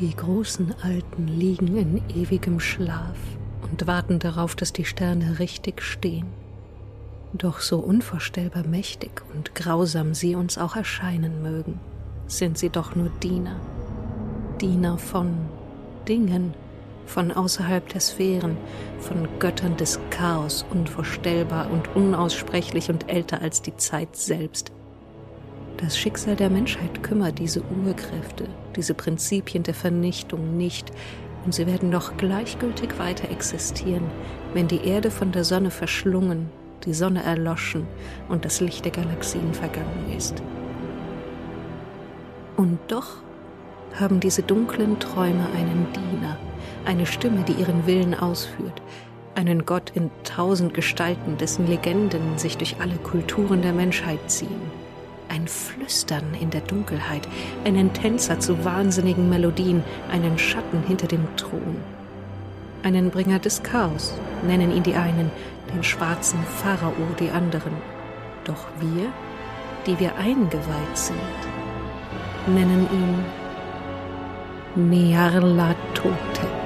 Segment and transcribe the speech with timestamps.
[0.00, 3.18] Die großen Alten liegen in ewigem Schlaf
[3.70, 6.26] und warten darauf, dass die Sterne richtig stehen.
[7.34, 11.80] Doch so unvorstellbar mächtig und grausam sie uns auch erscheinen mögen,
[12.28, 13.60] sind sie doch nur Diener.
[14.58, 15.36] Diener von
[16.08, 16.54] Dingen,
[17.04, 18.56] von außerhalb der Sphären,
[19.00, 24.72] von Göttern des Chaos, unvorstellbar und unaussprechlich und älter als die Zeit selbst.
[25.82, 28.44] Das Schicksal der Menschheit kümmert diese Urkräfte,
[28.76, 30.92] diese Prinzipien der Vernichtung nicht,
[31.46, 34.04] und sie werden doch gleichgültig weiter existieren,
[34.52, 36.50] wenn die Erde von der Sonne verschlungen,
[36.84, 37.86] die Sonne erloschen
[38.28, 40.42] und das Licht der Galaxien vergangen ist.
[42.58, 43.16] Und doch
[43.98, 46.36] haben diese dunklen Träume einen Diener,
[46.84, 48.82] eine Stimme, die ihren Willen ausführt,
[49.34, 54.89] einen Gott in tausend Gestalten, dessen Legenden sich durch alle Kulturen der Menschheit ziehen
[55.30, 57.26] ein Flüstern in der Dunkelheit,
[57.64, 61.76] einen Tänzer zu wahnsinnigen Melodien, einen Schatten hinter dem Thron.
[62.82, 64.14] Einen Bringer des Chaos
[64.46, 65.30] nennen ihn die einen,
[65.72, 67.72] den schwarzen Pharao die anderen.
[68.44, 69.12] Doch wir,
[69.86, 71.18] die wir eingeweiht sind,
[72.46, 76.59] nennen ihn Nyarlathotep.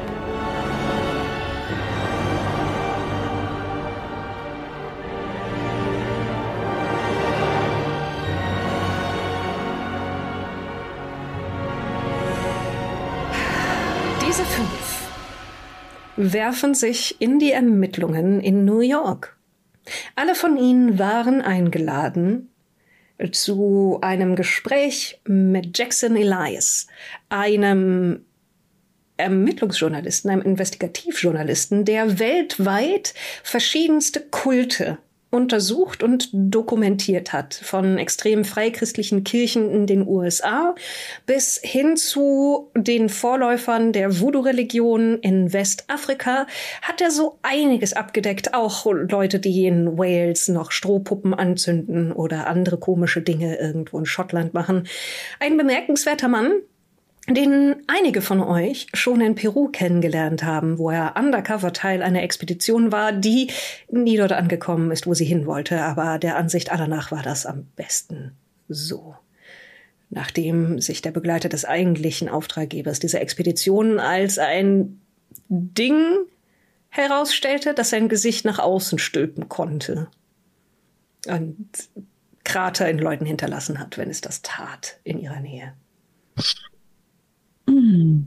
[16.32, 19.36] Werfen sich in die Ermittlungen in New York.
[20.16, 22.50] Alle von ihnen waren eingeladen
[23.32, 26.86] zu einem Gespräch mit Jackson Elias,
[27.28, 28.24] einem
[29.16, 34.98] Ermittlungsjournalisten, einem Investigativjournalisten, der weltweit verschiedenste Kulte
[35.34, 37.54] untersucht und dokumentiert hat.
[37.54, 40.74] Von extrem freichristlichen Kirchen in den USA
[41.26, 46.46] bis hin zu den Vorläufern der Voodoo-Religion in Westafrika
[46.80, 48.54] hat er so einiges abgedeckt.
[48.54, 54.54] Auch Leute, die in Wales noch Strohpuppen anzünden oder andere komische Dinge irgendwo in Schottland
[54.54, 54.86] machen.
[55.40, 56.52] Ein bemerkenswerter Mann,
[57.28, 62.92] den einige von euch schon in Peru kennengelernt haben, wo er undercover Teil einer Expedition
[62.92, 63.50] war, die
[63.90, 67.46] nie dort angekommen ist, wo sie hin wollte, aber der Ansicht aller nach war das
[67.46, 68.32] am besten
[68.68, 69.16] so.
[70.10, 75.00] Nachdem sich der Begleiter des eigentlichen Auftraggebers dieser Expedition als ein
[75.48, 76.02] Ding
[76.90, 80.08] herausstellte, das sein Gesicht nach außen stülpen konnte
[81.26, 81.68] und
[82.44, 85.72] Krater in Leuten hinterlassen hat, wenn es das tat in ihrer Nähe.
[87.66, 88.26] Und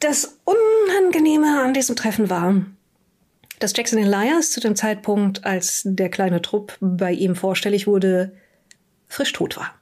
[0.00, 2.64] das Unangenehme an diesem Treffen war,
[3.58, 8.36] dass Jackson Elias zu dem Zeitpunkt, als der kleine Trupp bei ihm vorstellig wurde,
[9.08, 9.74] frisch tot war.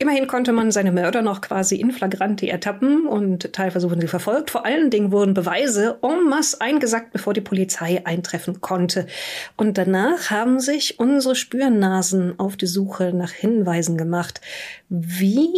[0.00, 4.50] Immerhin konnte man seine Mörder noch quasi in flagranti ertappen und teilweise sie verfolgt.
[4.50, 9.08] Vor allen Dingen wurden Beweise en masse eingesackt, bevor die Polizei eintreffen konnte.
[9.56, 14.40] Und danach haben sich unsere Spürnasen auf die Suche nach Hinweisen gemacht,
[14.88, 15.50] wie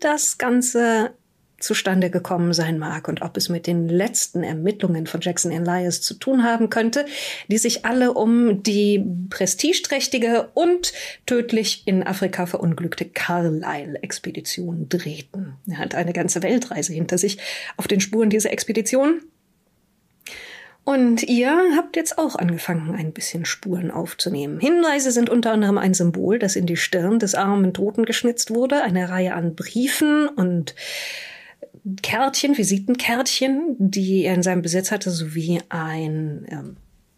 [0.00, 1.10] das Ganze
[1.62, 6.14] zustande gekommen sein mag und ob es mit den letzten Ermittlungen von Jackson Elias zu
[6.14, 7.06] tun haben könnte,
[7.48, 10.92] die sich alle um die prestigeträchtige und
[11.26, 15.54] tödlich in Afrika verunglückte Carlyle-Expedition drehten.
[15.70, 17.38] Er hat eine ganze Weltreise hinter sich
[17.76, 19.22] auf den Spuren dieser Expedition.
[20.84, 24.58] Und ihr habt jetzt auch angefangen, ein bisschen Spuren aufzunehmen.
[24.58, 28.82] Hinweise sind unter anderem ein Symbol, das in die Stirn des armen Toten geschnitzt wurde,
[28.82, 30.74] eine Reihe an Briefen und
[32.02, 36.76] Kärtchen, Visitenkärtchen, die er in seinem Besitz hatte, sowie ein ähm,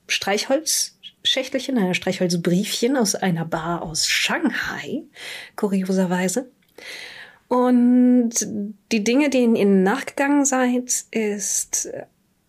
[0.09, 5.03] Streichholzschächtelchen, ein Streichholzbriefchen aus einer Bar aus Shanghai,
[5.57, 6.51] kurioserweise.
[7.49, 8.31] Und
[8.91, 11.91] die Dinge, denen ihr nachgegangen seid, ist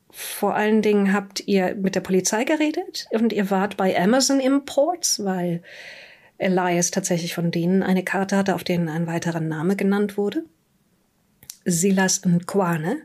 [0.09, 5.25] vor allen Dingen habt ihr mit der Polizei geredet und ihr wart bei Amazon Imports,
[5.25, 5.61] weil
[6.37, 10.45] Elias tatsächlich von denen eine Karte hatte, auf denen ein weiterer Name genannt wurde.
[11.65, 12.97] Silas Nkwane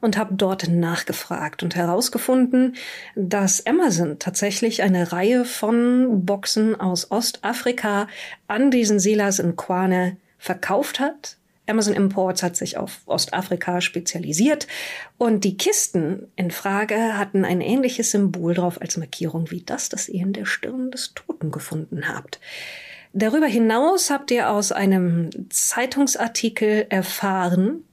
[0.00, 2.76] und habe dort nachgefragt und herausgefunden,
[3.16, 8.06] dass Amazon tatsächlich eine Reihe von Boxen aus Ostafrika
[8.46, 11.36] an diesen Silas Nkwane verkauft hat.
[11.66, 14.66] Amazon Imports hat sich auf Ostafrika spezialisiert
[15.16, 20.08] und die Kisten in Frage hatten ein ähnliches Symbol drauf als Markierung wie das, das
[20.08, 22.38] ihr in der Stirn des Toten gefunden habt.
[23.14, 27.84] Darüber hinaus habt ihr aus einem Zeitungsartikel erfahren,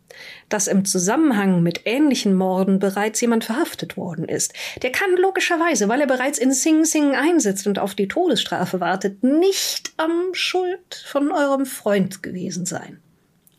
[0.50, 4.54] dass im Zusammenhang mit ähnlichen Morden bereits jemand verhaftet worden ist.
[4.82, 9.24] Der kann logischerweise, weil er bereits in Sing Sing einsitzt und auf die Todesstrafe wartet,
[9.24, 13.00] nicht am Schuld von eurem Freund gewesen sein.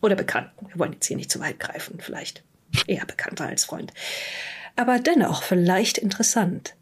[0.01, 0.67] Oder Bekannten.
[0.69, 2.43] Wir wollen jetzt hier nicht zu weit greifen, vielleicht
[2.87, 3.93] eher bekannter als Freund.
[4.77, 6.75] Aber dennoch vielleicht interessant.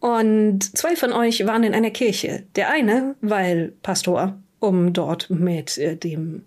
[0.00, 2.44] Und zwei von euch waren in einer Kirche.
[2.54, 6.44] Der eine, weil Pastor, um dort mit äh, dem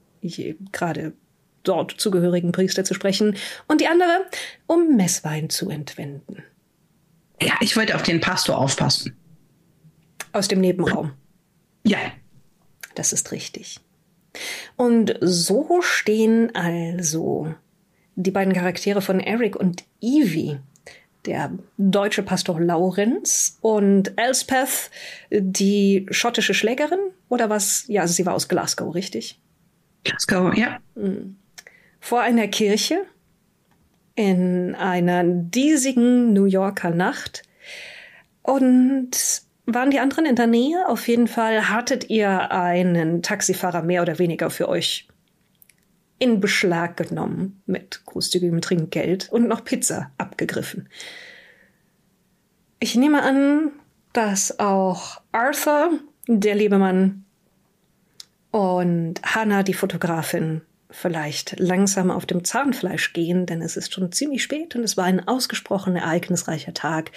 [0.72, 1.13] gerade
[1.63, 3.35] dort zugehörigen Priester zu sprechen.
[3.67, 4.25] Und die andere,
[4.67, 6.44] um Messwein zu entwenden.
[7.41, 9.15] Ja, ich wollte auf den Pastor aufpassen.
[10.31, 11.13] Aus dem Nebenraum.
[11.85, 12.00] Ja.
[12.95, 13.79] Das ist richtig.
[14.75, 17.53] Und so stehen also
[18.15, 20.59] die beiden Charaktere von Eric und Evie
[21.25, 24.89] der deutsche Pastor Laurenz und Elspeth,
[25.29, 27.85] die schottische Schlägerin oder was?
[27.88, 29.39] Ja, sie war aus Glasgow, richtig?
[30.03, 30.79] Glasgow, ja.
[30.95, 31.38] Hm.
[32.00, 33.06] Vor einer Kirche
[34.16, 37.44] in einer diesigen New Yorker Nacht.
[38.42, 39.12] Und
[39.66, 40.88] waren die anderen in der Nähe?
[40.88, 45.07] Auf jeden Fall hattet ihr einen Taxifahrer mehr oder weniger für euch
[46.18, 50.90] in Beschlag genommen mit großzügigem Trinkgeld und noch Pizza abgegriffen.
[52.81, 53.72] Ich nehme an,
[54.12, 55.92] dass auch Arthur,
[56.28, 57.25] der liebe Mann,
[58.52, 64.44] und Hannah, die Fotografin, vielleicht langsam auf dem Zahnfleisch gehen, denn es ist schon ziemlich
[64.44, 67.12] spät und es war ein ausgesprochen ereignisreicher Tag,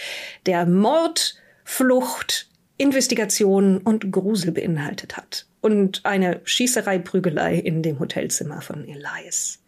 [0.47, 8.61] der Mord, Flucht, Investigation und Grusel beinhaltet hat und eine Schießerei, Prügelei in dem Hotelzimmer
[8.61, 9.63] von Elias.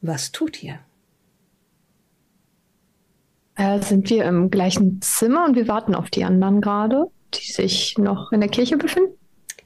[0.00, 0.78] Was tut ihr?
[3.56, 7.96] Äh, sind wir im gleichen Zimmer und wir warten auf die anderen gerade, die sich
[7.96, 9.14] noch in der Kirche befinden?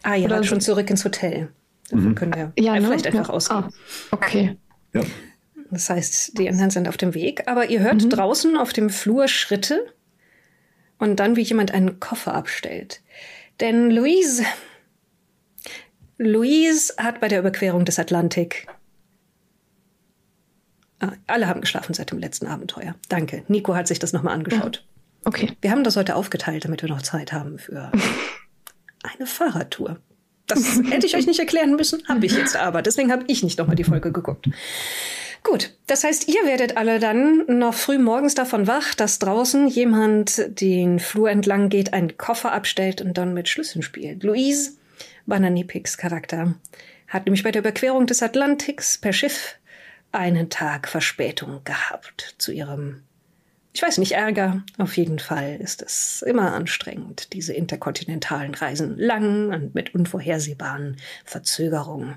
[0.03, 1.49] Ah, ihr wart schon zurück ins Hotel.
[1.91, 2.15] Davon mhm.
[2.15, 2.83] können wir ja, ne?
[2.83, 3.35] vielleicht einfach ja.
[3.35, 3.65] ausgehen.
[3.65, 3.69] Ah,
[4.11, 4.57] okay.
[4.93, 5.03] Ja.
[5.71, 8.11] Das heißt, die anderen sind auf dem Weg, aber ihr hört mhm.
[8.11, 9.87] draußen auf dem Flur Schritte
[10.99, 13.03] und dann, wie jemand einen Koffer abstellt.
[13.61, 14.45] Denn Louise
[16.19, 18.67] Louise hat bei der Überquerung des Atlantik.
[21.01, 22.97] Ah, alle haben geschlafen seit dem letzten Abenteuer.
[23.09, 23.45] Danke.
[23.47, 24.85] Nico hat sich das nochmal angeschaut.
[25.25, 25.53] Okay.
[25.61, 27.93] Wir haben das heute aufgeteilt, damit wir noch Zeit haben für
[29.05, 30.01] eine Fahrradtour.
[30.49, 32.83] Das hätte ich euch nicht erklären müssen, habe ich jetzt aber.
[32.83, 34.49] Deswegen habe ich nicht nochmal die Folge geguckt.
[35.45, 40.61] Gut, das heißt, ihr werdet alle dann noch früh morgens davon wach, dass draußen jemand
[40.61, 44.25] den Flur entlang geht, einen Koffer abstellt und dann mit Schlüsseln spielt.
[44.25, 44.73] Louise
[45.29, 46.55] Bananipics Charakter,
[47.07, 49.57] hat nämlich bei der Überquerung des Atlantiks per Schiff
[50.11, 53.03] einen Tag Verspätung gehabt zu ihrem,
[53.79, 54.65] ich weiß nicht, Ärger.
[54.77, 62.17] Auf jeden Fall ist es immer anstrengend, diese interkontinentalen Reisen lang und mit unvorhersehbaren Verzögerungen.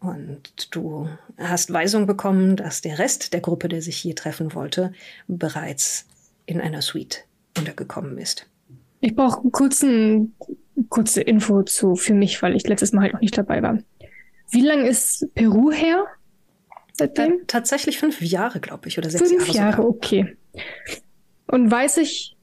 [0.00, 1.06] Und du
[1.36, 4.94] hast Weisung bekommen, dass der Rest der Gruppe, der sich hier treffen wollte,
[5.26, 6.06] bereits
[6.46, 7.26] in einer Suite
[7.58, 8.46] untergekommen ist.
[9.00, 10.32] Ich brauche einen
[10.88, 13.78] kurze Info zu für mich, weil ich letztes Mal halt noch nicht dabei war.
[14.50, 16.06] Wie lange ist Peru her?
[16.94, 17.42] Seitdem?
[17.46, 19.52] Tatsächlich fünf Jahre, glaube ich, oder sechs fünf Jahre.
[19.52, 20.36] Fünf Jahre, okay.
[21.46, 22.36] Und weiß ich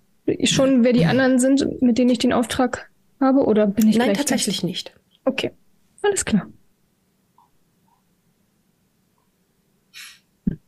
[0.44, 2.90] schon, wer die anderen sind, mit denen ich den Auftrag
[3.20, 4.94] habe, oder bin ich Nein, tatsächlich nicht.
[5.26, 5.52] Okay,
[6.02, 6.48] alles klar.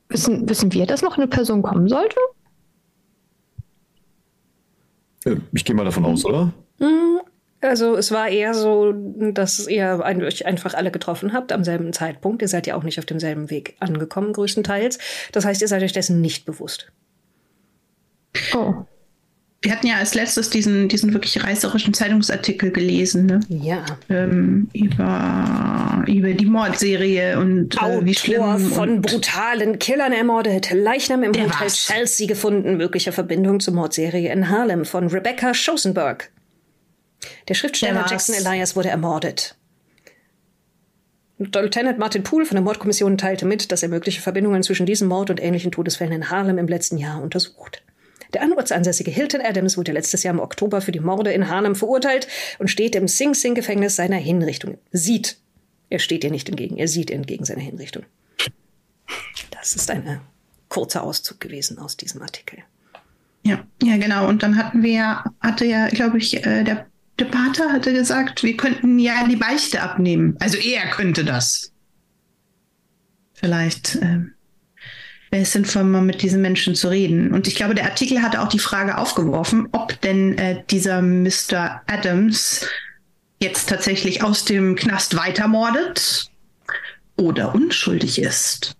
[0.10, 2.18] Wissen, wissen wir, dass noch eine Person kommen sollte?
[5.52, 6.54] Ich gehe mal davon aus, oder?
[6.80, 7.20] Hm,
[7.60, 12.42] also es war eher so, dass ihr euch einfach alle getroffen habt am selben Zeitpunkt.
[12.42, 15.00] Ihr seid ja auch nicht auf demselben Weg angekommen, größtenteils.
[15.34, 16.92] Das heißt, ihr seid euch dessen nicht bewusst.
[18.54, 18.86] Oh.
[19.62, 23.40] Wir hatten ja als letztes diesen, diesen wirklich reißerischen Zeitungsartikel gelesen, ne?
[23.50, 23.84] Ja.
[24.08, 28.60] Ähm, über, über die Mordserie und äh, wie schlimm.
[28.60, 30.72] von brutalen Killern ermordet.
[30.72, 31.76] Leichnam im Hotel war's.
[31.76, 32.78] Chelsea gefunden.
[32.78, 36.30] Mögliche Verbindung zur Mordserie in Harlem von Rebecca Schosenberg.
[37.48, 39.56] Der Schriftsteller Der Jackson Elias wurde ermordet.
[41.40, 45.30] Lieutenant Martin Poole von der Mordkommission teilte mit, dass er mögliche Verbindungen zwischen diesem Mord
[45.30, 47.84] und ähnlichen Todesfällen in Harlem im letzten Jahr untersucht.
[48.38, 52.28] Der anortsansässige Hilton Adams wurde letztes Jahr im Oktober für die Morde in Harlem verurteilt
[52.60, 54.78] und steht im Sing Sing Gefängnis seiner Hinrichtung.
[54.92, 55.40] Sieht.
[55.90, 58.04] Er steht ihr nicht entgegen, er sieht entgegen seiner Hinrichtung.
[59.50, 60.22] Das ist ein
[60.70, 62.60] kurzer Auszug gewesen aus diesem Artikel.
[63.42, 64.28] Ja, ja, genau.
[64.28, 66.86] Und dann hatten wir, hatte ja, glaube ich, äh, der
[67.18, 70.36] der Pater hatte gesagt, wir könnten ja die Beichte abnehmen.
[70.40, 71.74] Also er könnte das.
[73.34, 74.37] Vielleicht äh, wäre
[75.32, 77.34] es sinnvoll, mal mit diesen Menschen zu reden.
[77.34, 81.82] Und ich glaube, der Artikel hatte auch die Frage aufgeworfen, ob denn äh, dieser Mr.
[81.88, 82.66] Adams
[83.42, 86.32] jetzt tatsächlich aus dem Knast weitermordet
[87.18, 88.76] oder unschuldig ist.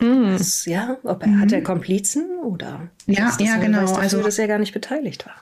[0.00, 0.36] Hm.
[0.38, 2.88] Das- Ja, ob er, hat er Komplizen oder?
[3.06, 3.80] Ja, ist das ja, genau.
[3.80, 5.34] Dafür, Also- dass er gar nicht beteiligt war.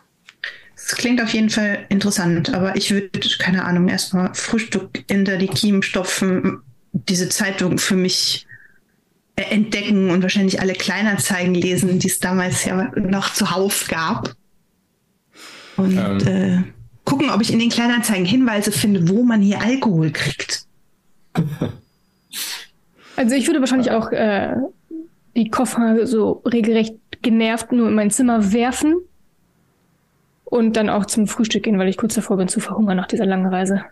[0.78, 3.08] Es klingt auf jeden Fall interessant, aber ich würde,
[3.38, 6.61] keine Ahnung, erstmal Frühstück hinter die Kiemen stopfen,
[6.92, 8.46] diese Zeitung für mich
[9.37, 14.35] entdecken und wahrscheinlich alle Kleinanzeigen lesen, die es damals ja noch zuhauf gab.
[15.76, 16.26] Und Ähm.
[16.26, 16.62] äh,
[17.05, 20.64] gucken, ob ich in den Kleinanzeigen Hinweise finde, wo man hier Alkohol kriegt.
[23.19, 24.57] Also ich würde wahrscheinlich auch äh,
[25.35, 28.97] die Koffer so regelrecht genervt nur in mein Zimmer werfen
[30.45, 33.25] und dann auch zum Frühstück gehen, weil ich kurz davor bin zu verhungern nach dieser
[33.25, 33.85] langen Reise.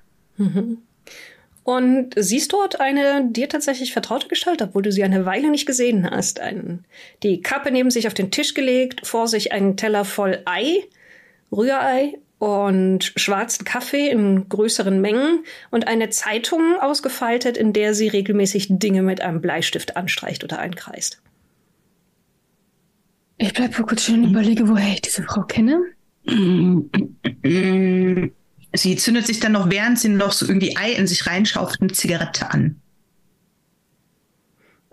[1.64, 6.08] Und siehst dort eine dir tatsächlich vertraute Gestalt, obwohl du sie eine Weile nicht gesehen
[6.08, 6.38] hast.
[6.38, 6.84] Ein,
[7.22, 10.84] die Kappe neben sich auf den Tisch gelegt, vor sich einen Teller voll Ei,
[11.50, 18.66] Rührei und schwarzen Kaffee in größeren Mengen und eine Zeitung ausgefaltet, in der sie regelmäßig
[18.68, 21.22] Dinge mit einem Bleistift anstreicht oder einkreist.
[23.38, 25.80] Ich bleibe kurz stehen und überlege, woher ich diese Frau kenne.
[28.74, 31.92] Sie zündet sich dann noch, während sie noch so irgendwie Ei in sich reinschaufelt, eine
[31.92, 32.80] Zigarette an.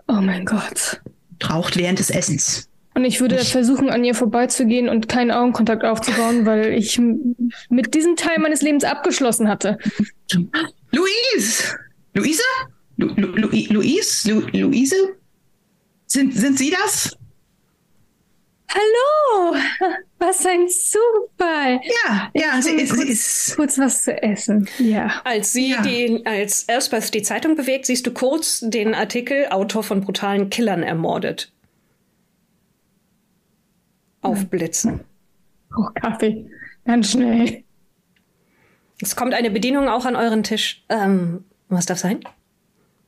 [0.08, 1.00] Oh mein Gott.
[1.48, 2.68] Raucht während des Essens.
[2.94, 7.00] Und ich würde versuchen, an ihr vorbeizugehen und keinen Augenkontakt aufzubauen, weil ich
[7.70, 9.78] mit diesem Teil meines Lebens abgeschlossen hatte.
[10.92, 11.74] Luise!
[12.14, 12.42] Luise?
[12.98, 14.30] Lu Lu Lu Luise?
[14.30, 14.96] Lu Luise?
[16.06, 17.16] Sind, sind Sie das?
[18.74, 19.56] Hallo!
[20.18, 21.80] Was ein Zufall!
[22.06, 23.56] Ja, ja, sie ist, sie kurz- ist.
[23.56, 24.68] Kurz was zu essen.
[24.78, 25.20] Ja.
[25.24, 25.82] Als sie Ja.
[25.82, 30.82] die, als Elspeth die Zeitung bewegt, siehst du kurz den Artikel Autor von brutalen Killern
[30.82, 31.52] ermordet.
[34.22, 35.00] Aufblitzen.
[35.76, 36.48] Oh, Kaffee.
[36.84, 37.64] Ganz schnell.
[39.00, 40.84] Es kommt eine Bedienung auch an euren Tisch.
[40.88, 42.20] Ähm, was darf sein?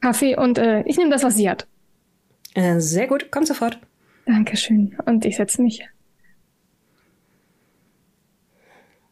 [0.00, 1.68] Kaffee und äh, ich nehme das, was sie hat.
[2.54, 3.78] Äh, sehr gut, kommt sofort.
[4.26, 4.96] Dankeschön.
[5.06, 5.82] Und ich setze mich.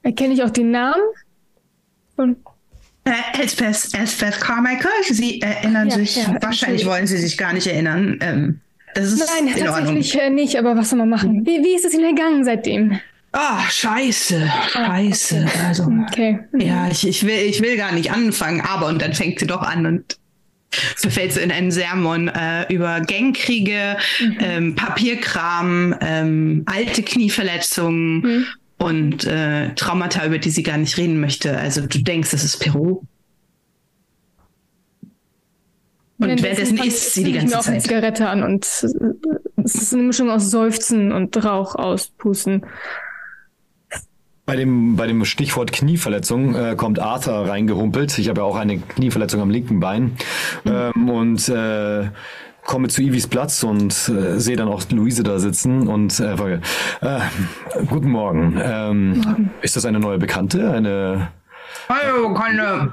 [0.03, 1.03] Erkenne ich auch den Namen?
[2.17, 2.39] Und
[3.05, 7.67] Äh, Elspeth, Elspeth Carmichael, Sie erinnern Ja, sich, ja, wahrscheinlich wollen Sie sich gar nicht
[7.67, 8.19] erinnern.
[8.21, 8.61] Ähm,
[8.95, 9.75] das ist Nein, in Ordnung.
[9.95, 11.45] tatsächlich äh, nicht, aber was soll man machen?
[11.47, 13.01] Wie, wie ist es Ihnen ergangen seitdem?
[13.33, 15.47] Ah, scheiße, scheiße.
[15.67, 16.41] Also, Okay.
[16.59, 19.63] ja, ich, ich, will, ich will gar nicht anfangen, aber und dann fängt sie doch
[19.63, 20.19] an und
[20.97, 23.97] verfällt so in einen Sermon äh, über Gangkriege,
[24.41, 28.47] ähm, Papierkram, ähm, alte Knieverletzungen Mhm.
[28.79, 31.57] und äh, Traumata, über die sie gar nicht reden möchte.
[31.59, 33.03] Also du denkst, das ist Peru.
[36.19, 37.83] Und währenddessen fand- isst sie die zünd ich ganze mir auch eine Zeit.
[37.83, 42.65] Zigarette an und es ist eine Mischung aus Seufzen und Rauch auspusten.
[44.45, 48.19] Bei dem, bei dem Stichwort Knieverletzung äh, kommt Arthur reingehumpelt.
[48.19, 50.17] Ich habe ja auch eine Knieverletzung am linken Bein.
[50.67, 52.09] Ähm, und äh,
[52.65, 56.61] komme zu Ivis Platz und äh, sehe dann auch Luise da sitzen und äh, frage,
[57.01, 57.21] äh,
[57.87, 58.59] guten Morgen.
[58.61, 60.73] Ähm, Ist das eine neue Bekannte?
[60.73, 61.29] Eine
[61.89, 62.93] Hallo, keine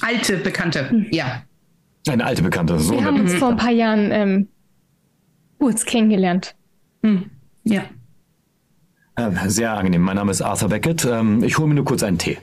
[0.00, 1.06] alte Bekannte.
[1.10, 1.42] Ja.
[2.08, 2.78] eine alte Bekannte?
[2.78, 4.48] So Wir haben uns vor ein paar Jahren ähm,
[5.58, 6.54] kurz kennengelernt.
[7.02, 7.30] Hm.
[7.64, 7.82] Ja.
[9.28, 10.02] Äh, sehr angenehm.
[10.02, 11.04] Mein Name ist Arthur Beckett.
[11.04, 12.38] Ähm, ich hole mir nur kurz einen Tee.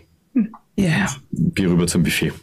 [0.75, 1.07] Ja.
[1.31, 2.33] Gehe rüber zum Buffet.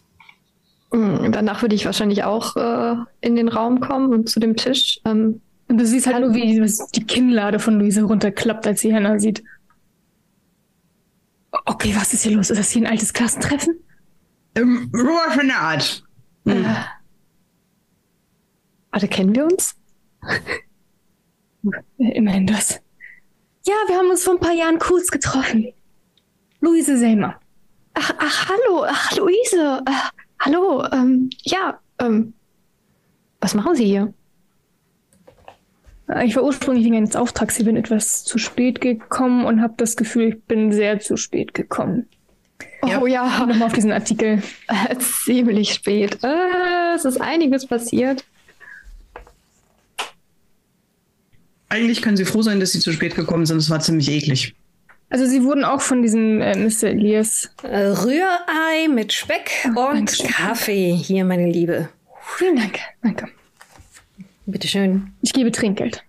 [0.93, 5.01] Mm, Danach würde ich wahrscheinlich auch äh, in den Raum kommen und zu dem Tisch.
[5.05, 6.61] Ähm, Und du siehst halt nur, wie
[6.95, 9.43] die Kinnlade von Luise runterklappt, als sie Hannah sieht.
[11.67, 12.51] Okay, was ist hier los?
[12.51, 13.77] Ist das hier ein altes Klassentreffen?
[14.57, 16.05] Ähm, Ruhe für eine Art.
[16.47, 16.55] äh,
[18.91, 19.77] warte, kennen wir uns?
[21.99, 22.81] Immerhin das.
[23.67, 25.73] Ja, wir haben uns vor ein paar Jahren kurz getroffen.
[26.61, 27.37] Luise Selmer.
[27.95, 29.83] Ach, ach hallo, ach, Luise.
[29.87, 29.93] Äh,
[30.41, 32.35] hallo, ähm, ja, ähm,
[33.41, 34.13] was machen Sie hier?
[36.09, 39.75] Äh, Ich war ursprünglich wegen eines Auftrags hier, bin etwas zu spät gekommen und habe
[39.77, 42.09] das Gefühl, ich bin sehr zu spät gekommen.
[42.87, 43.01] Ja.
[43.01, 44.43] Oh ja, Nochmal auf diesen Artikel.
[44.69, 46.19] äh, ziemlich spät.
[46.23, 48.25] Äh, es ist einiges passiert.
[51.75, 53.57] Eigentlich können Sie froh sein, dass Sie zu spät gekommen sind.
[53.57, 54.55] Es war ziemlich eklig.
[55.11, 56.85] Also sie wurden auch von diesem äh, Mr.
[56.85, 57.51] Elias.
[57.65, 60.29] Äh, Rührei mit Speck und Dankeschön.
[60.29, 60.93] Kaffee.
[60.95, 61.89] Hier, meine Liebe.
[62.37, 62.79] Vielen Dank.
[63.03, 63.29] Danke.
[64.47, 65.13] Bitteschön.
[65.21, 66.05] Ich gebe Trinkgeld.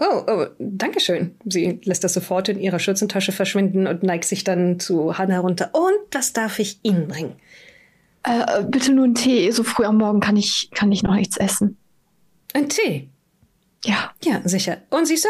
[0.00, 1.36] Oh, oh, danke schön.
[1.44, 5.70] Sie lässt das sofort in ihrer Schürzentasche verschwinden und neigt sich dann zu Hannah runter.
[5.72, 7.36] Und das darf ich Ihnen bringen.
[8.24, 9.48] Äh, bitte nur einen Tee.
[9.52, 11.76] So früh am Morgen kann ich, kann ich noch nichts essen.
[12.52, 13.08] Ein Tee.
[13.84, 14.12] Ja.
[14.22, 14.78] Ja, sicher.
[14.90, 15.28] Und Sie, Sir?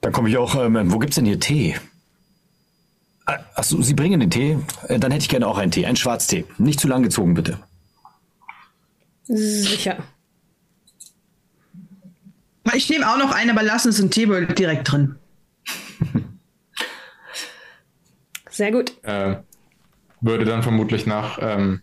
[0.00, 1.76] Dann komme ich auch, ähm, wo gibt's denn hier Tee?
[3.54, 4.58] Achso, Sie bringen den Tee?
[4.88, 6.44] Äh, Dann hätte ich gerne auch einen Tee, einen Schwarztee.
[6.58, 7.58] Nicht zu lang gezogen, bitte.
[9.24, 9.98] Sicher.
[12.74, 15.16] Ich nehme auch noch einen, aber lassen es in Teebeutel direkt drin.
[18.50, 18.92] Sehr gut.
[19.04, 19.36] Äh,
[20.20, 21.82] würde dann vermutlich nach ähm,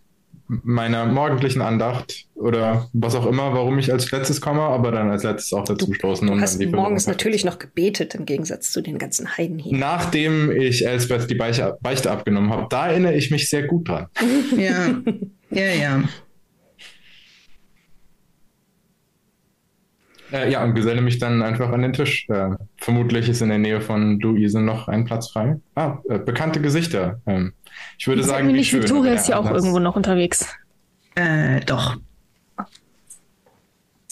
[0.64, 5.22] meiner morgendlichen Andacht oder was auch immer, warum ich als letztes komme, aber dann als
[5.22, 6.26] letztes auch dazu stoßen.
[6.26, 9.58] Du und hast dann die morgens natürlich noch gebetet, im Gegensatz zu den ganzen Heiden
[9.58, 9.78] hier.
[9.78, 14.06] Nachdem ich Elsbeth die Beiche, Beichte abgenommen habe, da erinnere ich mich sehr gut dran.
[14.56, 15.00] Ja,
[15.50, 16.02] ja, ja.
[20.32, 22.26] Äh, ja, und geselle mich dann einfach an den Tisch.
[22.28, 25.56] Äh, vermutlich ist in der Nähe von Luise noch ein Platz frei.
[25.74, 27.20] Ah, äh, bekannte Gesichter.
[27.26, 27.52] Ähm,
[27.98, 28.82] ich würde sagen, wie nicht schön.
[28.82, 30.46] Victoria ist ja auch irgendwo noch unterwegs.
[31.14, 31.96] Äh, doch.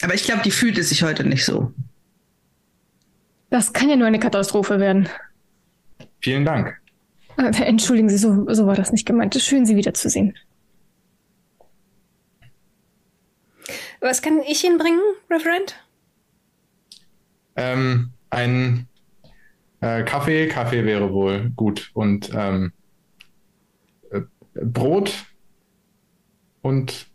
[0.01, 1.73] Aber ich glaube, die fühlt es sich heute nicht so.
[3.49, 5.09] Das kann ja nur eine Katastrophe werden.
[6.21, 6.79] Vielen Dank.
[7.37, 9.35] Äh, Entschuldigen Sie, so, so war das nicht gemeint.
[9.35, 10.37] Schön, Sie wiederzusehen.
[14.01, 15.75] Was kann ich Ihnen bringen, Reverend?
[17.55, 18.87] Ähm, ein
[19.81, 21.91] äh, Kaffee, Kaffee wäre wohl gut.
[21.93, 22.78] Und ähm, äh,
[24.63, 25.13] Brot
[26.61, 27.07] und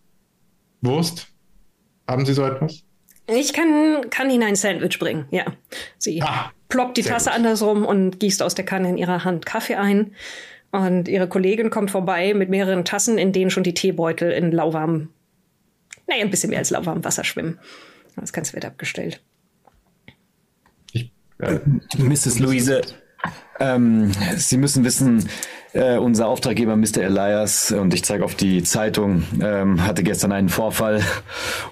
[0.80, 1.28] Wurst.
[2.08, 2.82] Haben Sie so etwas?
[3.26, 5.44] Ich kann, kann Ihnen ein Sandwich bringen, ja.
[5.98, 7.36] Sie Ah, ploppt die Tasse gut.
[7.38, 10.14] andersrum und gießt aus der Kanne in ihrer Hand Kaffee ein.
[10.72, 15.08] Und ihre Kollegin kommt vorbei mit mehreren Tassen, in denen schon die Teebeutel in lauwarmem,
[16.06, 17.58] naja, ein bisschen mehr als lauwarmem Wasser schwimmen.
[18.16, 19.22] Das Ganze wird abgestellt.
[20.92, 21.60] Ich, äh,
[21.96, 22.40] Mrs.
[22.40, 22.82] Luise,
[23.60, 25.28] ähm, Sie müssen wissen,
[25.74, 26.98] äh, unser Auftraggeber Mr.
[27.02, 31.02] Elias, und ich zeige auf die Zeitung, ähm, hatte gestern einen Vorfall.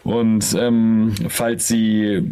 [0.04, 2.23] Und ähm, falls Sie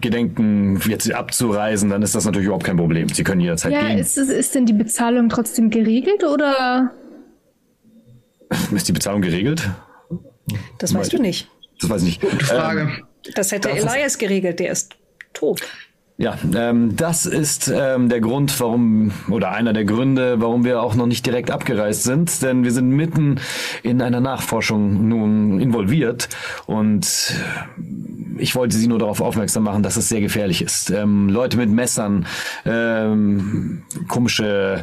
[0.00, 3.08] gedenken, jetzt abzureisen, dann ist das natürlich überhaupt kein Problem.
[3.08, 3.98] Sie können jederzeit Ja, gehen.
[3.98, 6.90] ist, es- ist denn die Bezahlung trotzdem geregelt oder?
[8.74, 9.66] Ist die Bezahlung geregelt?
[10.78, 11.48] Das weißt du nicht.
[11.80, 12.30] Das weiß ich nicht.
[12.32, 12.90] Gute Frage.
[13.34, 14.94] Das hätte Elias geregelt, der ist
[15.32, 15.62] tot.
[16.18, 20.94] Ja, ähm, das ist ähm, der Grund, warum, oder einer der Gründe, warum wir auch
[20.94, 23.40] noch nicht direkt abgereist sind, denn wir sind mitten
[23.82, 26.28] in einer Nachforschung nun involviert
[26.66, 27.34] und
[28.38, 30.90] ich wollte Sie nur darauf aufmerksam machen, dass es sehr gefährlich ist.
[30.90, 32.26] Ähm, Leute mit Messern,
[32.66, 34.82] ähm, komische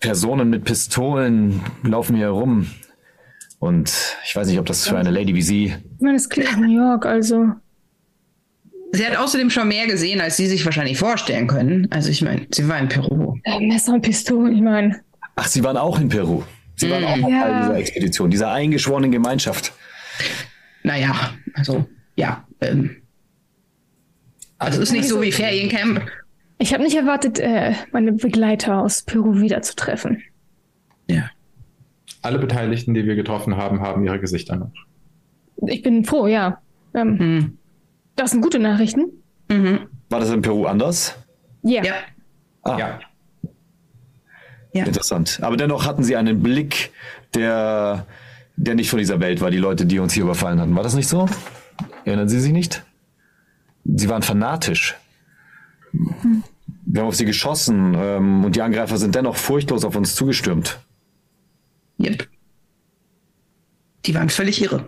[0.00, 2.66] Personen mit Pistolen laufen hier herum
[3.58, 6.58] und ich weiß nicht, ob das für eine Lady wie Sie Ich meine, es klingt
[6.58, 7.52] New York, also.
[8.94, 11.88] Sie hat außerdem schon mehr gesehen, als Sie sich wahrscheinlich vorstellen können.
[11.90, 13.36] Also ich meine, sie war in Peru.
[13.44, 15.00] Äh, Messer und Pistolen, ich meine.
[15.34, 16.42] Ach, Sie waren auch in Peru.
[16.76, 17.40] Sie waren auch Ja.
[17.42, 19.72] Teil dieser Expedition, dieser eingeschworenen Gemeinschaft.
[20.82, 21.14] Naja,
[21.54, 22.46] also ja.
[22.60, 22.96] Ähm,
[24.58, 26.02] also ist nicht so wie Feriencamp.
[26.58, 30.22] Ich habe nicht erwartet, äh, meine Begleiter aus Peru wiederzutreffen.
[31.08, 31.30] Ja.
[32.20, 34.72] alle Beteiligten, die wir getroffen haben, haben ihre Gesichter noch.
[35.66, 36.60] Ich bin froh, ja.
[36.94, 37.58] Ähm, Hm.
[38.16, 39.06] Das sind gute Nachrichten.
[39.48, 39.88] Mhm.
[40.10, 41.16] War das in Peru anders?
[41.62, 41.82] Ja.
[41.84, 41.94] Ja.
[42.62, 43.00] Ah, Ja,
[44.72, 44.84] Ja.
[44.84, 45.38] interessant.
[45.42, 46.92] Aber dennoch hatten Sie einen Blick,
[47.34, 48.06] der,
[48.56, 50.74] der nicht von dieser Welt war, die Leute, die uns hier überfallen hatten.
[50.76, 51.28] War das nicht so?
[52.04, 52.84] Erinnern Sie sich nicht?
[53.84, 54.96] Sie waren fanatisch.
[55.92, 60.78] Wir haben auf sie geschossen ähm, und die Angreifer sind dennoch furchtlos auf uns zugestürmt.
[62.00, 62.28] Yep.
[64.06, 64.86] Die waren völlig irre.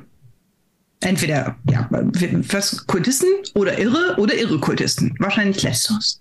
[1.04, 5.14] Entweder, ja, was, Kultisten oder irre oder irre Kultisten.
[5.18, 6.20] Wahrscheinlich letzteres.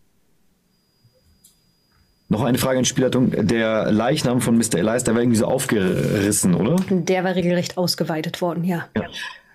[2.30, 3.32] Noch eine Frage in Spielleitung.
[3.48, 4.76] Der Leichnam von Mr.
[4.80, 6.78] Elias, der war irgendwie so aufgerissen, oder?
[6.90, 8.86] Der war regelrecht ausgeweitet worden, ja.
[8.96, 9.04] Ja.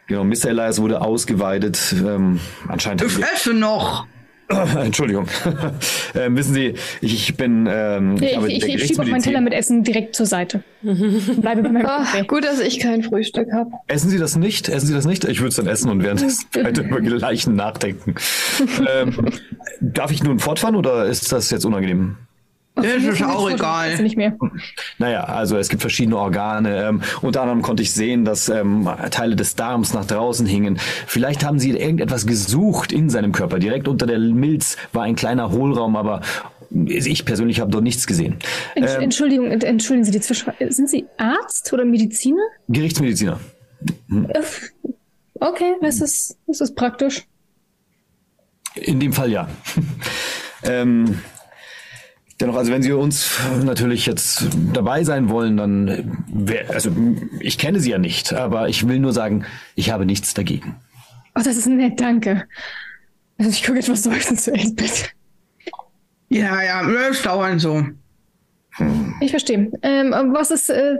[0.06, 0.46] Genau, Mr.
[0.50, 1.92] Elias wurde ausgeweidet.
[1.98, 3.02] Ähm, anscheinend.
[3.18, 4.06] wir- Esse noch!
[4.82, 5.26] Entschuldigung.
[6.14, 7.68] ähm, wissen Sie, ich, ich bin.
[7.70, 10.62] Ähm, Ich, ich, der ich schiebe auch meinen Teller mit Essen direkt zur Seite.
[10.82, 12.22] Bleibe bei meinem Ah, Kaffee.
[12.26, 13.70] gut, dass ich kein Frühstück habe.
[13.88, 14.68] Essen Sie das nicht?
[14.68, 15.24] Essen Sie das nicht?
[15.26, 18.14] Ich würde es dann essen und währenddessen weiter über Leichen nachdenken.
[18.90, 19.30] ähm,
[19.80, 22.16] darf ich nun fortfahren oder ist das jetzt unangenehm?
[22.82, 24.02] Das ist auch Also egal.
[24.02, 24.36] nicht mehr.
[24.98, 26.84] Naja, also es gibt verschiedene Organe.
[26.88, 30.78] Ähm, unter anderem konnte ich sehen, dass ähm, Teile des Darms nach draußen hingen.
[31.06, 33.58] Vielleicht haben sie irgendetwas gesucht in seinem Körper.
[33.58, 36.20] Direkt unter der Milz war ein kleiner Hohlraum, aber
[36.70, 38.36] ich persönlich habe dort nichts gesehen.
[38.76, 40.70] Ähm, Entschuldigung, ent- entschuldigen Sie die Zwischenfrage.
[40.72, 42.42] Sind Sie Arzt oder Mediziner?
[42.68, 43.40] Gerichtsmediziner.
[45.40, 47.24] Okay, das ist, das ist praktisch.
[48.74, 49.48] In dem Fall ja.
[50.62, 51.20] ähm,
[52.40, 56.90] dennoch, also wenn Sie uns natürlich jetzt dabei sein wollen, dann wär, also
[57.40, 60.76] ich kenne Sie ja nicht, aber ich will nur sagen, ich habe nichts dagegen.
[61.34, 62.44] Oh, das ist nett, danke.
[63.38, 65.12] Also ich gucke etwas seufzend zu Elsbeth.
[66.28, 67.86] Ja, ja, das dauert so.
[69.20, 69.70] Ich verstehe.
[69.82, 70.98] Ähm, was ist, äh,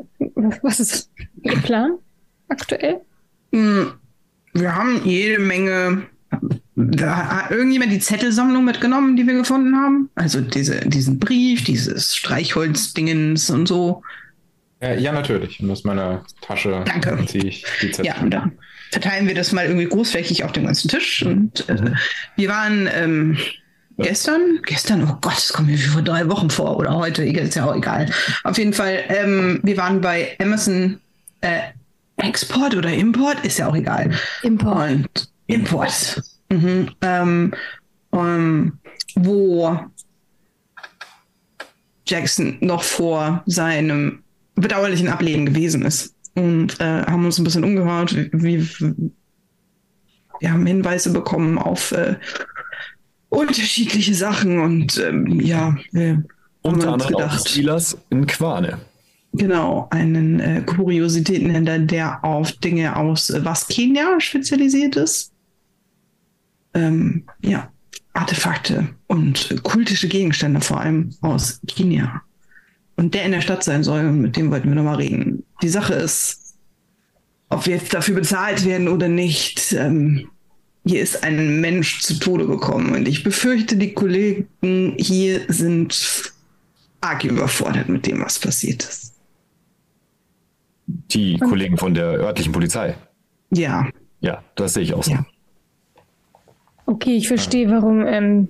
[0.62, 1.10] was ist
[1.42, 1.98] Ihr Plan
[2.48, 3.00] aktuell?
[3.52, 3.92] Hm,
[4.54, 6.06] Wir haben jede Menge.
[6.80, 10.10] Da hat irgendjemand die Zettelsammlung mitgenommen, die wir gefunden haben?
[10.14, 14.02] Also diese, diesen Brief, dieses Streichholzdingens und so.
[14.80, 15.58] Äh, ja, natürlich.
[15.60, 17.18] Und aus meiner Tasche Danke.
[17.26, 18.06] ziehe ich die Zettel.
[18.06, 18.52] Ja, und dann
[18.92, 21.22] verteilen wir das mal irgendwie großflächig auf dem ganzen Tisch.
[21.22, 21.90] Und äh,
[22.36, 23.36] wir waren ähm,
[23.96, 27.46] gestern, gestern, oh Gott, das kommt mir wie vor drei Wochen vor oder heute, egal,
[27.46, 28.08] ist ja auch egal.
[28.44, 31.00] Auf jeden Fall, ähm, wir waren bei Amazon
[31.40, 31.58] äh,
[32.18, 34.12] Export oder Import, ist ja auch egal.
[34.42, 34.90] Import.
[34.90, 36.22] Und Import.
[36.50, 36.90] Mhm.
[37.02, 37.54] Ähm,
[38.12, 38.78] ähm,
[39.14, 39.78] wo
[42.06, 44.22] Jackson noch vor seinem
[44.54, 46.14] bedauerlichen Ableben gewesen ist.
[46.34, 48.14] Und äh, haben uns ein bisschen umgehört.
[48.32, 48.68] Wie,
[50.40, 52.16] wir haben Hinweise bekommen auf äh,
[53.28, 56.24] unterschiedliche Sachen und ähm, ja, wir
[56.62, 58.78] Unter anderem auch gedacht, Steelers in Quane.
[59.32, 65.32] genau, einen äh, Kuriositätenhändler, der auf Dinge aus äh, was Kenia spezialisiert ist.
[66.74, 67.70] Ähm, ja,
[68.12, 72.22] Artefakte und kultische Gegenstände vor allem aus Kenia.
[72.96, 75.44] Und der in der Stadt sein soll, mit dem wollten wir nochmal reden.
[75.62, 76.56] Die Sache ist,
[77.48, 80.28] ob wir jetzt dafür bezahlt werden oder nicht, ähm,
[80.84, 84.48] hier ist ein Mensch zu Tode gekommen und ich befürchte, die Kollegen
[84.98, 86.32] hier sind
[87.00, 89.14] arg überfordert mit dem, was passiert ist.
[90.86, 92.96] Die Kollegen von der örtlichen Polizei.
[93.50, 93.88] Ja,
[94.20, 95.12] Ja, das sehe ich auch so.
[95.12, 95.26] Ja.
[96.88, 98.48] Okay, ich verstehe, warum ähm,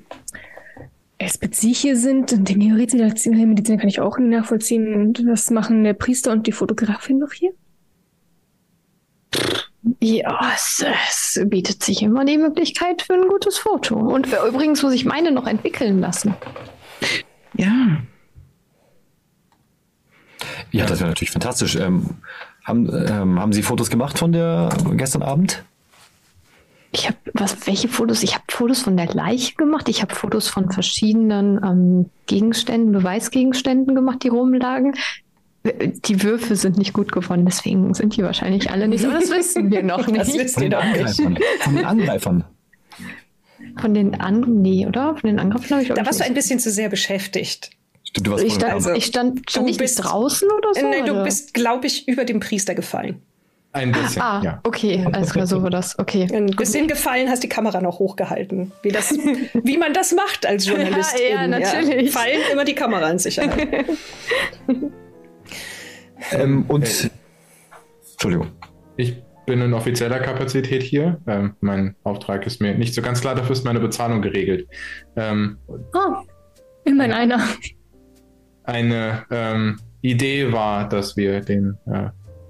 [1.19, 2.33] SPC hier sind.
[2.33, 4.95] Und den Medizin kann ich auch nicht nachvollziehen.
[4.95, 7.51] Und was machen der Priester und die Fotografin noch hier?
[9.99, 13.97] Ja, es, es bietet sich immer die Möglichkeit für ein gutes Foto.
[13.97, 16.37] Und äh, übrigens muss ich meine noch entwickeln lassen.
[17.55, 18.03] ja.
[20.71, 21.75] Ja, das wäre natürlich fantastisch.
[21.75, 22.19] Ähm,
[22.63, 25.65] haben, ähm, haben Sie Fotos gemacht von der gestern Abend?
[26.91, 28.23] Ich habe was, welche Fotos?
[28.23, 29.89] Ich habe Fotos von der Leiche gemacht.
[29.89, 34.95] Ich habe Fotos von verschiedenen ähm, Gegenständen, Beweisgegenständen gemacht, die rumlagen.
[35.65, 39.05] Äh, Die Würfel sind nicht gut geworden, deswegen sind die wahrscheinlich alle nicht.
[39.05, 40.51] Aber das wissen wir noch Das nicht.
[40.51, 41.21] Von ihr den doch nicht.
[41.21, 41.39] Angreifern.
[41.61, 42.45] Von den Angreifern.
[43.81, 45.15] Von den anderen, nee, oder?
[45.17, 47.71] Von den Angriffen habe ich auch Da nicht warst du ein bisschen zu sehr beschäftigt.
[48.05, 50.73] Stimmt, du warst Ich stand, Also, ich stand, stand du ich nicht bist- draußen oder
[50.75, 50.81] so?
[50.89, 51.25] Nein, du oder?
[51.25, 53.21] bist, glaube ich, über dem Priester gefallen.
[53.73, 54.61] Ein bisschen, Ah, ja.
[54.65, 55.99] okay, alles klar, so war das.
[55.99, 56.27] Okay.
[56.33, 58.73] Ein bisschen gefallen, hast die Kamera noch hochgehalten.
[58.83, 59.13] Wie, das,
[59.63, 61.15] wie man das macht als Journalist.
[61.19, 62.11] Ja, ja, natürlich.
[62.11, 63.87] Fallen immer die Kamera in Sicherheit.
[66.33, 67.11] Ähm, und.
[68.13, 68.49] Entschuldigung.
[68.97, 71.21] Ich bin in offizieller Kapazität hier.
[71.27, 74.69] Ähm, mein Auftrag ist mir nicht so ganz klar, dafür ist meine Bezahlung geregelt.
[75.17, 75.59] Ähm,
[75.95, 76.23] Ah,
[76.85, 77.41] immerhin einer.
[78.65, 82.09] eine ähm, Idee war, dass wir den äh,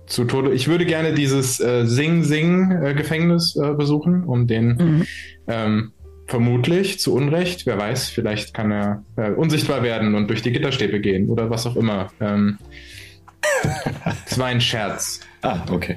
[0.08, 0.52] zu Tode.
[0.52, 5.06] Ich würde gerne dieses äh, Sing-Sing-Gefängnis äh, besuchen, um den Mhm.
[5.46, 5.92] ähm,
[6.26, 11.00] vermutlich zu Unrecht, wer weiß, vielleicht kann er äh, unsichtbar werden und durch die Gitterstäbe
[11.00, 12.10] gehen oder was auch immer.
[12.20, 12.58] Ähm,
[14.28, 15.20] das war ein Scherz.
[15.42, 15.96] Ah, okay.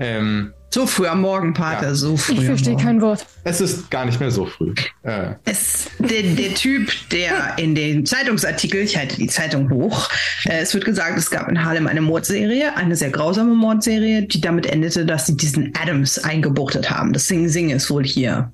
[0.00, 1.94] Ähm, So früh am Morgen, Pater, Ja.
[1.94, 3.24] so früh Ich verstehe kein Wort.
[3.44, 4.74] es ist gar nicht mehr so früh.
[5.04, 10.08] Äh, Es, der, der Typ, der in den Zeitungsartikel, ich halte die Zeitung hoch,
[10.46, 14.40] äh, es wird gesagt, es gab in Harlem eine Mordserie, eine sehr grausame Mordserie, die
[14.40, 17.12] damit endete, dass sie diesen Adams eingebuchtet haben.
[17.12, 18.52] Das Sing Sing ist wohl hier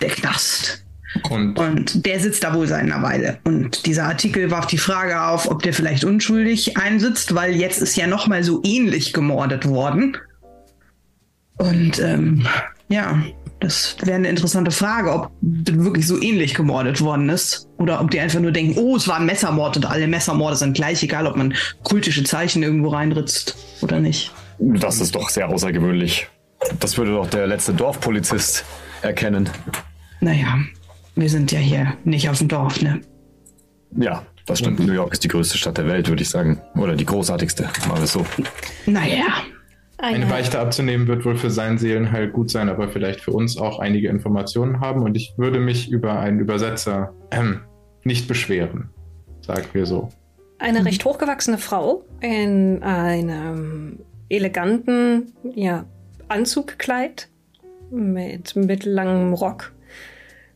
[0.00, 0.84] der Knast.
[1.30, 3.38] und Und der sitzt da wohl seit einer Weile.
[3.44, 7.94] Und dieser Artikel warf die Frage auf, ob der vielleicht unschuldig einsitzt, weil jetzt ist
[7.94, 10.16] ja noch mal so ähnlich gemordet worden.
[11.58, 12.46] Und ähm,
[12.88, 13.22] ja,
[13.60, 17.68] das wäre eine interessante Frage, ob wirklich so ähnlich gemordet worden ist.
[17.78, 20.74] Oder ob die einfach nur denken, oh, es war ein Messermord und alle Messermorde sind
[20.74, 24.32] gleich, egal ob man kultische Zeichen irgendwo reinritzt oder nicht.
[24.58, 26.28] Das ist doch sehr außergewöhnlich.
[26.80, 28.64] Das würde doch der letzte Dorfpolizist
[29.02, 29.48] erkennen.
[30.20, 30.58] Naja,
[31.14, 33.00] wir sind ja hier nicht auf dem Dorf, ne?
[33.96, 34.80] Ja, das stimmt.
[34.80, 36.60] New York ist die größte Stadt der Welt, würde ich sagen.
[36.74, 37.68] Oder die großartigste.
[37.88, 38.26] Mal es so.
[38.86, 39.24] Naja.
[39.98, 43.78] Eine Beichte abzunehmen wird wohl für seinen Seelenheil gut sein, aber vielleicht für uns auch
[43.78, 45.02] einige Informationen haben.
[45.02, 47.60] Und ich würde mich über einen Übersetzer ähm,
[48.02, 48.90] nicht beschweren,
[49.40, 50.08] sagen wir so.
[50.58, 55.84] Eine recht hochgewachsene Frau in einem eleganten ja,
[56.28, 57.28] Anzugkleid
[57.90, 59.72] mit mittellangem Rock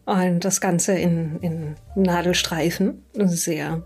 [0.05, 3.05] und das Ganze in, in Nadelstreifen.
[3.15, 3.83] Sehr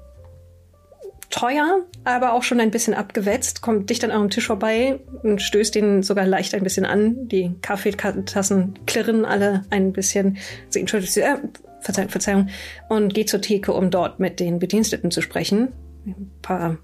[1.32, 3.62] teuer, aber auch schon ein bisschen abgewetzt.
[3.62, 7.26] Kommt dicht an eurem Tisch vorbei und stößt ihn sogar leicht ein bisschen an.
[7.28, 10.38] Die Kaffeetassen klirren alle ein bisschen.
[10.68, 11.24] Sie entschuldigt sich.
[11.24, 11.38] Äh,
[11.80, 12.48] Verzeihung, Verzeihung,
[12.88, 15.72] und geht zur Theke, um dort mit den Bediensteten zu sprechen.
[16.06, 16.78] Ein paar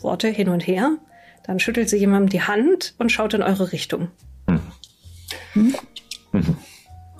[0.00, 0.98] Worte hin und her.
[1.44, 4.08] Dann schüttelt sie jemandem die Hand und schaut in eure Richtung.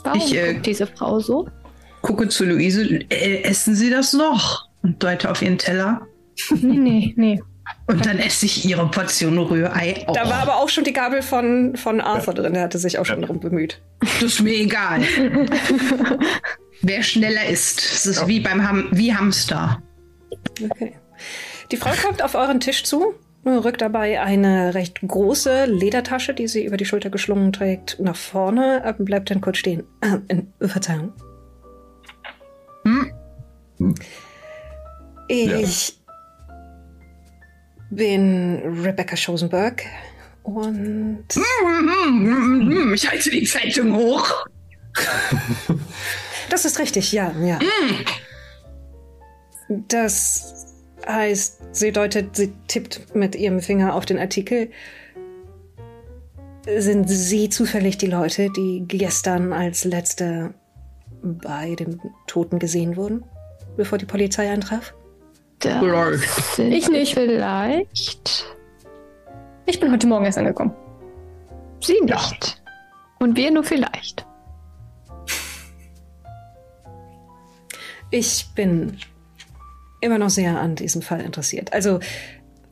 [0.04, 1.48] Warum Ich, äh, guckt diese Frau so?
[2.02, 3.00] Gucke zu Luise.
[3.08, 4.68] Äh, essen Sie das noch?
[4.82, 6.06] Und deute auf ihren Teller.
[6.60, 7.40] Nee, nee, nee.
[7.86, 10.14] Und dann esse ich ihre Portion Rührei auch.
[10.14, 12.54] Da war aber auch schon die Gabel von, von Arthur drin.
[12.54, 13.82] Der hatte sich auch schon darum bemüht.
[14.00, 15.02] Das ist mir egal.
[16.82, 17.80] Wer schneller isst.
[17.80, 19.82] Es ist wie beim Ham wie Hamster.
[20.62, 20.94] Okay.
[21.70, 26.64] Die Frau kommt auf euren Tisch zu, rückt dabei eine recht große Ledertasche, die sie
[26.64, 29.84] über die Schulter geschlungen trägt, nach vorne, äh, bleibt dann kurz stehen.
[30.00, 31.12] Äh, in, Verzeihung.
[32.84, 33.94] Hm?
[35.28, 35.97] Ich
[37.90, 39.84] bin Rebecca Schosenberg
[40.42, 44.46] und Hm, Ich halte die Zeitung hoch.
[46.50, 47.58] das ist richtig, ja, ja.
[49.88, 50.66] Das
[51.06, 54.70] heißt, sie deutet, sie tippt mit ihrem Finger auf den Artikel.
[56.78, 60.52] Sind Sie zufällig die Leute, die gestern als letzte
[61.22, 63.24] bei dem Toten gesehen wurden,
[63.76, 64.94] bevor die Polizei eintraf?
[65.60, 67.14] Das Ich nicht.
[67.14, 68.46] Vielleicht.
[69.66, 70.74] Ich bin heute Morgen erst angekommen.
[71.80, 72.62] Sie nicht.
[73.18, 74.24] Und wir nur vielleicht.
[78.10, 78.96] Ich bin
[80.00, 81.72] immer noch sehr an diesem Fall interessiert.
[81.72, 82.00] Also,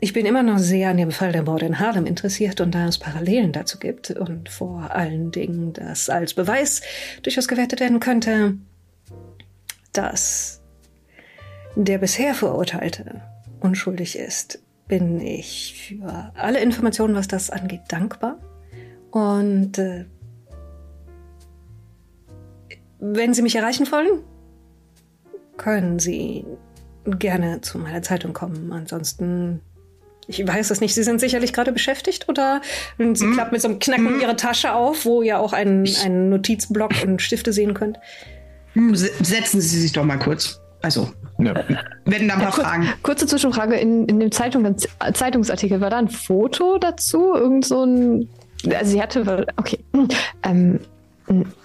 [0.01, 2.87] ich bin immer noch sehr an dem Fall der Morde in Harlem interessiert und da
[2.87, 6.83] es Parallelen dazu gibt und vor allen Dingen das als Beweis
[7.23, 8.57] durchaus gewertet werden könnte,
[9.93, 10.63] dass
[11.77, 13.21] der bisher Verurteilte
[13.61, 14.59] unschuldig ist,
[14.89, 18.39] bin ich für alle Informationen, was das angeht, dankbar.
[19.11, 20.07] Und äh,
[22.99, 24.23] wenn Sie mich erreichen wollen,
[25.57, 26.45] können Sie
[27.07, 28.73] gerne zu meiner Zeitung kommen.
[28.73, 29.61] Ansonsten,
[30.27, 32.61] ich weiß es nicht, Sie sind sicherlich gerade beschäftigt oder
[32.99, 36.93] Sie klappt mit so einem Knacken Ihre Tasche auf, wo ihr auch einen, einen Notizblock
[37.05, 37.99] und Stifte sehen könnt.
[38.75, 40.61] Hm, se- Setzen Sie sich doch mal kurz.
[40.83, 41.09] Also,
[41.39, 41.55] Ja.
[42.05, 42.89] werden da ein paar Kur Fragen.
[43.03, 44.77] kurze Zwischenfrage: In, in dem Zeitung,
[45.15, 47.35] Zeitungsartikel war da ein Foto dazu?
[47.35, 48.29] Irgend so ein.
[48.73, 49.47] Also, sie hatte.
[49.57, 49.79] Okay.
[50.43, 50.81] Ähm,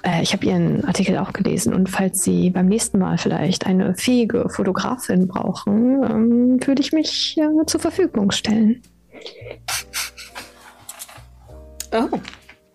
[0.04, 3.94] äh, ich habe Ihren Artikel auch gelesen und falls Sie beim nächsten Mal vielleicht eine
[3.96, 8.82] fähige Fotografin brauchen, ähm, würde ich mich äh, zur Verfügung stellen.
[11.94, 12.08] Oh,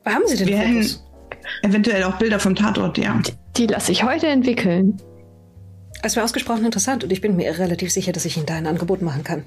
[0.04, 1.04] haben Sie denn Wir hätten Fotos?
[1.62, 3.18] eventuell auch Bilder vom Tatort, ja.
[3.56, 5.00] Die lasse ich heute entwickeln.
[6.02, 8.66] Es wäre ausgesprochen interessant und ich bin mir relativ sicher, dass ich Ihnen da ein
[8.66, 9.44] Angebot machen kann.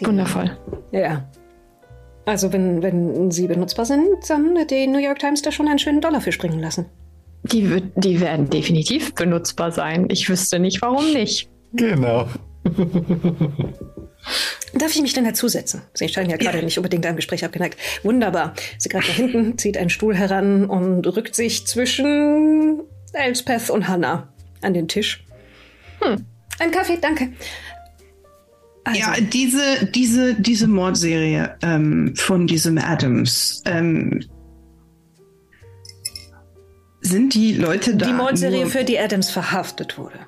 [0.00, 0.56] Die- Wundervoll.
[0.92, 1.28] Ja.
[2.26, 5.78] Also, wenn, wenn Sie benutzbar sind, dann hat die New York Times da schon einen
[5.78, 6.86] schönen Dollar für springen lassen.
[7.44, 10.06] Die, wird, die werden definitiv benutzbar sein.
[10.10, 11.50] Ich wüsste nicht, warum nicht.
[11.74, 12.26] Genau.
[14.72, 15.82] Darf ich mich denn dazusetzen?
[15.92, 17.78] Sie scheinen ja gerade nicht unbedingt einem Gespräch abgeneigt.
[18.02, 18.54] Wunderbar.
[18.78, 22.80] Sie greift nach hinten, zieht einen Stuhl heran und rückt sich zwischen
[23.12, 24.28] Elspeth und Hannah
[24.64, 25.24] an den Tisch.
[26.00, 26.24] Hm.
[26.58, 27.32] Ein Kaffee, danke.
[28.84, 33.62] Also, Ja, diese, diese, diese Mordserie ähm, von diesem Adams.
[33.66, 34.20] Ähm,
[37.00, 38.06] sind die Leute da?
[38.06, 40.18] die Mordserie, nur- für die Adams verhaftet wurde.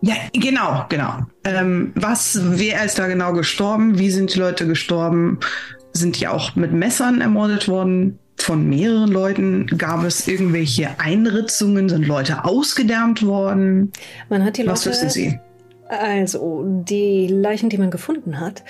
[0.00, 1.26] Ja, genau, genau.
[1.44, 3.98] Ähm, was, wer ist da genau gestorben?
[3.98, 5.40] Wie sind die Leute gestorben?
[5.92, 8.18] Sind die auch mit Messern ermordet worden?
[8.38, 9.66] Von mehreren Leuten?
[9.66, 11.88] Gab es irgendwelche Einritzungen?
[11.88, 13.92] Sind Leute ausgedärmt worden?
[14.28, 14.72] Man hat die Leute.
[14.72, 15.38] Was wissen Sie?
[15.88, 18.62] Also, die Leichen, die man gefunden hat,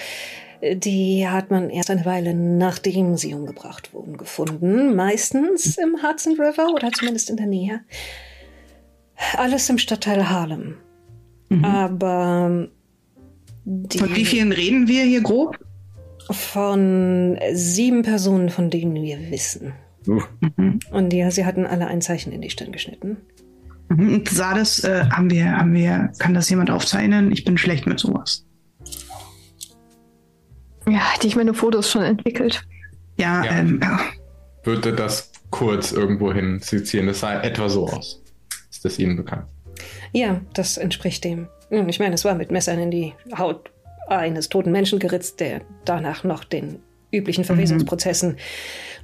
[0.63, 4.97] die hat man erst eine Weile nachdem sie umgebracht wurden gefunden.
[4.97, 7.81] Meistens im Hudson River oder zumindest in der Nähe.
[9.37, 10.77] Alles im Stadtteil Harlem.
[11.63, 12.69] Aber
[13.65, 15.59] die, Von wie vielen reden wir hier grob?
[16.31, 19.73] Von sieben Personen, von denen wir wissen.
[20.07, 20.23] Uh,
[20.91, 23.17] Und ja, sie hatten alle ein Zeichen in die Stirn geschnitten.
[23.89, 24.15] Mhm.
[24.15, 27.33] Und Sah das, äh, haben wir, haben wir, kann das jemand aufzeichnen?
[27.33, 28.45] Ich bin schlecht mit sowas.
[30.89, 32.63] Ja, hätte ich meine Fotos schon entwickelt.
[33.19, 33.53] Ja, Ja.
[33.53, 34.01] ähm, ja.
[34.65, 37.07] Würde das kurz irgendwo hin skizzieren.
[37.07, 38.23] Das sah etwa so aus.
[38.71, 39.47] Ist das Ihnen bekannt?
[40.13, 41.49] Ja, das entspricht dem.
[41.71, 43.71] Ich meine, es war mit Messern in die Haut
[44.09, 46.79] eines toten Menschen geritzt, der danach noch den
[47.13, 48.37] üblichen Verwesungsprozessen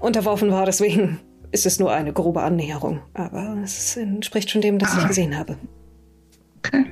[0.00, 0.66] unterworfen war.
[0.66, 1.20] Deswegen
[1.52, 3.00] ist es nur eine grobe Annäherung.
[3.14, 5.08] Aber es entspricht schon dem, das ich Ah.
[5.08, 5.56] gesehen habe.
[6.58, 6.86] okay.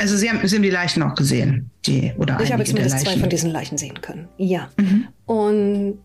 [0.00, 3.16] Also Sie haben, Sie haben die Leichen auch gesehen, die oder Ich habe zumindest zwei
[3.16, 4.28] von diesen Leichen sehen können.
[4.36, 4.70] Ja.
[4.76, 5.08] Mhm.
[5.26, 6.00] Und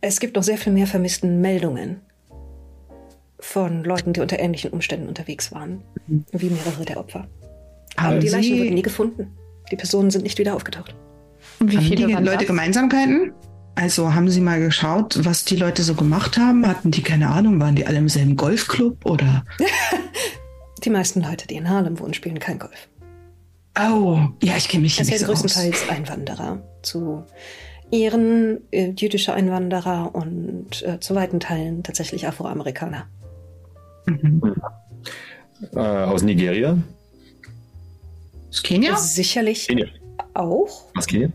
[0.00, 2.00] es gibt noch sehr viel mehr vermissten Meldungen.
[3.42, 5.82] von Leuten, die unter ähnlichen Umständen unterwegs waren,
[6.32, 7.26] wie mehrere der Opfer.
[7.96, 9.28] Aber Haben die Leichen wurden nie gefunden.
[9.70, 10.94] Die Personen sind nicht wieder aufgetaucht.
[11.60, 12.46] Und wie Haben viele die Leute das?
[12.46, 13.32] Gemeinsamkeiten?
[13.76, 16.66] Also haben Sie mal geschaut, was die Leute so gemacht haben?
[16.66, 17.60] Hatten die keine Ahnung?
[17.60, 19.44] Waren die alle im selben Golfclub oder?
[20.82, 22.88] Die meisten Leute, die in Harlem wohnen, spielen kein Golf.
[23.78, 25.42] Oh, ja, ich kenne mich hier Es nicht sind so aus.
[25.42, 26.62] größtenteils Einwanderer.
[26.80, 27.24] Zu
[27.90, 33.06] ihren äh, jüdische Einwanderer und äh, zu weiten Teilen tatsächlich Afroamerikaner.
[34.06, 34.40] Mhm.
[35.74, 36.78] Äh, aus Nigeria?
[38.50, 38.96] Aus Kenia?
[38.96, 39.86] Sicherlich Kenia.
[40.34, 40.86] auch.
[40.96, 41.30] Aus Kenia?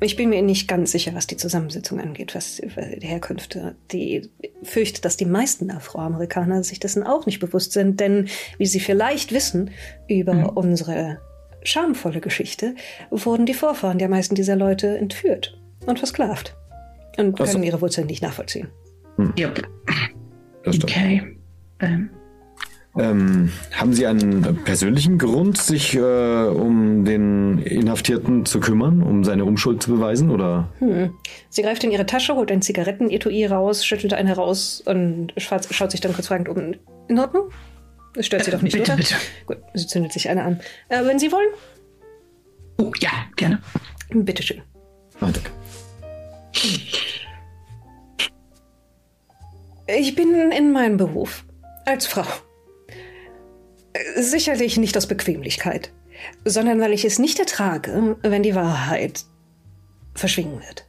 [0.00, 3.76] Ich bin mir nicht ganz sicher, was die Zusammensetzung angeht, was die Herkünfte.
[3.92, 4.28] Die
[4.64, 9.30] fürchte, dass die meisten Afroamerikaner sich dessen auch nicht bewusst sind, denn wie Sie vielleicht
[9.32, 9.70] wissen
[10.08, 10.44] über Mhm.
[10.46, 11.20] unsere
[11.62, 12.74] schamvolle Geschichte,
[13.10, 16.56] wurden die Vorfahren der meisten dieser Leute entführt und versklavt
[17.16, 18.68] und können ihre Wurzeln nicht nachvollziehen.
[19.38, 19.66] Yep.
[20.64, 20.92] Das stimmt.
[20.92, 21.36] Okay.
[21.80, 22.10] Ähm,
[22.98, 29.44] Ähm, haben Sie einen persönlichen Grund, sich äh, um den Inhaftierten zu kümmern, um seine
[29.44, 30.30] Unschuld zu beweisen?
[30.30, 30.68] Oder?
[30.78, 31.12] Hm.
[31.50, 36.00] Sie greift in ihre Tasche, holt ein Zigarettenetui raus, schüttelt eine raus und schaut sich
[36.00, 36.74] dann kurz fragend um.
[37.08, 37.50] In Ordnung?
[38.14, 38.96] Das stört Sie doch nicht, bitte, oder?
[38.96, 39.14] bitte.
[39.44, 40.60] Gut, sie zündet sich eine an.
[40.88, 41.48] Äh, wenn Sie wollen,
[42.78, 43.60] Oh, ja, gerne.
[44.10, 44.62] bitteschön.
[45.20, 45.50] Ah, danke.
[49.86, 51.44] Ich bin in meinem Beruf
[51.84, 52.24] als Frau.
[54.16, 55.92] Sicherlich nicht aus Bequemlichkeit,
[56.44, 59.24] sondern weil ich es nicht ertrage, wenn die Wahrheit
[60.14, 60.86] verschwingen wird.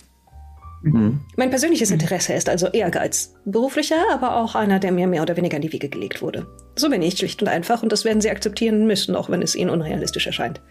[0.84, 1.22] Mhm.
[1.36, 3.34] Mein persönliches Interesse ist also Ehrgeiz.
[3.46, 6.48] Beruflicher, aber auch einer, der mir mehr oder weniger in die Wiege gelegt wurde.
[6.76, 9.56] So bin ich schlicht und einfach und das werden Sie akzeptieren müssen, auch wenn es
[9.56, 10.62] Ihnen unrealistisch erscheint.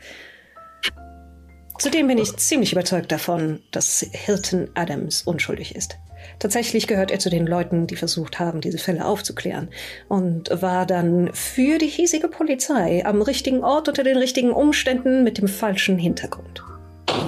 [1.78, 5.98] Zudem bin ich ziemlich überzeugt davon, dass Hilton Adams unschuldig ist.
[6.38, 9.68] Tatsächlich gehört er zu den Leuten, die versucht haben, diese Fälle aufzuklären
[10.08, 15.38] und war dann für die hiesige Polizei am richtigen Ort unter den richtigen Umständen mit
[15.38, 16.62] dem falschen Hintergrund.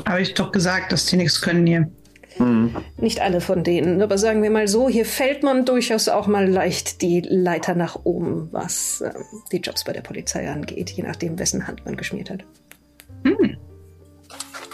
[0.07, 1.91] Habe ich doch gesagt, dass die nichts können hier.
[2.39, 2.77] Mhm.
[2.99, 6.49] Nicht alle von denen, aber sagen wir mal so, hier fällt man durchaus auch mal
[6.49, 11.39] leicht die Leiter nach oben, was ähm, die Jobs bei der Polizei angeht, je nachdem,
[11.39, 12.45] wessen Hand man geschmiert hat.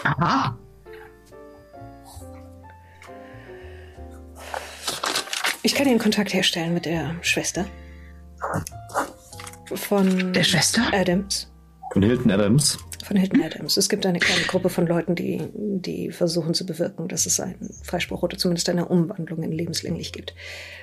[0.05, 0.57] Aha.
[5.63, 7.65] Ich kann Ihnen Kontakt herstellen mit der Schwester
[9.73, 10.83] von Der Schwester?
[10.93, 11.51] Adams.
[11.91, 12.77] Von Hilton Adams.
[13.03, 13.77] Von Hilton Adams.
[13.77, 17.73] Es gibt eine kleine Gruppe von Leuten, die, die versuchen zu bewirken, dass es einen
[17.83, 20.35] Freispruch oder zumindest eine Umwandlung in lebenslänglich gibt.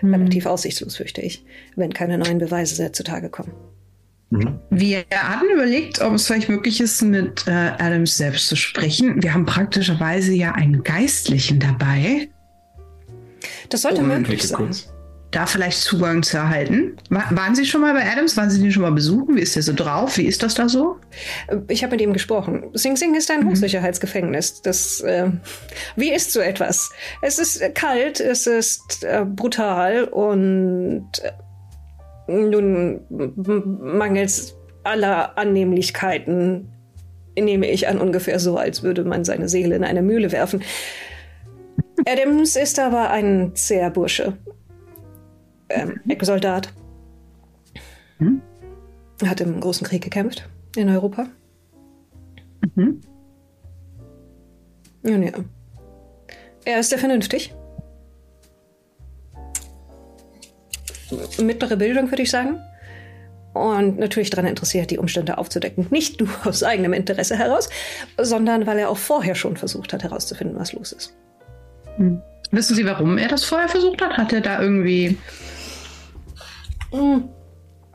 [0.03, 1.45] Relativ aussichtslos, fürchte ich,
[1.77, 3.53] wenn keine neuen Beweise zutage kommen.
[4.33, 4.59] Mhm.
[4.71, 9.23] Wir hatten überlegt, ob es vielleicht möglich ist, mit äh, Adams selbst zu sprechen.
[9.23, 12.29] Wir haben praktischerweise ja einen Geistlichen dabei,
[13.68, 14.57] Das sollte möglich Blicke sein.
[14.59, 14.88] kurz.
[15.33, 16.97] da vielleicht Zugang zu erhalten.
[17.11, 18.37] Wa waren Sie schon mal bei Adams?
[18.37, 19.37] Waren Sie den schon mal besuchen?
[19.37, 20.16] Wie ist der so drauf?
[20.18, 20.97] Wie ist das da so?
[21.68, 22.64] Ich habe mit ihm gesprochen.
[22.75, 24.61] Sing Sing ist ein Hochsicherheitsgefängnis.
[24.62, 25.31] Das, äh,
[25.97, 26.90] wie ist so etwas?
[27.23, 31.33] Es ist äh, kalt, es ist äh, brutal und äh,
[32.33, 33.01] nun
[33.81, 36.68] mangels aller Annehmlichkeiten
[37.38, 40.62] nehme ich an ungefähr so, als würde man seine Seele in eine Mühle werfen.
[42.07, 44.37] Adams ist aber ein zäher Bursche.
[45.68, 46.01] Ähm.
[48.18, 48.42] Mhm.
[49.25, 51.27] Hat im Großen Krieg gekämpft in Europa.
[52.75, 53.01] Mhm.
[55.03, 55.33] Nun ja.
[56.64, 57.55] Er ist sehr vernünftig.
[61.42, 62.61] Mittlere Bildung, würde ich sagen.
[63.55, 65.87] Und natürlich daran interessiert, die Umstände aufzudecken.
[65.90, 67.68] Nicht nur aus eigenem Interesse heraus,
[68.18, 71.14] sondern weil er auch vorher schon versucht hat, herauszufinden, was los ist.
[72.51, 74.16] Wissen Sie, warum er das vorher versucht hat?
[74.16, 75.18] Hat er da irgendwie
[76.92, 77.29] Hm.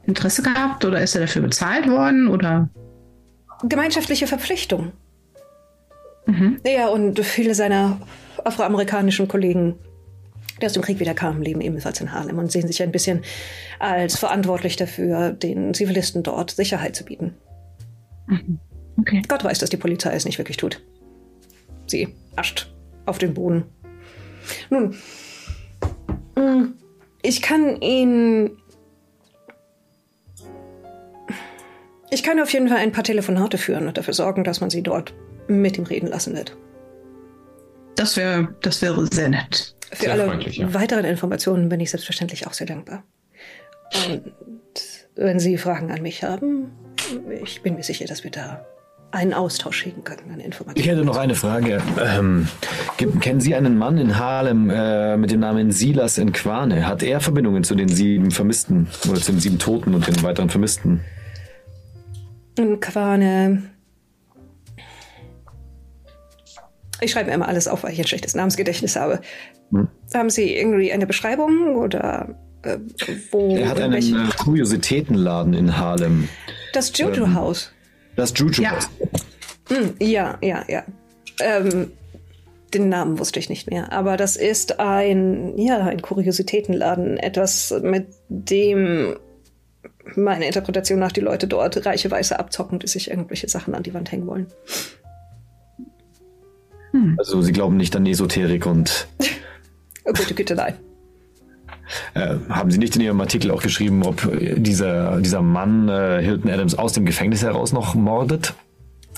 [0.05, 2.27] Interesse gehabt oder ist er dafür bezahlt worden?
[2.27, 2.69] Oder?
[3.63, 4.91] Gemeinschaftliche Verpflichtung.
[6.25, 6.59] Mhm.
[6.63, 7.99] Er und viele seiner
[8.43, 9.75] afroamerikanischen Kollegen,
[10.61, 13.21] die aus dem Krieg wieder kamen, leben ebenfalls in Harlem und sehen sich ein bisschen
[13.79, 17.35] als verantwortlich dafür, den Zivilisten dort Sicherheit zu bieten.
[18.97, 19.21] Okay.
[19.27, 20.81] Gott weiß, dass die Polizei es nicht wirklich tut.
[21.85, 22.71] Sie ascht
[23.05, 23.65] auf den Boden.
[24.69, 24.95] Nun,
[26.35, 26.69] mh,
[27.21, 28.57] ich kann ihn.
[32.09, 34.81] Ich kann auf jeden Fall ein paar Telefonate führen und dafür sorgen, dass man sie
[34.81, 35.13] dort
[35.47, 36.55] mit ihm reden lassen wird.
[37.95, 39.76] Das wäre das wäre sehr nett.
[39.91, 40.73] Für Sehr alle ja.
[40.73, 43.03] weiteren Informationen bin ich selbstverständlich auch sehr dankbar.
[44.09, 44.33] Und
[45.15, 46.71] wenn Sie Fragen an mich haben,
[47.43, 48.65] ich bin mir sicher, dass wir da
[49.11, 50.83] einen Austausch hegen könnten an Informationen.
[50.83, 51.81] Ich hätte noch eine Frage.
[51.99, 52.47] Ähm,
[53.21, 56.85] kennen Sie einen Mann in Harlem äh, mit dem Namen Silas Nquane?
[56.85, 60.49] Hat er Verbindungen zu den sieben Vermissten oder zu den sieben Toten und den weiteren
[60.49, 61.01] Vermissten?
[62.59, 63.63] Und Quane.
[67.01, 69.21] Ich schreibe mir immer alles auf, weil ich ein schlechtes Namensgedächtnis habe.
[69.71, 69.87] Hm.
[70.13, 72.77] Haben Sie irgendwie eine Beschreibung oder äh,
[73.31, 73.55] wo?
[73.55, 76.27] Er hat einen äh, Kuriositätenladen in Harlem.
[76.73, 77.71] das Jojo-Haus.
[78.15, 78.63] Das Juju.
[78.63, 78.79] Ja.
[79.69, 80.83] Hm, ja, ja, ja.
[81.39, 81.91] Ähm,
[82.73, 87.17] den Namen wusste ich nicht mehr, aber das ist ein, ja, ein Kuriositätenladen.
[87.17, 89.15] Etwas, mit dem
[90.15, 93.93] meine Interpretation nach die Leute dort reiche Weiße abzocken, die sich irgendwelche Sachen an die
[93.93, 94.47] Wand hängen wollen.
[97.17, 99.07] Also Sie glauben nicht an Esoterik und
[100.05, 100.75] Oh, bitte, bitte, nein.
[102.13, 106.49] äh, haben Sie nicht in Ihrem Artikel auch geschrieben, ob dieser, dieser Mann äh, Hilton
[106.49, 108.53] Adams aus dem Gefängnis heraus noch mordet?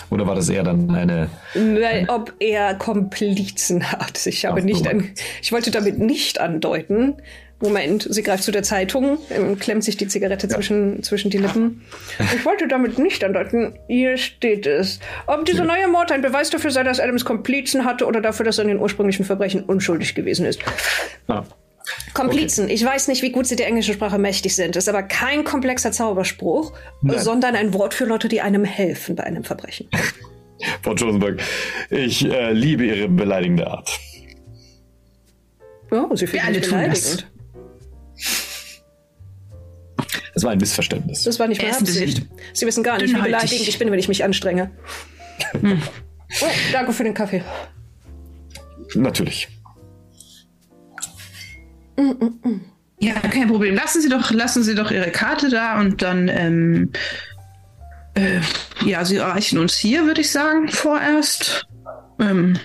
[0.10, 1.30] Oder war das eher dann eine...
[1.54, 4.26] Weil, ob er Komplizen hat.
[4.26, 5.12] Ich habe Ach, nicht an,
[5.42, 7.18] ich wollte damit nicht andeuten.
[7.62, 11.82] Moment, sie greift zu der Zeitung, ähm, klemmt sich die Zigarette zwischen, zwischen die Lippen.
[12.34, 13.78] Ich wollte damit nicht andeuten.
[13.88, 15.00] Hier steht es.
[15.28, 18.60] Ob dieser neue Mord ein Beweis dafür sei, dass Adams Komplizen hatte oder dafür, dass
[18.60, 20.62] er an den ursprünglichen Verbrechen unschuldig gewesen ist.
[21.28, 21.44] Ah,
[22.14, 22.70] Komplizen.
[22.70, 24.76] Ich weiß nicht, wie gut sie der englischen Sprache mächtig sind.
[24.76, 27.20] Ist aber kein komplexer Zauberspruch, Nein.
[27.20, 29.90] sondern ein Wort für Leute, die einem helfen bei einem Verbrechen.
[30.82, 31.42] Frau Josenberg,
[31.90, 33.90] ich äh, liebe Ihre beleidigende Art.
[35.92, 37.26] Oh, sie finden alle mich tun das.
[40.40, 41.24] Das war ein Missverständnis.
[41.24, 42.26] Das war nicht meine Absicht.
[42.54, 44.72] Sie wissen gar nicht, wie beleidigend ich bin, wenn ich mich anstrenge.
[45.62, 47.44] Oh, danke für den Kaffee.
[48.96, 49.50] Natürlich.
[53.00, 53.76] Ja, kein Problem.
[53.76, 56.92] Lassen Sie doch, lassen Sie doch Ihre Karte da und dann, ähm,
[58.14, 58.40] äh,
[58.86, 61.68] ja, Sie erreichen uns hier, würde ich sagen, vorerst.
[62.22, 62.58] Ähm,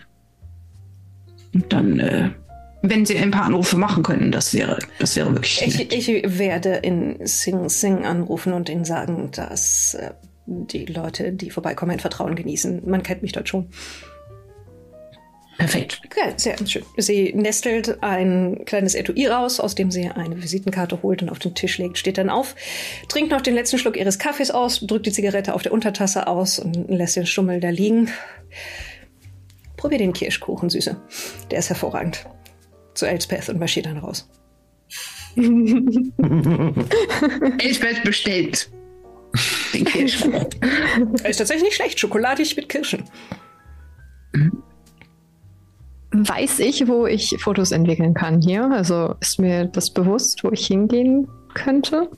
[1.53, 2.31] und dann, äh,
[2.91, 5.93] wenn Sie ein paar Anrufe machen könnten, das wäre, das wäre wirklich Ich, nett.
[5.93, 10.11] ich werde in Sing Sing anrufen und ihnen sagen, dass äh,
[10.47, 12.83] die Leute, die vorbeikommen, ein Vertrauen genießen.
[12.89, 13.69] Man kennt mich dort schon.
[15.57, 16.03] Perfekt.
[16.05, 16.83] Okay, sehr schön.
[16.97, 21.55] Sie nestelt ein kleines Etui raus, aus dem sie eine Visitenkarte holt und auf den
[21.55, 22.55] Tisch legt, steht dann auf,
[23.09, 26.59] trinkt noch den letzten Schluck ihres Kaffees aus, drückt die Zigarette auf der Untertasse aus
[26.59, 28.11] und lässt den Stummel da liegen.
[29.77, 31.01] Probier den Kirschkuchen, Süße.
[31.51, 32.27] Der ist hervorragend.
[32.95, 34.29] Zu Elspeth und marschiert dann raus.
[37.59, 38.71] Elsbeth bestellt.
[39.73, 40.47] Den Kirschkuchen.
[41.25, 41.99] Er ist tatsächlich nicht schlecht.
[41.99, 43.03] Schokoladig mit Kirschen.
[46.13, 48.71] Weiß ich, wo ich Fotos entwickeln kann hier?
[48.71, 52.09] Also ist mir das bewusst, wo ich hingehen könnte?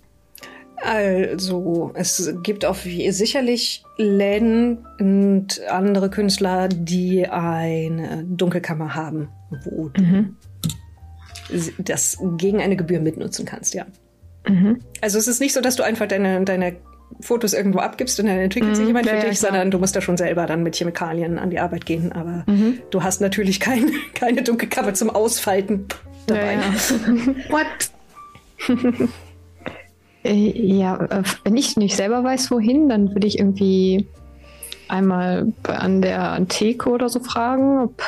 [0.83, 9.29] Also, es gibt auf sicherlich Läden und andere Künstler, die eine Dunkelkammer haben,
[9.65, 10.37] wo Mhm.
[11.79, 13.87] Das gegen eine Gebühr mitnutzen kannst, ja.
[14.49, 14.81] Mhm.
[15.01, 16.77] Also es ist nicht so, dass du einfach deine, deine
[17.21, 19.51] Fotos irgendwo abgibst und dann entwickelt Mhm, sich jemand ja, für ja, dich, klar.
[19.53, 22.13] sondern du musst da schon selber dann mit Chemikalien an die Arbeit gehen.
[22.13, 22.79] Aber Mhm.
[22.91, 25.87] du hast natürlich kein, keine Dunkelkammer zum Ausfalten
[26.27, 26.55] dabei.
[26.55, 27.35] Ja, ja.
[27.49, 27.67] What?
[30.25, 34.09] Äh, ja, äh, wenn ich nicht selber weiß, wohin, dann würde ich irgendwie
[34.89, 38.03] einmal an der Theke oder so fragen, ob,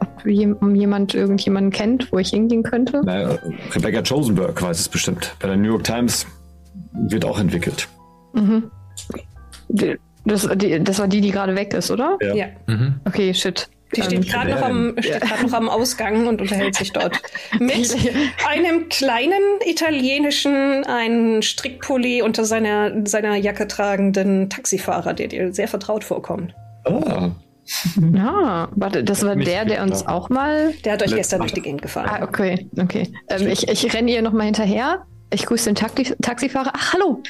[0.00, 3.00] ob jem- jemand irgendjemanden kennt, wo ich hingehen könnte.
[3.04, 3.38] Na,
[3.74, 5.34] Rebecca Josenberg weiß es bestimmt.
[5.40, 6.26] Bei der New York Times
[6.92, 7.88] wird auch entwickelt.
[8.34, 8.70] Mhm.
[10.24, 12.18] Das, die, das war die, die gerade weg ist, oder?
[12.20, 12.34] Ja.
[12.34, 12.46] Ja.
[12.66, 12.96] Mhm.
[13.04, 13.68] Okay, shit.
[13.96, 17.22] Die steht Ähm, gerade noch, am- steht grad noch am Ausgang und unterhält sich dort
[17.58, 17.96] mit
[18.48, 26.04] einem kleinen italienischen, einen Strickpulli unter seiner, seiner Jacke tragenden Taxifahrer, der dir sehr vertraut
[26.04, 26.54] vorkommt.
[26.84, 27.30] Ah,
[28.18, 30.72] Ah, warte, das war der, der uns auch mal.
[30.84, 32.08] Der hat euch gestern durch die Gegend gefahren.
[32.10, 33.12] Ah, okay, okay.
[33.28, 35.04] Ähm, ich ich renne ihr nochmal hinterher.
[35.32, 36.72] Ich grüße den Taxi Taxifahrer.
[36.74, 37.22] Ach, hallo.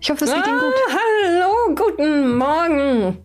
[0.00, 0.74] Ich hoffe, es geht Ihnen gut.
[0.88, 3.18] Ah, hallo, guten Morgen.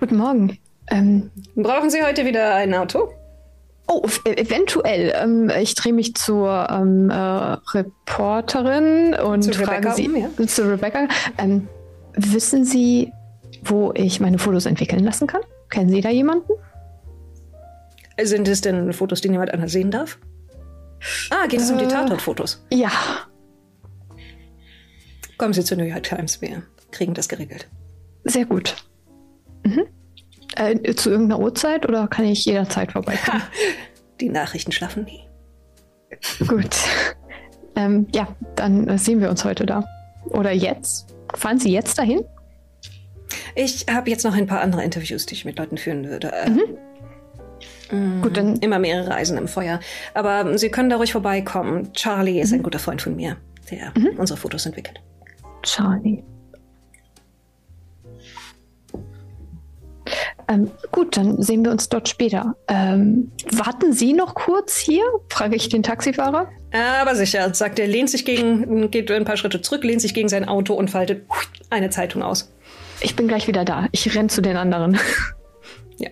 [0.00, 0.58] Guten Morgen.
[0.90, 3.08] Ähm, Brauchen Sie heute wieder ein Auto?
[3.88, 5.12] oh, äh, eventuell.
[5.16, 10.46] Ähm, ich drehe mich zur ähm, äh, Reporterin und Zu frage Rebecca sie um, ja.
[10.46, 11.08] zu Rebecca.
[11.38, 11.68] Ähm,
[12.14, 13.12] wissen Sie,
[13.64, 15.42] wo ich meine Fotos entwickeln lassen kann?
[15.70, 16.52] Kennen Sie da jemanden?
[18.22, 20.18] Sind es denn Fotos, die niemand anders sehen darf?
[21.30, 21.88] Ah, geht es um die Äh.
[21.88, 22.64] Tatortfotos?
[22.70, 22.90] Ja.
[25.38, 26.62] Kommen Sie zur New York Times, wir
[26.92, 27.68] kriegen das geregelt.
[28.24, 28.74] Sehr gut.
[29.64, 29.86] Mhm.
[30.56, 33.42] Äh, zu irgendeiner Uhrzeit oder kann ich jederzeit vorbeikommen?
[33.42, 33.48] Ha,
[34.20, 35.28] die Nachrichten schlafen nie.
[36.46, 36.76] Gut.
[37.74, 39.84] Ähm, ja, dann äh, sehen wir uns heute da.
[40.30, 41.14] Oder jetzt.
[41.34, 42.24] Fahren Sie jetzt dahin?
[43.54, 46.32] Ich habe jetzt noch ein paar andere Interviews, die ich mit Leuten führen würde.
[46.46, 48.22] Mhm.
[48.22, 49.80] Gut, dann Immer mehrere Eisen im Feuer.
[50.14, 51.92] Aber Sie können da ruhig vorbeikommen.
[51.92, 53.36] Charlie ist ein guter Freund von mir,
[53.70, 55.00] der unsere Fotos entwickelt.
[55.62, 56.22] Charlie.
[60.48, 62.54] Ähm, gut, dann sehen wir uns dort später.
[62.68, 65.02] Ähm, warten Sie noch kurz hier?
[65.28, 66.48] frage ich den Taxifahrer.
[67.00, 70.28] Aber sicher, sagt er, lehnt sich gegen, geht ein paar Schritte zurück, lehnt sich gegen
[70.28, 71.26] sein Auto und faltet
[71.70, 72.52] eine Zeitung aus.
[73.00, 73.88] Ich bin gleich wieder da.
[73.92, 74.98] Ich renn zu den anderen.
[75.98, 76.10] Ja.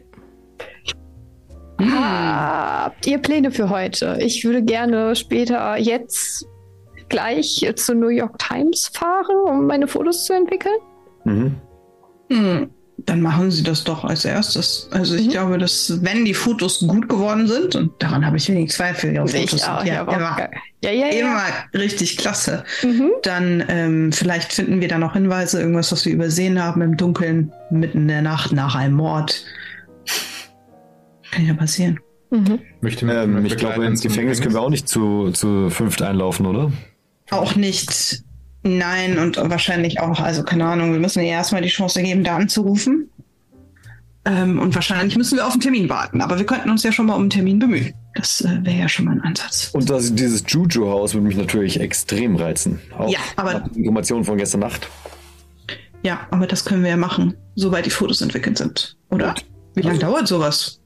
[2.84, 4.16] Habt ihr Pläne für heute?
[4.20, 6.46] Ich würde gerne später jetzt
[7.08, 10.76] gleich zur New York Times fahren, um meine Fotos zu entwickeln.
[11.24, 11.60] Mhm.
[12.30, 14.88] Hm, dann machen Sie das doch als erstes.
[14.90, 18.70] Also ich glaube, dass wenn die Fotos gut geworden sind, und daran habe ich wenig
[18.70, 20.48] Zweifel, Ihre Fotos sind auch, ja, ja, immer,
[20.82, 21.10] ja, ja, ja.
[21.10, 21.42] immer
[21.74, 22.64] richtig klasse.
[22.82, 23.10] Mhm.
[23.22, 27.52] Dann ähm, vielleicht finden wir da noch Hinweise, irgendwas, was wir übersehen haben im Dunkeln,
[27.70, 29.44] mitten in der Nacht nach einem Mord.
[31.30, 31.98] Kann ja passieren.
[32.30, 32.60] Mhm.
[32.80, 36.72] Möchte Ähm, ich glaube, ins Gefängnis können wir auch nicht zu, zu fünft einlaufen, oder?
[37.30, 38.22] Auch nicht.
[38.66, 42.36] Nein, und wahrscheinlich auch, also keine Ahnung, wir müssen ihr erstmal die Chance geben, da
[42.36, 43.10] anzurufen.
[44.24, 47.04] Ähm, und wahrscheinlich müssen wir auf einen Termin warten, aber wir könnten uns ja schon
[47.04, 47.92] mal um einen Termin bemühen.
[48.14, 49.68] Das äh, wäre ja schon mal ein Ansatz.
[49.74, 52.80] Und das, dieses Juju-Haus würde mich natürlich extrem reizen.
[52.96, 54.88] Auch Ja, aber- Informationen von gestern Nacht.
[56.02, 58.96] Ja, aber das können wir ja machen, sobald die Fotos entwickelt sind.
[59.10, 59.34] Oder?
[59.34, 59.44] Gut.
[59.74, 60.80] Wie lange dauert sowas?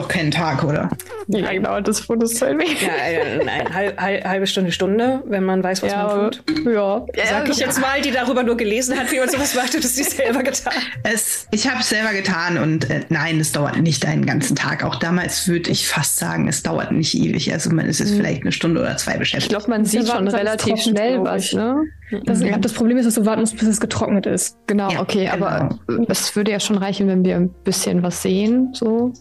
[0.00, 0.88] Doch keinen Tag, oder?
[1.26, 2.60] Wie lange dauert das entwickeln?
[2.80, 6.42] Ja, äh, nein, halb, halb, halbe Stunde, Stunde, wenn man weiß, was Ja, man tut.
[6.64, 7.04] ja.
[7.28, 9.96] Sag ich jetzt mal, die darüber nur gelesen hat, wie man sowas macht und es
[9.96, 10.72] sie selber getan.
[11.02, 14.84] Es, ich habe es selber getan und äh, nein, es dauert nicht einen ganzen Tag.
[14.84, 17.52] Auch damals würde ich fast sagen, es dauert nicht ewig.
[17.52, 19.50] Also man ist jetzt vielleicht eine Stunde oder zwei Ich beschäftigt.
[19.50, 21.52] glaube, man sieht schon relativ schnell was, ich.
[21.52, 21.76] ne?
[22.24, 22.60] Das, Mhm.
[22.60, 24.56] das Problem ist, dass du warten musst, bis es getrocknet ist.
[24.66, 25.78] Genau, Ja, okay, aber
[26.08, 29.12] es würde ja schon reichen, wenn wir ein bisschen was sehen, so.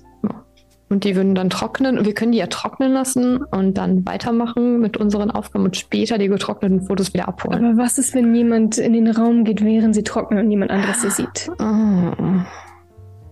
[0.89, 1.99] Und die würden dann trocknen.
[1.99, 6.17] Und wir können die ja trocknen lassen und dann weitermachen mit unseren Aufgaben und später
[6.17, 7.63] die getrockneten Fotos wieder abholen.
[7.63, 11.01] Aber was ist, wenn jemand in den Raum geht, während sie trocknen und niemand anderes
[11.01, 11.49] sie sieht?
[11.59, 12.45] Ah,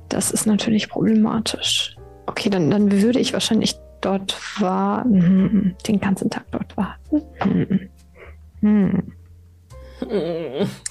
[0.09, 1.95] das ist natürlich problematisch.
[2.27, 5.21] Okay, dann, dann würde ich wahrscheinlich dort warten.
[5.21, 7.89] Hm, Den ganzen Tag dort warten.
[8.61, 9.13] Hm.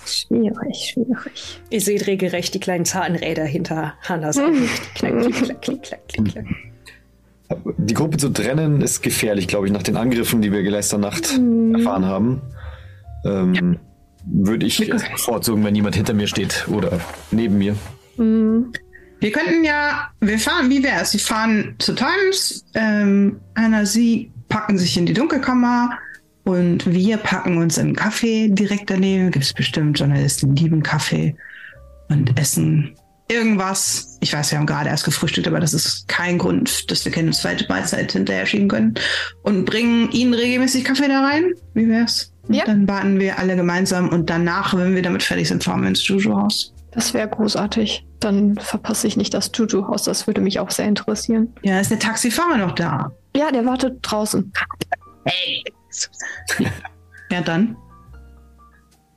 [0.05, 1.61] Schwierig, schwierig.
[1.71, 4.69] Ihr seht regelrecht die kleinen Zahnräder hinter Hannas Augen.
[4.95, 6.47] Klack, klick, klack, klick, klack, klick, klack.
[7.79, 11.31] Die Gruppe zu trennen ist gefährlich, glaube ich, nach den Angriffen, die wir gestern Nacht
[11.33, 12.43] erfahren haben.
[13.25, 13.79] Ähm,
[14.25, 17.01] Würde ich es bevorzugen, wenn jemand hinter mir steht oder
[17.31, 17.77] neben mir.
[18.17, 18.73] Hm.
[19.21, 21.13] Wir könnten ja, wir fahren, wie wär's?
[21.13, 25.99] Sie fahren zu Times, ähm, Anna, Sie packen sich in die Dunkelkammer
[26.47, 29.31] und wir packen uns in einen Kaffee direkt daneben.
[29.31, 31.37] Gibt es bestimmt Journalisten, die lieben Kaffee
[32.09, 32.97] und essen
[33.29, 34.19] irgendwas.
[34.21, 37.33] Ich weiß, wir haben gerade erst gefrühstückt, aber das ist kein Grund, dass wir keine
[37.33, 38.95] zweite Mahlzeit hinterher schieben können.
[39.43, 41.53] Und bringen Ihnen regelmäßig Kaffee da rein.
[41.75, 42.33] Wie wär's?
[42.47, 42.65] Und Ja.
[42.65, 46.07] Dann warten wir alle gemeinsam und danach, wenn wir damit fertig sind, fahren wir ins
[46.07, 46.73] Juju-Haus.
[46.93, 48.07] Das wäre großartig.
[48.21, 50.05] Dann verpasse ich nicht das Juju-Haus.
[50.05, 51.53] Das würde mich auch sehr interessieren.
[51.63, 53.13] Ja, ist der Taxifahrer noch da?
[53.37, 54.53] Ja, der wartet draußen.
[57.31, 57.77] Ja, dann.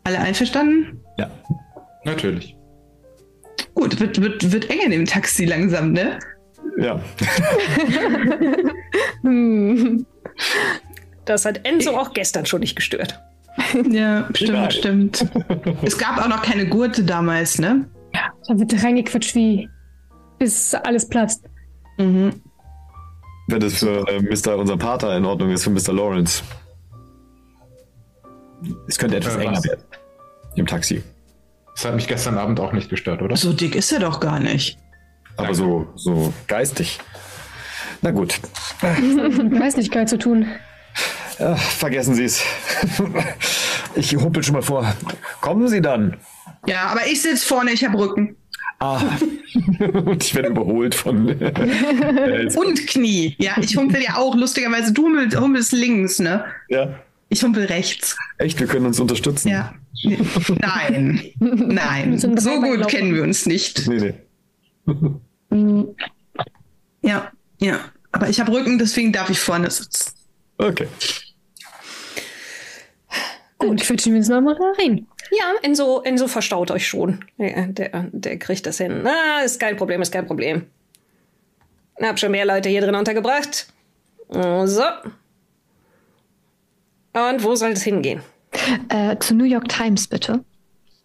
[0.04, 1.00] Alle einverstanden?
[1.20, 1.30] Ja.
[2.06, 2.58] Natürlich.
[3.76, 6.18] Gut, wird, wird, wird eng in dem Taxi langsam, ne?
[6.80, 7.00] Ja.
[9.22, 10.06] Hm.
[11.26, 13.22] Das hat Enzo auch gestern schon nicht gestört.
[13.92, 14.72] Ja, stimmt, Egal.
[14.72, 15.26] stimmt.
[15.84, 17.88] Es gab auch noch keine Gurte damals, ne?
[18.48, 19.70] Da wird reingequatscht, wie
[20.40, 21.46] bis alles platzt.
[22.00, 22.42] Mhm.
[23.48, 24.58] Wenn das für äh, Mr.
[24.58, 25.94] unser Pater in Ordnung ist, für Mr.
[25.94, 26.42] Lawrence.
[28.88, 29.84] Es könnte etwas Äh, enger werden.
[30.56, 31.04] Im Taxi.
[31.76, 33.36] Das hat mich gestern Abend auch nicht gestört, oder?
[33.38, 34.78] So dick ist er doch gar nicht.
[35.38, 37.00] Aber so, so geistig.
[38.02, 38.40] Na gut.
[39.02, 40.48] Mit Geistlichkeit zu tun.
[41.40, 42.44] Ach, vergessen Sie es.
[43.96, 44.94] Ich humpel schon mal vor.
[45.42, 46.18] Kommen Sie dann.
[46.68, 48.36] Ja, aber ich sitze vorne, ich habe Rücken.
[48.80, 49.02] Ah.
[49.80, 51.28] Und ich werde überholt von.
[51.42, 53.36] äh, Und Knie.
[53.40, 54.36] Ja, ich humpel ja auch.
[54.36, 56.46] Lustigerweise, du humpel- humpelst links, ne?
[56.70, 57.00] ja.
[57.30, 58.18] Ich humpel rechts.
[58.40, 59.50] Echt, wir können uns unterstützen.
[59.50, 59.74] Ja.
[60.04, 61.22] Nein.
[61.40, 62.18] Nein.
[62.18, 62.92] So gut Dreibeinlauf.
[62.92, 63.88] kennen wir uns nicht.
[63.88, 64.16] Nee,
[65.50, 65.86] nee.
[67.02, 67.80] Ja, ja.
[68.12, 70.14] Aber ich habe Rücken, deswegen darf ich vorne sitzen.
[70.58, 70.88] Okay.
[73.60, 75.06] Gut, quetschen wir uns mal rein.
[75.32, 77.26] Ja, Enzo, Enzo verstaut euch schon.
[77.38, 79.06] Der, der, der kriegt das hin.
[79.06, 80.66] Ah, ist kein Problem, ist kein Problem.
[82.02, 83.68] Hab schon mehr Leute hier drin untergebracht.
[84.30, 84.84] So.
[87.14, 88.22] Und wo soll es hingehen?
[88.90, 90.44] Äh, zu New York Times, bitte.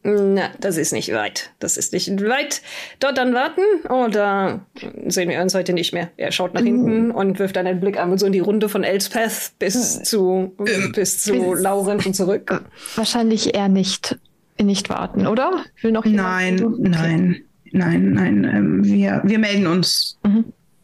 [0.07, 1.51] Na, das ist nicht weit.
[1.61, 2.61] Das ist nicht weit.
[3.01, 4.61] Dort dann warten oder
[5.07, 6.11] sehen wir uns heute nicht mehr.
[6.19, 8.69] Er schaut nach hinten und wirft dann einen Blick an und so in die Runde
[8.69, 10.55] von Elspeth bis zu,
[10.95, 12.63] bis zu Laurenz und zurück.
[12.97, 14.19] Wahrscheinlich eher nicht,
[14.63, 15.65] nicht warten, oder?
[15.81, 16.61] Will noch jemand?
[16.61, 16.81] Nein, Okay.
[16.83, 18.45] nein, nein, nein.
[18.45, 20.19] Ähm, wir, wir melden uns.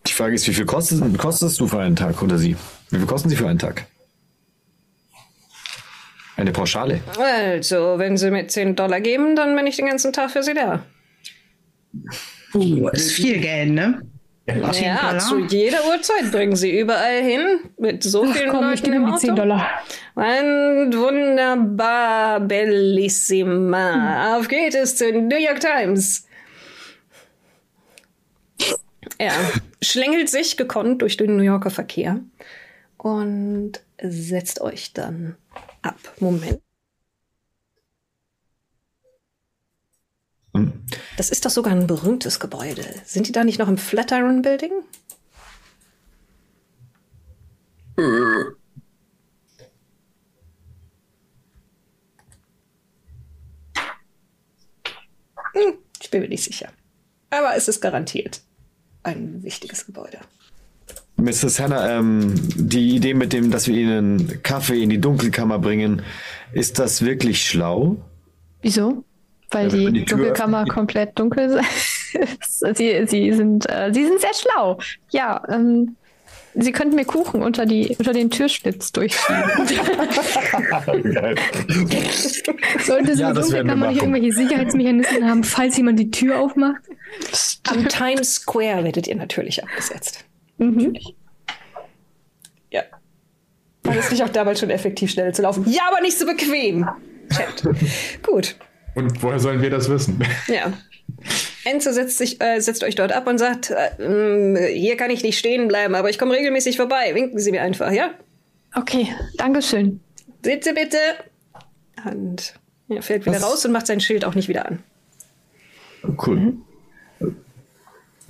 [0.07, 2.57] Die Frage ist, wie viel kostet, kostest du für einen Tag oder sie?
[2.89, 3.85] Wie viel kosten sie für einen Tag?
[6.41, 7.01] Eine Pauschale.
[7.19, 10.55] Also, wenn Sie mir 10 Dollar geben, dann bin ich den ganzen Tag für Sie
[10.55, 10.83] da.
[12.55, 14.01] Uh, ist viel Geld, ne?
[14.47, 15.19] Ja, 10 Dollar?
[15.19, 18.97] zu jeder Uhrzeit bringen Sie überall hin mit so Ach vielen komm, ich Leuten gebe
[18.97, 19.43] im die 10 Auto.
[19.43, 19.69] Dollar.
[20.15, 24.39] Ein wunderbar, bellissima.
[24.39, 26.27] Auf geht es zu New York Times.
[29.19, 29.33] Er
[29.83, 32.21] schlängelt sich gekonnt durch den New Yorker Verkehr
[32.97, 35.37] und setzt euch dann
[35.83, 35.99] ab.
[36.21, 36.63] Moment.
[40.55, 40.85] Hm.
[41.17, 42.85] Das ist doch sogar ein berühmtes Gebäude.
[43.05, 44.73] Sind die da nicht noch im Flatiron Building?
[55.53, 56.69] Hm, ich bin mir nicht sicher.
[57.31, 58.43] Aber es ist garantiert
[59.03, 60.21] ein wichtiges Gebäude.
[61.21, 61.61] Mrs.
[61.61, 66.03] Hannah, ähm, die Idee mit dem, dass wir ihnen Kaffee in die Dunkelkammer bringen,
[66.53, 67.97] ist das wirklich schlau?
[68.63, 69.05] Wieso?
[69.51, 70.75] Weil Ja, die, die Dunkelkammer öffnet.
[70.75, 71.61] komplett dunkel
[72.41, 72.77] ist.
[72.77, 74.79] sie, sie, sind, äh, sie sind sehr schlau.
[75.11, 75.97] Ja, ähm,
[76.55, 79.43] sie könnten mir Kuchen unter, die, unter den Türschlitz durchschieben.
[82.85, 86.83] Sollte so Ja, wir Dunkelkammer nicht irgendwelche Sicherheitsmechanismen haben, falls jemand die Tür aufmacht?
[87.69, 90.25] Am Times Square werdet ihr natürlich abgesetzt.
[90.61, 90.97] Mhm.
[92.71, 92.83] Ja.
[93.83, 95.65] War es nicht auch damals schon effektiv, schnell zu laufen?
[95.69, 96.89] Ja, aber nicht so bequem.
[97.35, 97.65] Chat.
[98.23, 98.57] Gut.
[98.95, 100.23] Und woher sollen wir das wissen?
[100.49, 100.73] Ja.
[101.65, 105.23] Enzo setzt, sich, äh, setzt euch dort ab und sagt, äh, mh, hier kann ich
[105.23, 107.15] nicht stehen bleiben, aber ich komme regelmäßig vorbei.
[107.15, 108.11] Winken Sie mir einfach, ja?
[108.75, 110.01] Okay, Dankeschön.
[110.43, 110.99] Sitze bitte.
[112.05, 112.55] Und
[112.89, 113.45] er fährt wieder Was?
[113.45, 114.83] raus und macht sein Schild auch nicht wieder an.
[116.27, 116.39] Cool.
[116.39, 116.53] Äh,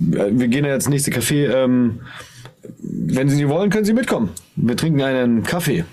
[0.03, 1.47] Wir gehen ja ins nächste Café.
[1.53, 2.01] Ähm,
[2.79, 4.31] wenn Sie wollen, können Sie mitkommen.
[4.55, 5.85] Wir trinken einen Kaffee.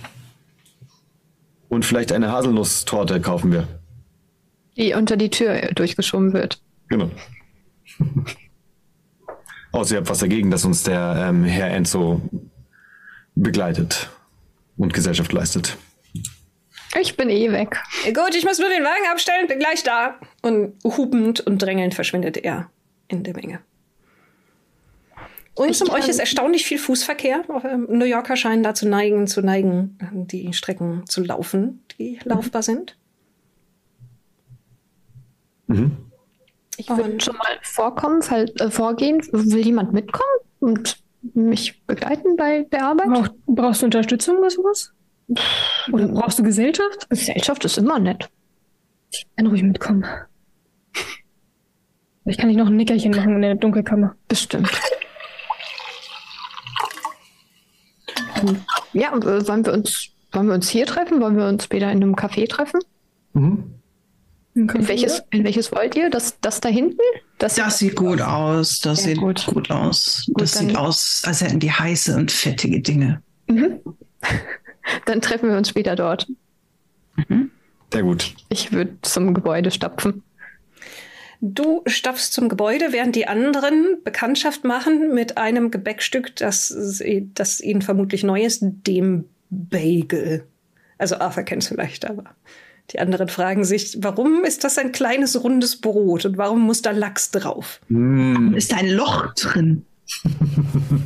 [1.69, 3.69] Und vielleicht eine Haselnusstorte kaufen wir.
[4.77, 6.63] Die unter die Tür durchgeschoben wird.
[6.89, 7.11] Genau.
[9.73, 12.23] Außer ihr habt was dagegen, dass uns der ähm, Herr Enzo
[13.35, 14.09] begleitet
[14.79, 15.77] und Gesellschaft leistet.
[16.99, 17.77] Ich bin eh weg.
[18.07, 20.19] Gut, ich muss nur den Wagen abstellen, bin gleich da.
[20.41, 22.71] Und hupend und drängelnd verschwindet er
[23.09, 23.61] in der Menge.
[25.59, 27.43] Und um euch ist erstaunlich viel Fußverkehr.
[27.65, 32.63] Ähm, New Yorker scheinen da zu neigen, zu neigen, die Strecken zu laufen, die laufbar
[32.63, 32.97] sind.
[35.67, 35.97] Mhm.
[36.77, 39.21] Ich würde schon mal vorkommen, fall, äh, vorgehen.
[39.33, 40.99] Will jemand mitkommen und
[41.35, 43.09] mich begleiten bei der Arbeit?
[43.09, 44.93] Brauch, brauchst du Unterstützung oder sowas?
[45.93, 47.11] Oder brauchst du Gesellschaft?
[47.11, 48.31] Gesellschaft ist immer nett.
[49.37, 50.05] Dann ruhig mitkommen.
[52.27, 54.15] Ich kann nicht noch ein Nickerchen machen in der Dunkelkammer.
[54.29, 54.71] Bestimmt.
[58.17, 58.28] Ähm,
[58.93, 61.21] Ja, äh, wollen wir uns, wollen wir uns hier treffen?
[61.21, 62.81] Wollen wir uns später in einem Café treffen?
[63.33, 63.75] Mhm.
[64.55, 66.11] In welches, in welches wollt ihr?
[66.11, 66.99] Das, das da hinten?
[67.39, 68.81] Das, Das sieht gut aus.
[68.81, 69.47] Das Sehr sieht gut.
[69.47, 70.25] gut, aus.
[70.27, 73.23] Gut, das sieht aus, als hätten die heiße und fettige Dinge.
[73.47, 73.79] Mhm.
[75.07, 76.27] Dann treffen wir uns später dort.
[77.93, 78.35] Sehr gut.
[78.49, 80.23] Ich würde zum Gebäude stapfen.
[81.41, 86.75] Du stapfst zum Gebäude, während die anderen Bekanntschaft machen mit einem Gebäckstück, das,
[87.35, 90.45] das ihnen vermutlich neu ist, dem Bagel.
[90.99, 92.25] Also Arthur kennt es vielleicht, aber
[92.91, 96.91] die anderen fragen sich, warum ist das ein kleines rundes Brot und warum muss da
[96.91, 97.81] Lachs drauf?
[97.89, 98.55] Mm.
[98.55, 99.85] Ist ein Loch drin?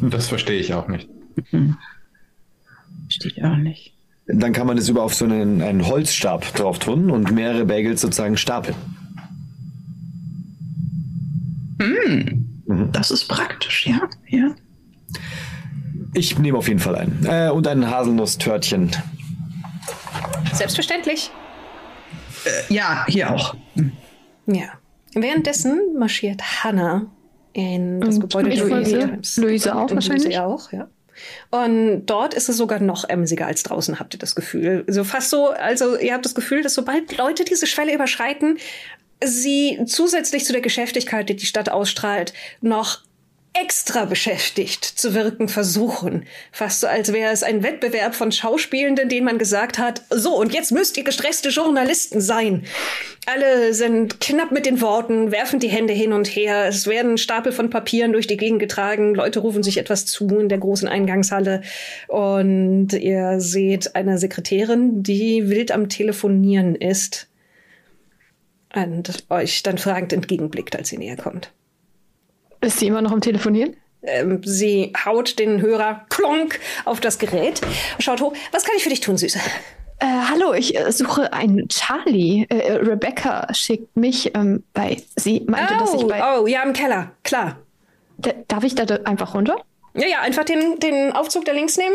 [0.01, 1.09] Das verstehe ich auch nicht.
[3.09, 3.95] Steht auch nicht.
[4.27, 8.01] Dann kann man das über auf so einen, einen Holzstab drauf tun und mehrere Bagels
[8.01, 8.77] sozusagen stapeln.
[12.93, 14.09] Das ist praktisch, ja.
[14.29, 14.55] ja.
[16.15, 17.27] Ich nehme auf jeden Fall ein.
[17.27, 18.91] Äh, und ein Haselnuss-Törtchen.
[20.53, 21.31] Selbstverständlich.
[22.69, 23.55] Ja, hier auch.
[24.47, 24.73] Ja.
[25.15, 27.07] Währenddessen marschiert Hannah
[27.53, 29.19] in das Und Gebäude der Luise?
[29.41, 30.25] Luise auch Und wahrscheinlich?
[30.25, 30.89] Luise auch, ja.
[31.51, 34.85] Und dort ist es sogar noch emsiger als draußen, habt ihr das Gefühl.
[34.89, 38.59] So fast so, also ihr habt das Gefühl, dass sobald Leute diese Schwelle überschreiten,
[39.25, 43.03] sie zusätzlich zu der Geschäftigkeit, die die Stadt ausstrahlt, noch
[43.55, 46.25] extra beschäftigt zu wirken versuchen.
[46.53, 50.55] Fast so, als wäre es ein Wettbewerb von Schauspielenden, denen man gesagt hat, so, und
[50.55, 52.65] jetzt müsst ihr gestresste Journalisten sein.
[53.27, 56.67] Alle sind knapp mit den Worten, werfen die Hände hin und her.
[56.67, 59.15] Es werden Stapel von Papieren durch die Gegend getragen.
[59.15, 61.61] Leute rufen sich etwas zu in der großen Eingangshalle.
[62.09, 67.29] Und ihr seht eine Sekretärin, die wild am Telefonieren ist
[68.75, 71.51] und euch dann fragend entgegenblickt, als sie näher kommt.
[72.61, 73.77] Ist sie immer noch am Telefonieren?
[74.03, 77.61] Ähm, sie haut den Hörer plonk auf das Gerät,
[77.99, 78.35] schaut hoch.
[78.51, 79.39] Was kann ich für dich tun, Süße?
[79.99, 82.47] Äh, hallo, ich äh, suche einen Charlie.
[82.49, 86.21] Äh, äh Rebecca schickt mich, ähm, weil sie meinte, oh, dass ich bei.
[86.21, 87.59] Oh, ja, im Keller, klar.
[88.19, 89.57] D darf ich da einfach runter?
[89.95, 91.95] Ja, ja, einfach den, den Aufzug da links nehmen.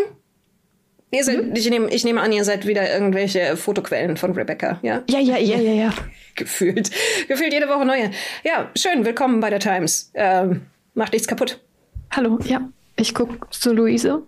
[1.09, 1.55] Ihr seid, mhm.
[1.55, 5.03] ich, nehme, ich nehme an, ihr seid wieder irgendwelche Fotoquellen von Rebecca, ja?
[5.09, 5.93] Ja, ja, ja, ja, ja.
[6.35, 6.91] Gefühlt.
[7.27, 8.11] Gefühlt jede Woche neue.
[8.43, 10.11] Ja, schön, willkommen bei der Times.
[10.13, 11.61] Ähm, macht nichts kaputt.
[12.11, 12.69] Hallo, ja.
[12.97, 14.23] Ich guck zu Luise.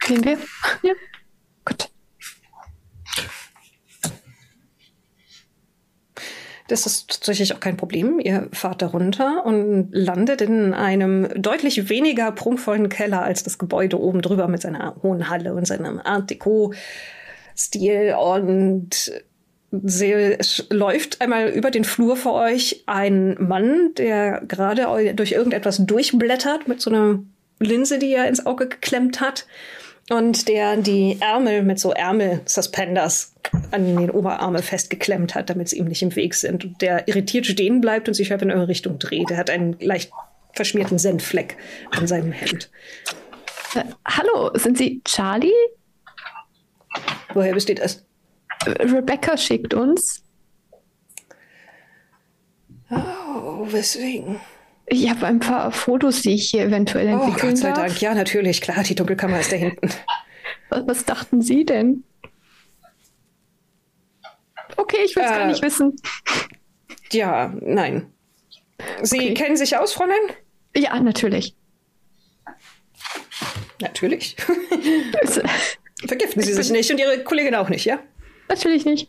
[0.00, 0.38] Gehen wir?
[0.82, 0.94] Ja.
[1.64, 1.90] Gut.
[6.68, 8.18] Das ist tatsächlich auch kein Problem.
[8.18, 14.00] Ihr fahrt da runter und landet in einem deutlich weniger prunkvollen Keller als das Gebäude
[14.00, 18.16] oben drüber mit seiner hohen Halle und seinem Art Deco-Stil.
[18.20, 19.12] Und
[19.70, 20.36] sie
[20.70, 26.80] läuft einmal über den Flur vor euch ein Mann, der gerade durch irgendetwas durchblättert mit
[26.80, 27.20] so einer
[27.60, 29.46] Linse, die er ins Auge geklemmt hat
[30.10, 33.34] und der die Ärmel mit so Ärmel-Suspenders
[33.70, 36.64] an den Oberarme festgeklemmt hat, damit sie ihm nicht im Weg sind.
[36.64, 39.30] Und der irritiert stehen bleibt und sich halb in eure Richtung dreht.
[39.30, 40.12] Er hat einen leicht
[40.52, 41.56] verschmierten Senffleck
[41.90, 42.70] an seinem Hemd.
[43.74, 45.52] Äh, hallo, sind Sie Charlie?
[47.34, 48.04] Woher besteht es?
[48.64, 50.22] Rebecca schickt uns.
[52.90, 54.40] Oh, weswegen?
[54.88, 57.78] Ich habe ein paar Fotos, die ich hier eventuell entwickeln Oh, Gott sei darf.
[57.88, 58.00] Dank.
[58.00, 58.60] Ja, natürlich.
[58.60, 59.90] Klar, die Dunkelkammer ist da hinten.
[60.68, 62.02] Was, was dachten Sie denn?
[64.76, 65.96] Okay, ich will es äh, gar nicht wissen.
[67.12, 68.12] Ja, nein.
[69.02, 69.34] Sie okay.
[69.34, 70.16] kennen sich aus, Fräulein?
[70.76, 71.54] Ja, natürlich.
[73.80, 74.36] Natürlich.
[76.06, 78.00] Vergiften Sie sich nicht und Ihre Kollegin auch nicht, ja?
[78.48, 79.08] Natürlich nicht.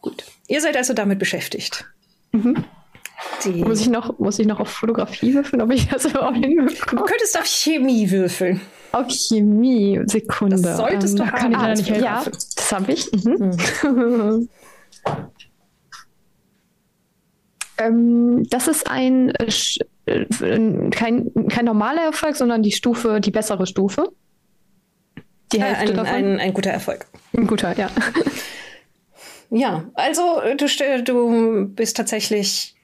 [0.00, 0.24] Gut.
[0.48, 1.86] Ihr seid also damit beschäftigt.
[2.32, 2.64] Mhm.
[3.44, 7.02] Die muss, ich noch, muss ich noch auf Fotografie würfeln, ob ich das überhaupt hinbekomme?
[7.02, 8.60] Du könntest auf Chemie würfeln.
[8.92, 10.60] Auf Chemie, Sekunde.
[10.60, 11.72] Das solltest ähm, du haben.
[11.72, 12.04] Ich nicht helfen.
[12.04, 13.12] Ja, das habe ich.
[13.12, 13.50] Mhm.
[13.82, 14.48] Mhm.
[17.78, 19.50] ähm, das ist ein äh,
[20.06, 24.12] äh, kein, kein normaler Erfolg, sondern die Stufe, die bessere Stufe.
[25.52, 26.14] Die Hälfte ein, davon.
[26.14, 27.06] Ein, ein guter Erfolg.
[27.36, 27.90] Ein guter, ja.
[29.50, 30.66] Ja, also du,
[31.04, 32.75] du bist tatsächlich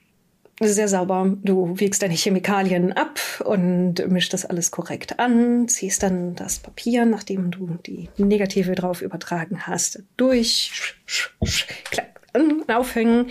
[0.69, 1.37] sehr sauber.
[1.43, 7.05] Du wiegst deine Chemikalien ab und mischst das alles korrekt an, ziehst dann das Papier,
[7.05, 10.95] nachdem du die Negative drauf übertragen hast, durch,
[11.91, 12.21] klack,
[12.69, 13.31] aufhängen.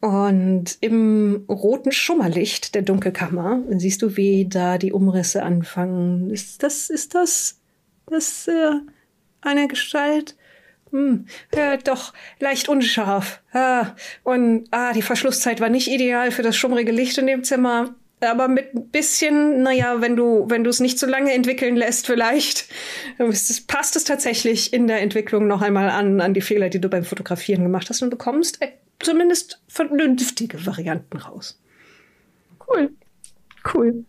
[0.00, 6.30] Und im roten Schummerlicht der Dunkelkammer siehst du, wie da die Umrisse anfangen.
[6.30, 7.60] Ist das, ist das,
[8.06, 8.72] das äh,
[9.42, 10.36] eine Gestalt?
[10.92, 13.40] Hm, ja, doch, leicht unscharf.
[13.52, 17.94] Ah, und ah, die Verschlusszeit war nicht ideal für das schummrige Licht in dem Zimmer.
[18.20, 22.06] Aber mit ein bisschen, naja, wenn du, wenn du es nicht so lange entwickeln lässt,
[22.06, 22.66] vielleicht,
[23.66, 27.04] passt es tatsächlich in der Entwicklung noch einmal an, an die Fehler, die du beim
[27.04, 28.68] Fotografieren gemacht hast und bekommst äh,
[29.00, 31.60] zumindest vernünftige Varianten raus.
[32.68, 32.92] Cool.
[33.74, 34.04] Cool.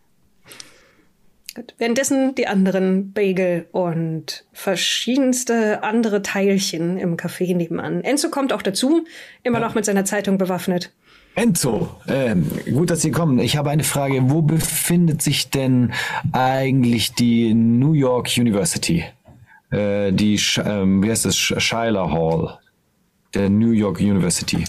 [1.56, 1.76] Gut.
[1.78, 8.04] Währenddessen die anderen Bagel und verschiedenste andere Teilchen im Café nebenan.
[8.04, 9.06] Enzo kommt auch dazu,
[9.44, 9.68] immer ja.
[9.68, 10.92] noch mit seiner Zeitung bewaffnet.
[11.36, 13.40] Enzo, ähm, gut, dass Sie kommen.
[13.40, 14.30] Ich habe eine Frage.
[14.30, 15.94] Wo befindet sich denn
[16.32, 19.04] eigentlich die New York University?
[19.72, 21.36] Äh, die, ähm, wie heißt das?
[21.36, 22.60] Schuyler Hall
[23.34, 24.64] der New York University.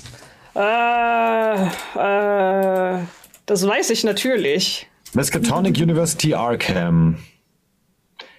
[0.54, 2.98] Äh, äh,
[3.46, 4.88] das weiß ich natürlich.
[5.14, 7.18] Miskatonic University Arkham.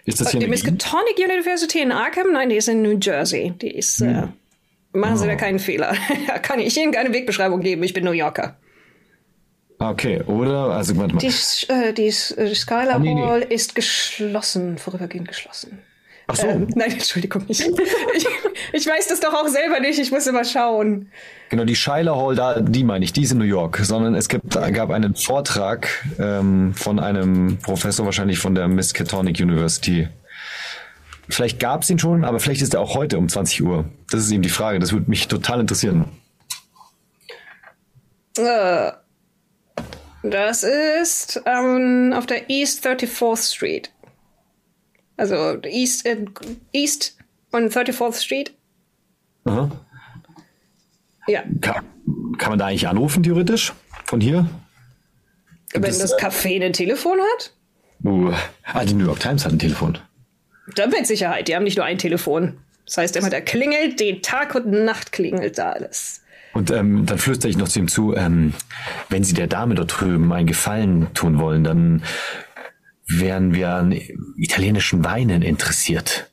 [0.05, 2.31] Ist das hier Die Miskatonic University in Arkham?
[2.31, 3.53] Nein, die ist in New Jersey.
[3.61, 3.99] Die ist.
[3.99, 4.07] Hm.
[4.93, 5.27] Äh, machen Sie oh.
[5.27, 5.95] da keinen Fehler.
[6.27, 7.83] da kann ich Ihnen keine Wegbeschreibung geben.
[7.83, 8.57] Ich bin New Yorker.
[9.79, 10.71] Okay, oder?
[10.71, 11.19] Also, warte mal.
[11.19, 11.33] Die,
[11.71, 13.53] äh, die äh, Skylar ah, nee, Hall nee.
[13.53, 15.79] ist geschlossen, vorübergehend geschlossen.
[16.27, 16.47] Ach so.
[16.47, 17.43] Ähm, nein, Entschuldigung.
[17.47, 17.59] Ich,
[18.15, 18.27] ich,
[18.73, 19.99] ich, weiß das doch auch selber nicht.
[19.99, 21.09] Ich muss immer schauen.
[21.49, 23.79] Genau, die Schuyler Hall, da, die meine ich, die ist in New York.
[23.83, 25.87] Sondern es gibt, gab einen Vortrag
[26.19, 30.07] ähm, von einem Professor, wahrscheinlich von der Miskatonic University.
[31.29, 33.85] Vielleicht gab es ihn schon, aber vielleicht ist er auch heute um 20 Uhr.
[34.09, 34.79] Das ist eben die Frage.
[34.79, 36.05] Das würde mich total interessieren.
[38.37, 38.91] Äh,
[40.23, 43.91] Das ist ähm, auf der East 34th Street.
[45.17, 46.25] Also East, äh,
[46.71, 47.17] East
[47.51, 48.53] und 34th Street.
[49.45, 49.71] Aha.
[51.27, 51.85] Ja, Kann,
[52.37, 53.73] kann man da eigentlich anrufen, theoretisch?
[54.05, 54.47] Von hier?
[55.73, 57.51] wenn das, Café ein Telefon hat.
[58.03, 58.31] Uh,
[58.63, 59.97] ah, die New York Times hat ein Telefon.
[60.75, 61.47] Dann mit Sicherheit.
[61.47, 62.57] Die haben nicht nur ein Telefon.
[62.85, 66.21] Das heißt immer, da klingelt, den Tag und Nacht klingelt da alles.
[66.53, 68.53] Und ähm, dann flüstere ich noch zu ihm zu, ähm,
[69.09, 72.03] wenn Sie der Dame dort drüben einen Gefallen tun wollen, dann
[73.07, 73.91] wären wir an
[74.37, 76.31] italienischen Weinen interessiert.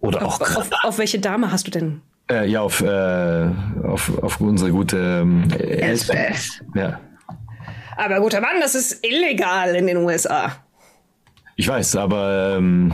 [0.00, 2.00] Oder auch Auf, auf, auf welche Dame hast du denn?
[2.30, 3.48] äh, ja auf, äh,
[3.84, 6.62] auf, auf unsere gute ähm, Elsbeth.
[6.74, 7.00] Ja,
[7.96, 10.63] Aber guter Mann, das ist illegal in den USA.
[11.56, 12.92] Ich weiß, aber ähm,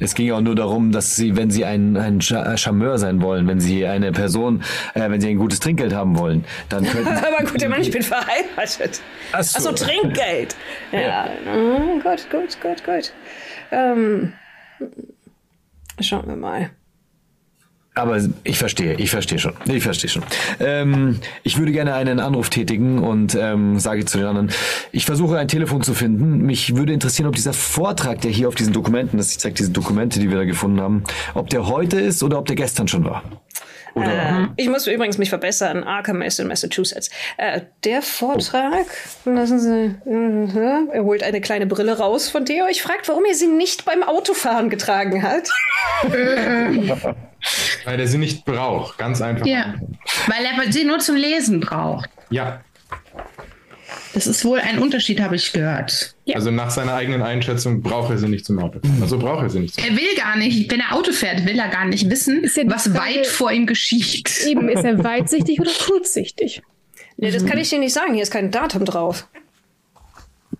[0.00, 3.46] es ging auch nur darum, dass Sie, wenn Sie ein, ein Cha- Charmeur sein wollen,
[3.46, 4.62] wenn Sie eine Person,
[4.94, 8.02] äh, wenn Sie ein gutes Trinkgeld haben wollen, dann könnten Aber guter Mann, ich bin
[8.02, 9.00] verheiratet.
[9.32, 9.70] Ach so.
[9.70, 10.56] Achso, Trinkgeld.
[10.92, 13.12] Ja, mm, gut, gut, gut, gut.
[13.70, 14.32] Ähm,
[16.00, 16.70] schauen wir mal.
[17.94, 19.54] Aber ich verstehe, ich verstehe schon.
[19.66, 20.22] Ich verstehe schon.
[20.60, 24.50] Ähm, ich würde gerne einen Anruf tätigen und ähm, sage zu den anderen,
[24.92, 26.38] ich versuche ein Telefon zu finden.
[26.46, 29.70] Mich würde interessieren, ob dieser Vortrag, der hier auf diesen Dokumenten ist, ich zeige diese
[29.70, 33.04] Dokumente, die wir da gefunden haben, ob der heute ist oder ob der gestern schon
[33.04, 33.24] war.
[33.94, 35.82] Oder Äh, ich muss übrigens mich verbessern.
[35.82, 37.10] Arkham ist in Massachusetts.
[37.38, 38.86] Äh, der Vortrag,
[39.24, 43.34] lassen Sie, mhm, er holt eine kleine Brille raus von der euch fragt, warum er
[43.34, 45.50] sie nicht beim Autofahren getragen hat.
[47.84, 48.98] Weil er sie nicht braucht.
[48.98, 49.46] Ganz einfach.
[49.46, 49.74] Ja,
[50.26, 52.08] weil er sie nur zum Lesen braucht.
[52.30, 52.60] Ja.
[54.12, 56.14] Das ist wohl ein Unterschied, habe ich gehört.
[56.32, 58.80] Also nach seiner eigenen Einschätzung braucht er sie nicht zum Auto.
[59.00, 61.58] Also braucht er sie nicht zum Er will gar nicht, wenn er Auto fährt, will
[61.58, 64.30] er gar nicht wissen, ja was Frage- weit vor ihm geschieht.
[64.46, 66.62] Eben, ist er weitsichtig oder kurzsichtig?
[67.16, 68.14] Nee, das kann ich dir nicht sagen.
[68.14, 69.26] Hier ist kein Datum drauf.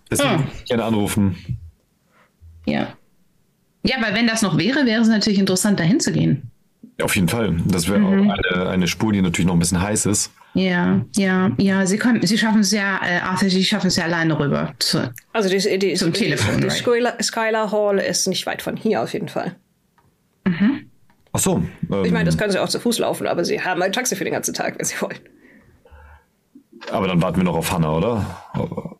[0.09, 0.37] deswegen Ah.
[0.39, 1.59] würde ich gerne anrufen.
[2.65, 2.93] Ja.
[3.83, 6.50] Ja, weil wenn das noch wäre, wäre es natürlich interessant, dahin zu gehen.
[7.03, 7.57] Auf jeden Fall.
[7.65, 10.31] Das wäre auch eine, eine Spur, die natürlich noch ein bisschen heiß ist.
[10.53, 14.03] Ja, ja, ja, sie können, sie schaffen es ja, äh, Arthur, sie schaffen es ja
[14.03, 14.73] alleine rüber.
[14.79, 16.73] Zu, Also die, die, Zum Telefon, die right.
[16.77, 19.55] Skylar, Skylar Hall ist nicht weit von hier auf jeden Fall.
[21.33, 21.63] Ach so.
[21.89, 24.15] Ähm, Ich meine, das können sie auch zu Fuß laufen, aber sie haben ein Taxi
[24.17, 25.19] für den ganzen Tag, wenn sie wollen.
[26.91, 28.25] aber dann warten wir noch auf Hannah, oder?
[28.53, 28.97] Aber-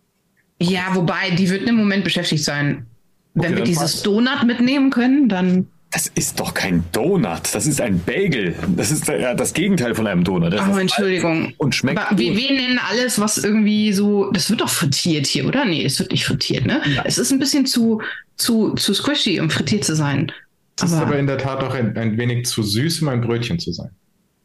[0.62, 2.86] ja, wobei, die wird im Moment beschäftigt sein.
[3.34, 4.06] Wenn Okay, wir dann dieses passt.
[4.06, 5.68] Donut mitnehmen können, dann.
[5.94, 7.54] Das ist doch kein Donut.
[7.54, 8.56] Das ist ein Bagel.
[8.78, 10.54] Das ist ja das Gegenteil von einem Donut.
[10.54, 11.54] Das Oh, ist Entschuldigung.
[11.58, 12.38] Und schmeckt Aber wir, gut.
[12.42, 14.32] wir nennen alles, was irgendwie so.
[14.32, 15.66] Das wird doch frittiert hier, oder?
[15.66, 16.82] Nee, es wird nicht frittiert, ne?
[17.04, 18.02] Es ist ein bisschen zu,
[18.38, 20.32] zu, zu squishy, um frittiert zu sein.
[20.78, 23.60] Es ist aber in der Tat auch ein, ein wenig zu süß, um ein Brötchen
[23.60, 23.90] zu sein.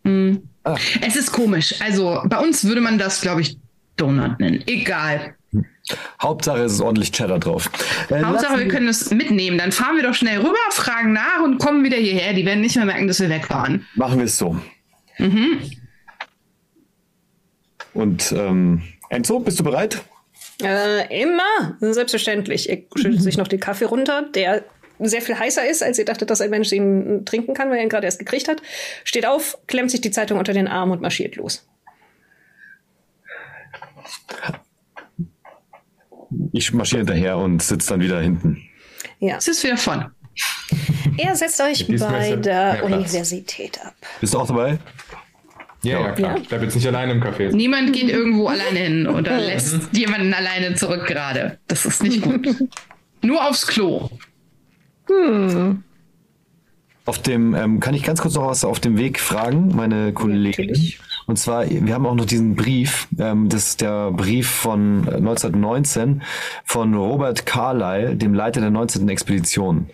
[0.03, 0.39] mh.
[0.65, 0.77] Ah.
[1.01, 1.77] es ist komisch.
[1.81, 3.57] Also bei uns würde man das, glaube ich,
[3.97, 4.65] Donut nennen.
[4.67, 5.36] Egal.
[6.21, 7.71] Hauptsache es ist ordentlich Cheddar drauf.
[8.11, 9.59] Äh, Hauptsache, wir können es mitnehmen.
[9.59, 12.33] Dann fahren wir doch schnell rüber, fragen nach und kommen wieder hierher.
[12.33, 13.87] Die werden nicht mehr merken, dass wir weg waren.
[13.95, 14.57] Machen wir es so.
[15.19, 15.61] Mhm.
[17.95, 20.03] Und ähm, Enzo, bist du bereit?
[20.63, 22.69] Äh, immer, selbstverständlich.
[22.69, 24.65] Er schüttet sich noch den Kaffee runter, der
[24.99, 27.83] sehr viel heißer ist, als ihr dachtet, dass ein Mensch ihn trinken kann, weil er
[27.83, 28.63] ihn gerade erst gekriegt hat.
[29.05, 31.67] Steht auf, klemmt sich die Zeitung unter den Arm und marschiert los.
[36.57, 38.63] Ich marschiere hinterher und sitze dann wieder hinten.
[39.21, 39.37] Ja.
[39.37, 40.07] Es ist wieder von.
[41.19, 42.85] Er setzt euch bei er der.
[42.85, 43.95] Universität ab.
[44.21, 44.79] Bist du auch dabei?
[45.83, 46.37] Ja, ja, klar.
[46.37, 46.43] Ja.
[46.43, 47.55] Ich bleibe jetzt nicht alleine im Café.
[47.55, 51.59] Niemand geht irgendwo alleine hin oder lässt jemanden alleine zurück gerade.
[51.69, 52.49] Das ist nicht gut.
[53.23, 54.09] Nur aufs Klo.
[57.05, 60.67] Auf dem, ähm, kann ich ganz kurz noch was auf dem Weg fragen, meine Kollegin?
[60.67, 60.99] natürlich.
[61.27, 66.23] Und zwar, wir haben auch noch diesen Brief, ähm, das ist der Brief von 1919
[66.65, 69.09] von Robert Carlyle, dem Leiter der 19.
[69.09, 69.91] Expedition.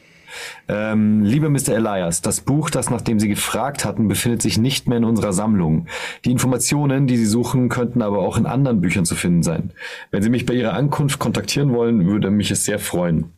[0.69, 1.71] Ähm, lieber Mr.
[1.71, 5.87] Elias, das Buch, das nachdem Sie gefragt hatten, befindet sich nicht mehr in unserer Sammlung.
[6.25, 9.71] Die Informationen, die Sie suchen, könnten aber auch in anderen Büchern zu finden sein.
[10.11, 13.33] Wenn Sie mich bei Ihrer Ankunft kontaktieren wollen, würde mich es sehr freuen.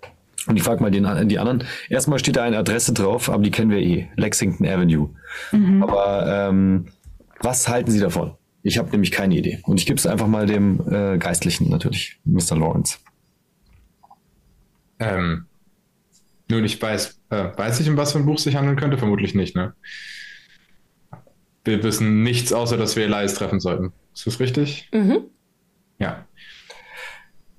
[0.46, 1.64] Und ich frage mal den, die anderen.
[1.88, 4.08] Erstmal steht da eine Adresse drauf, aber die kennen wir eh.
[4.16, 5.08] Lexington Avenue.
[5.80, 6.86] Aber ähm,
[7.44, 8.34] was halten Sie davon?
[8.62, 9.60] Ich habe nämlich keine Idee.
[9.64, 12.56] Und ich gebe es einfach mal dem äh, Geistlichen natürlich, Mr.
[12.56, 12.98] Lawrence.
[14.98, 15.46] Ähm,
[16.50, 18.98] nun, ich weiß, äh, weiß ich, um was für ein Buch sich handeln könnte?
[18.98, 19.74] Vermutlich nicht, ne?
[21.64, 23.92] Wir wissen nichts, außer dass wir Elias treffen sollten.
[24.14, 24.88] Ist das richtig?
[24.92, 25.20] Mhm.
[25.98, 26.26] Ja.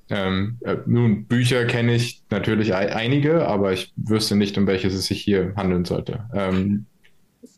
[0.10, 4.94] Ähm, äh, nun, Bücher kenne ich natürlich ei- einige, aber ich wüsste nicht, um welches
[4.94, 6.30] es sich hier handeln sollte.
[6.34, 6.86] Ähm,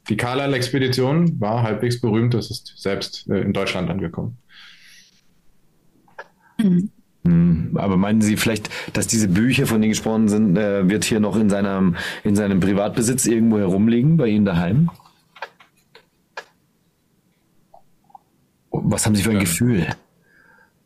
[0.10, 4.38] die Carlyle-Expedition war halbwegs berühmt, das ist selbst äh, in Deutschland angekommen.
[6.58, 11.20] Hm, Aber meinen Sie vielleicht, dass diese Bücher, von denen gesprochen sind, äh, wird hier
[11.20, 14.89] noch in seinem, in seinem Privatbesitz irgendwo herumliegen, bei Ihnen daheim?
[18.72, 19.88] Was haben Sie für ein Gefühl?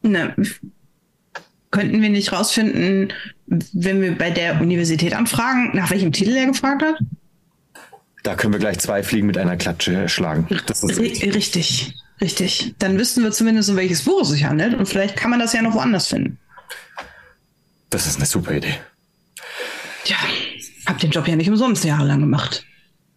[0.01, 0.36] Ne,
[1.69, 3.13] könnten wir nicht rausfinden,
[3.45, 6.95] wenn wir bei der Universität anfragen, nach welchem Titel er gefragt hat?
[8.24, 10.47] Da können wir gleich zwei Fliegen mit einer Klatsche schlagen.
[10.67, 11.36] Das ist Ri- richtig.
[11.36, 12.76] richtig, richtig.
[12.80, 15.53] Dann wüssten wir zumindest, um welches Buch es sich handelt und vielleicht kann man das
[15.53, 16.38] ja noch woanders finden.
[17.89, 18.76] Das ist eine super Idee.
[20.05, 20.17] Tja,
[20.86, 22.65] hab den Job ja nicht umsonst jahrelang gemacht.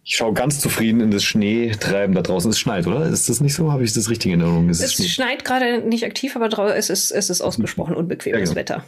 [0.03, 2.51] Ich schaue ganz zufrieden in das Schneetreiben da draußen.
[2.51, 3.07] Es schneit, oder?
[3.07, 3.71] Ist das nicht so?
[3.71, 4.69] Habe ich das richtig in Erinnerung?
[4.69, 8.43] Es ist Es schneit gerade nicht aktiv, aber es ist, es ist ausgesprochen unbequemes Ja,
[8.45, 8.55] genau.
[8.55, 8.83] Wetter.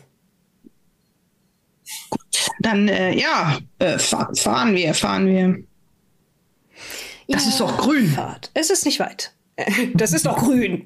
[2.59, 5.57] Dann, äh, ja, äh, fahr, fahren wir, fahren wir.
[7.27, 8.07] Das ist doch grün.
[8.07, 8.51] Fahrt.
[8.53, 9.33] Es ist nicht weit.
[9.95, 10.83] Das ist doch grün.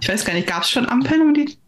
[0.00, 1.20] Ich weiß gar nicht, gab es schon Ampeln?
[1.20, 1.58] Um die,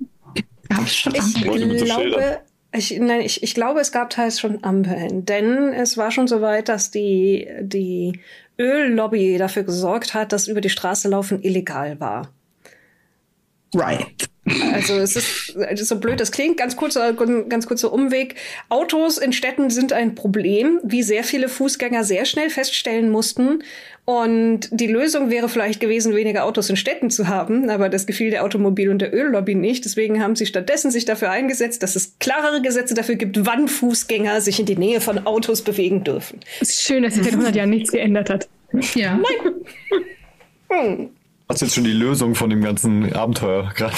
[0.69, 1.79] gab es schon Ich Ampeln?
[1.79, 2.41] So glaube,
[2.73, 6.41] ich, nein, ich, ich glaube, es gab teils schon Ampeln, denn es war schon so
[6.41, 8.19] weit, dass die, die
[8.59, 12.33] Öllobby dafür gesorgt hat, dass über die Straße laufen illegal war.
[13.75, 14.29] Right.
[14.73, 16.57] Also es ist, es ist so blöd, das klingt.
[16.57, 18.37] Ganz kurzer, ganz kurzer Umweg.
[18.69, 23.63] Autos in Städten sind ein Problem, wie sehr viele Fußgänger sehr schnell feststellen mussten.
[24.05, 28.31] Und die Lösung wäre vielleicht gewesen, weniger Autos in Städten zu haben, aber das gefiel
[28.31, 29.85] der Automobil- und der Öllobby nicht.
[29.85, 34.41] Deswegen haben sie stattdessen sich dafür eingesetzt, dass es klarere Gesetze dafür gibt, wann Fußgänger
[34.41, 36.41] sich in die Nähe von Autos bewegen dürfen.
[36.61, 38.49] Es ist schön, dass sich seit 100 Jahren nichts geändert hat.
[38.95, 39.21] Ja.
[40.73, 41.11] Hm.
[41.53, 43.95] Das ist jetzt schon die Lösung von dem ganzen Abenteuer gerade.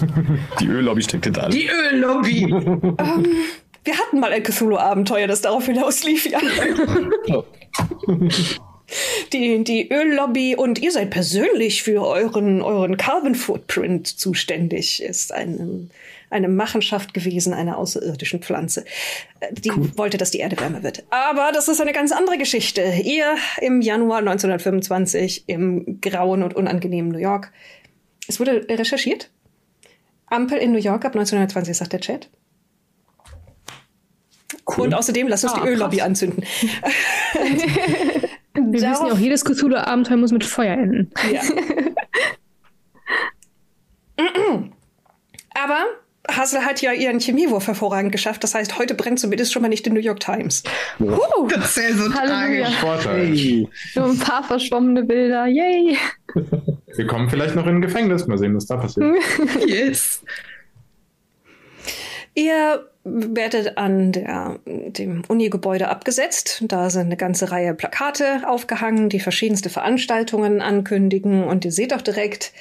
[0.60, 1.52] Die Öllobby steckt hinter allem.
[1.52, 2.46] Die Öllobby.
[3.84, 6.40] Wir hatten mal ein Cthulhu-Abenteuer, das darauf hinauslief, ja.
[9.32, 15.86] die, die Öllobby und ihr seid persönlich für euren, euren Carbon Footprint zuständig, ist eine,
[16.36, 18.84] eine Machenschaft gewesen einer außerirdischen Pflanze.
[19.40, 21.04] Äh, Die wollte, dass die Erde wärmer wird.
[21.10, 22.82] Aber das ist eine ganz andere Geschichte.
[23.02, 27.52] Ihr im Januar 1925 im grauen und unangenehmen New York.
[28.28, 29.30] Es wurde recherchiert.
[30.26, 32.28] Ampel in New York ab 1920, sagt der Chat.
[34.64, 36.06] Und außerdem lasst uns Ah, die Öllobby krass.
[36.06, 36.42] anzünden.
[38.54, 41.12] Wir Darauf- wissen ja auch, jedes Cthulhu-Abenteuer muss mit Feuer enden.
[41.32, 41.42] Ja.
[45.54, 45.84] Aber
[46.28, 48.42] Hassel hat ja ihren Chemiewurf hervorragend geschafft.
[48.44, 50.62] Das heißt, heute brennt zumindest schon mal nicht die New York Times.
[51.48, 52.74] Das ist ja so tragisch.
[52.80, 53.68] Vorteil.
[53.94, 55.46] Nur ein paar verschwommene Bilder.
[55.46, 55.96] Yay!
[56.96, 58.26] Wir kommen vielleicht noch in ein Gefängnis.
[58.26, 59.16] Mal sehen, was da passiert.
[59.66, 60.22] Yes.
[62.34, 66.64] Ihr werdet an der, dem Uni-Gebäude abgesetzt.
[66.66, 71.44] Da sind eine ganze Reihe Plakate aufgehangen, die verschiedenste Veranstaltungen ankündigen.
[71.44, 72.52] Und ihr seht auch direkt,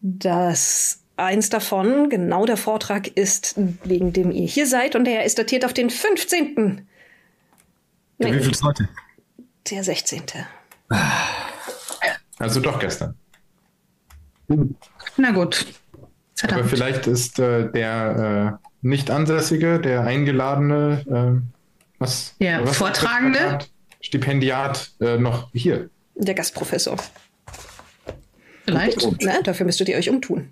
[0.00, 3.54] dass eins davon, genau der Vortrag ist,
[3.84, 4.96] wegen dem ihr hier seid.
[4.96, 6.86] Und der ist datiert auf den 15.
[8.18, 8.88] Ja, wie viel ist heute?
[9.70, 10.22] der 16.
[12.38, 13.14] Also doch gestern.
[15.16, 15.66] Na gut.
[16.42, 16.70] Aber Verdammt.
[16.70, 21.64] vielleicht ist äh, der äh, nicht Ansässige, der eingeladene, äh,
[21.98, 23.58] was, Ja, was Vortragende?
[24.00, 25.88] Stipendiat, Stipendiat äh, noch hier.
[26.16, 26.96] Der Gastprofessor.
[28.66, 29.06] Vielleicht.
[29.22, 30.50] Na, dafür müsstet ihr euch umtun.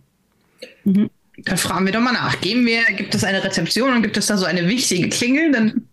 [0.85, 2.41] Dann fragen wir doch mal nach.
[2.41, 5.53] Gehen wir, gibt es eine Rezeption und gibt es da so eine wichtige Klingel?
[5.53, 5.89] Dann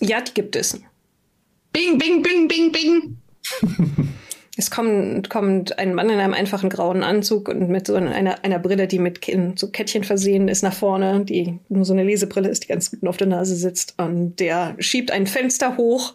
[0.00, 0.80] Ja, die gibt es.
[1.72, 3.16] bing, bing, bing, bing, bing.
[4.56, 8.58] Es kommt, kommt ein Mann in einem einfachen grauen Anzug und mit so einer, einer
[8.60, 9.20] Brille, die mit
[9.56, 13.04] so Kettchen versehen ist, nach vorne, die nur so eine Lesebrille ist, die ganz gut
[13.08, 13.94] auf der Nase sitzt.
[13.98, 16.14] Und der schiebt ein Fenster hoch,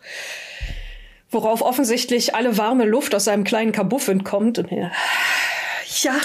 [1.29, 4.57] worauf offensichtlich alle warme Luft aus seinem kleinen Kabuff entkommt.
[4.57, 4.91] Und er,
[6.01, 6.15] ja.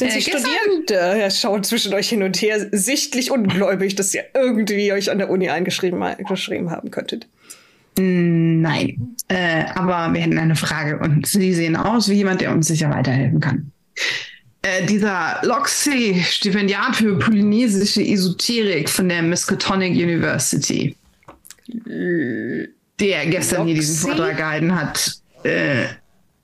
[0.00, 0.94] Sind Äh, Sie gestern- Studierende?
[0.94, 5.28] Er schaut zwischen euch hin und her, sichtlich ungläubig, dass ihr irgendwie euch an der
[5.28, 7.26] Uni eingeschrieben geschrieben haben könntet.
[7.98, 9.14] Nein.
[9.28, 12.88] Äh, aber wir hätten eine Frage und Sie sehen aus wie jemand, der uns sicher
[12.88, 13.72] weiterhelfen kann.
[14.62, 20.96] Äh, dieser Loxy, Stipendiat für polynesische Esoterik von der Miskatonic University,
[21.86, 24.08] der gestern hier diesen?
[24.08, 25.12] Vortrag gehalten hat.
[25.44, 25.84] Äh,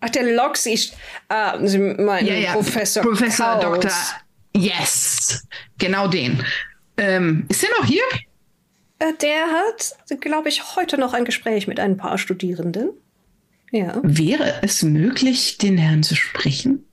[0.06, 0.94] Ach, der Lox ist,
[1.28, 3.80] ah, Sie meinen ja, ja, Professor Professor Kaus.
[3.80, 3.90] Dr.
[4.56, 5.44] Yes,
[5.78, 6.42] genau den.
[6.96, 8.02] Ähm, ist der noch hier?
[9.00, 12.90] Äh, Der hat, glaube ich, heute noch ein Gespräch mit ein paar Studierenden.
[13.72, 14.00] Ja.
[14.02, 16.84] Wäre es möglich, den Herrn zu sprechen?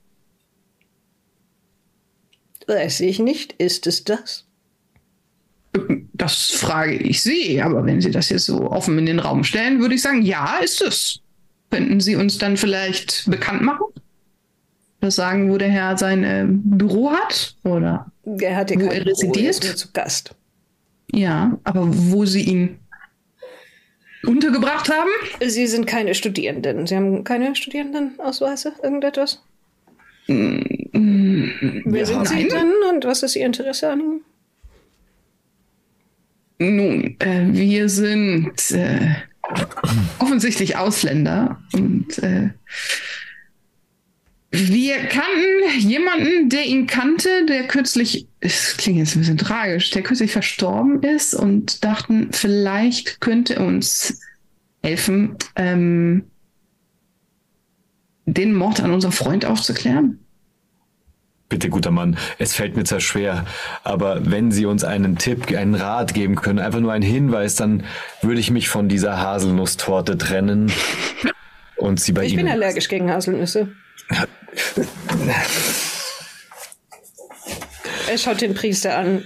[2.66, 3.52] Weiß ich nicht.
[3.54, 4.46] Ist es das?
[6.12, 9.80] Das frage ich Sie, aber wenn Sie das jetzt so offen in den Raum stellen,
[9.80, 11.20] würde ich sagen, ja, ist es.
[11.74, 13.86] Könnten Sie uns dann vielleicht bekannt machen?
[15.00, 17.56] das sagen, wo der Herr sein äh, Büro hat?
[17.64, 18.10] Oder?
[18.40, 19.50] Er hat Wo er Büro, residiert?
[19.50, 20.34] ist nur zu Gast.
[21.12, 22.78] Ja, aber wo sie ihn
[24.24, 25.10] untergebracht haben?
[25.44, 26.86] Sie sind keine Studierenden.
[26.86, 28.72] Sie haben keine Studierendenausweise?
[28.82, 29.42] Irgendetwas?
[30.26, 32.48] Wer sind Sie Nein.
[32.48, 34.20] denn und was ist Ihr Interesse an ihm?
[36.60, 39.16] Nun, äh, wir sind äh,
[40.18, 42.50] offensichtlich Ausländer und äh,
[44.50, 50.02] wir kannten jemanden, der ihn kannte, der kürzlich, es klingt jetzt ein bisschen tragisch, der
[50.02, 54.20] kürzlich verstorben ist und dachten, vielleicht könnte uns
[54.80, 56.24] helfen, ähm,
[58.26, 60.23] den Mord an unserem Freund aufzuklären.
[61.54, 63.44] Bitte, guter Mann, es fällt mir zwar schwer,
[63.84, 67.84] aber wenn Sie uns einen Tipp, einen Rat geben können, einfach nur einen Hinweis, dann
[68.22, 70.72] würde ich mich von dieser Haselnusstorte trennen
[71.76, 72.46] und sie bei Ich Ihnen.
[72.46, 73.68] bin allergisch gegen Haselnüsse.
[78.10, 79.22] Er schaut den Priester an.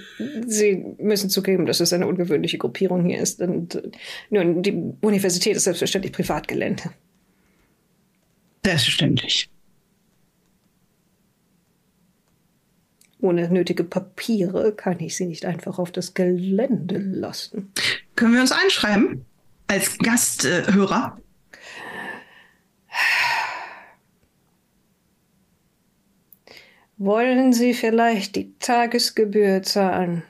[0.47, 3.41] Sie müssen zugeben, dass es eine ungewöhnliche Gruppierung hier ist.
[3.41, 3.91] Und äh,
[4.29, 6.91] nun, die Universität ist selbstverständlich Privatgelände.
[8.63, 9.49] Selbstverständlich.
[13.21, 17.73] Ohne nötige Papiere kann ich sie nicht einfach auf das Gelände lassen.
[18.15, 19.25] Können wir uns einschreiben?
[19.67, 21.19] Als Gasthörer?
[26.97, 30.23] Wollen Sie vielleicht die Tagesgebühr zahlen?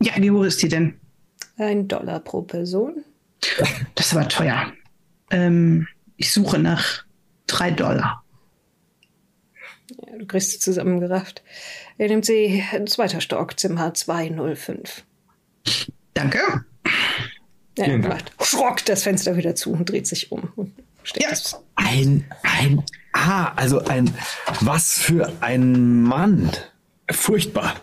[0.00, 0.94] ja, wie hoch ist die denn?
[1.56, 3.04] Ein Dollar pro Person?
[3.94, 4.72] Das ist aber teuer.
[5.30, 5.86] Ähm,
[6.16, 7.04] ich suche nach
[7.46, 8.21] drei Dollar.
[10.12, 11.42] Ja, du kriegst sie zusammengerafft.
[11.98, 15.04] Er nimmt sie ein zweiter Stock, Zimmer 205.
[16.14, 16.38] Danke.
[17.78, 18.14] Ja, Vielen Dank.
[18.14, 20.52] macht schrock das Fenster wieder zu und dreht sich um.
[20.56, 21.30] Und steckt Ja.
[21.30, 22.84] das Ein, ein,
[23.14, 24.14] ah, also ein,
[24.60, 26.50] was für ein Mann.
[27.10, 27.80] Furchtbar.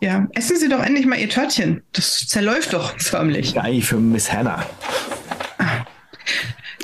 [0.00, 1.82] Ja, essen Sie doch endlich mal Ihr Törtchen.
[1.92, 3.60] Das zerläuft doch förmlich.
[3.60, 4.66] Ei für Miss Hannah.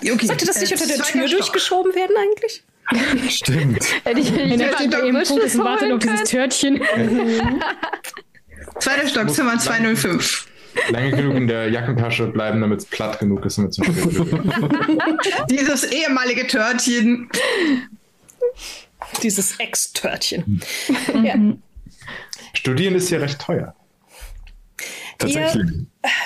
[0.00, 1.38] Okay, Sollte das nicht äh, unter der Tür Stock.
[1.40, 2.62] durchgeschoben werden eigentlich?
[3.28, 3.84] Stimmt.
[4.04, 6.80] Hätte ich er steht bei ihrem Fokus und wartet auf dieses Törtchen.
[8.80, 10.46] Zweiter Stock, Zimmer 205.
[10.90, 13.84] Lange genug in der Jackentasche bleiben, damit es platt genug ist, damit zum
[15.50, 17.28] Dieses ehemalige Törtchen.
[19.22, 20.62] Dieses Ex-Törtchen.
[21.22, 21.34] ja.
[22.54, 23.74] Studieren ist ja recht teuer.
[25.18, 25.66] Tatsächlich.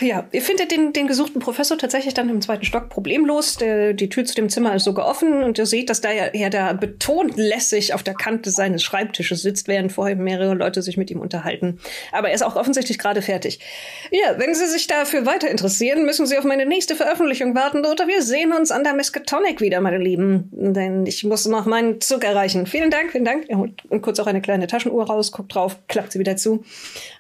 [0.01, 3.57] Ja, ihr findet den, den gesuchten Professor tatsächlich dann im zweiten Stock problemlos.
[3.57, 6.51] Der, die Tür zu dem Zimmer ist sogar offen und ihr seht, dass da er
[6.51, 11.11] da betont lässig auf der Kante seines Schreibtisches sitzt, während vorher mehrere Leute sich mit
[11.11, 11.81] ihm unterhalten.
[12.11, 13.61] Aber er ist auch offensichtlich gerade fertig.
[14.11, 18.07] Ja, wenn Sie sich dafür weiter interessieren, müssen Sie auf meine nächste Veröffentlichung warten oder
[18.07, 20.51] wir sehen uns an der Miskatonic wieder, meine Lieben.
[20.53, 22.67] Denn ich muss noch meinen Zug erreichen.
[22.67, 23.47] Vielen Dank, vielen Dank.
[23.49, 26.63] Er holt kurz auch eine kleine Taschenuhr raus, guckt drauf, klappt sie wieder zu.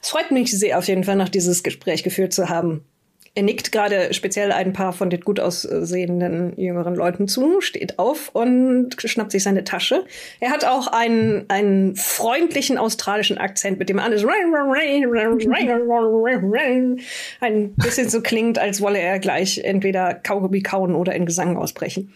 [0.03, 2.85] Es freut mich sehr auf jeden Fall, noch dieses Gespräch geführt zu haben.
[3.35, 8.29] Er nickt gerade speziell ein paar von den gut aussehenden jüngeren Leuten zu, steht auf
[8.35, 10.05] und schnappt sich seine Tasche.
[10.39, 14.23] Er hat auch einen, einen freundlichen australischen Akzent, mit dem alles
[17.41, 22.13] ein bisschen so klingt, als wolle er gleich entweder Kaugummi kauen oder in Gesang ausbrechen.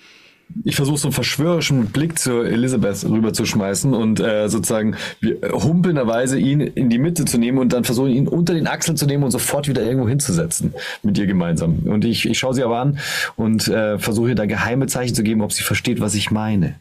[0.65, 4.97] Ich versuche so einen verschwörerischen Blick zu Elisabeth rüberzuschmeißen und äh, sozusagen
[5.43, 9.07] humpelnderweise ihn in die Mitte zu nehmen und dann versuchen, ihn unter den Achseln zu
[9.07, 10.73] nehmen und sofort wieder irgendwo hinzusetzen
[11.03, 11.81] mit ihr gemeinsam.
[11.87, 12.99] Und ich, ich schaue sie aber an
[13.37, 16.77] und äh, versuche ihr da geheime Zeichen zu geben, ob sie versteht, was ich meine.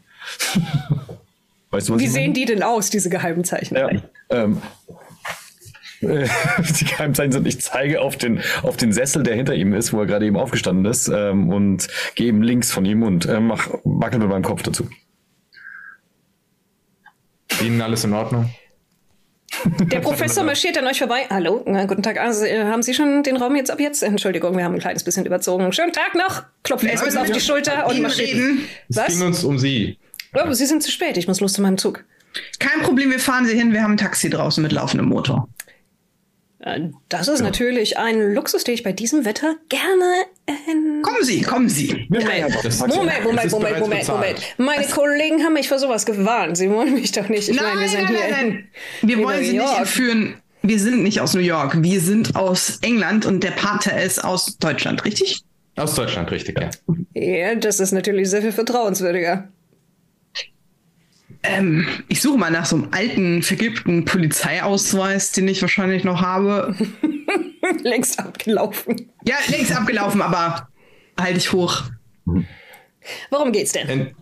[1.70, 2.34] weißt du, was Wie ich sehen meine?
[2.34, 3.76] die denn aus, diese geheimen Zeichen?
[3.76, 3.90] Ja,
[4.30, 4.58] ähm,
[4.88, 4.92] äh,
[6.80, 10.00] die Geheimzeichen sind, ich zeige auf den, auf den Sessel, der hinter ihm ist, wo
[10.00, 13.68] er gerade eben aufgestanden ist, ähm, und gehe eben links von ihm und äh, mach,
[13.84, 14.88] wackel mit meinem Kopf dazu.
[17.62, 18.50] Ihnen alles in Ordnung?
[19.64, 21.26] Der Professor marschiert an euch vorbei.
[21.30, 22.20] Hallo, na, guten Tag.
[22.20, 24.02] Also, haben Sie schon den Raum jetzt ab jetzt?
[24.02, 25.72] Entschuldigung, wir haben ein kleines bisschen überzogen.
[25.72, 26.44] Schönen Tag noch.
[26.62, 28.34] Klopft erstmal auf die Schulter und marschiert.
[28.34, 28.68] reden.
[28.88, 29.06] Es Was?
[29.08, 29.98] ging uns um Sie.
[30.34, 31.16] Oh, Sie sind zu spät.
[31.16, 32.04] Ich muss los zu meinem Zug.
[32.58, 33.72] Kein Problem, wir fahren Sie hin.
[33.72, 35.48] Wir haben ein Taxi draußen mit laufendem Motor.
[36.66, 40.24] Äh, Das ist natürlich ein Luxus, den ich bei diesem Wetter gerne
[40.70, 42.08] in Kommen Sie, kommen Sie.
[42.10, 44.40] Das- Moment, Moment, Moment, Moment, Moment.
[44.58, 46.56] Meine Kollegen haben mich vor sowas gewarnt.
[46.56, 47.48] Sie wollen mich doch nicht.
[47.48, 48.68] Ich meine, wir sind hier in,
[49.02, 50.34] Wir in wollen Sie nicht entführen.
[50.62, 51.80] Wir sind nicht aus New York.
[51.82, 55.42] Wir sind aus England und der Pater ist aus Deutschland, richtig?
[55.76, 56.70] Aus Deutschland, richtig, ja.
[57.14, 59.48] Ja, das ist natürlich sehr viel vertrauenswürdiger.
[61.48, 66.74] Ähm, ich suche mal nach so einem alten, vergilbten Polizeiausweis, den ich wahrscheinlich noch habe.
[67.82, 69.10] Längst abgelaufen.
[69.24, 70.68] Ja, längst abgelaufen, aber
[71.18, 71.84] halte ich hoch.
[73.30, 73.88] Worum geht's denn?
[73.88, 74.14] Ent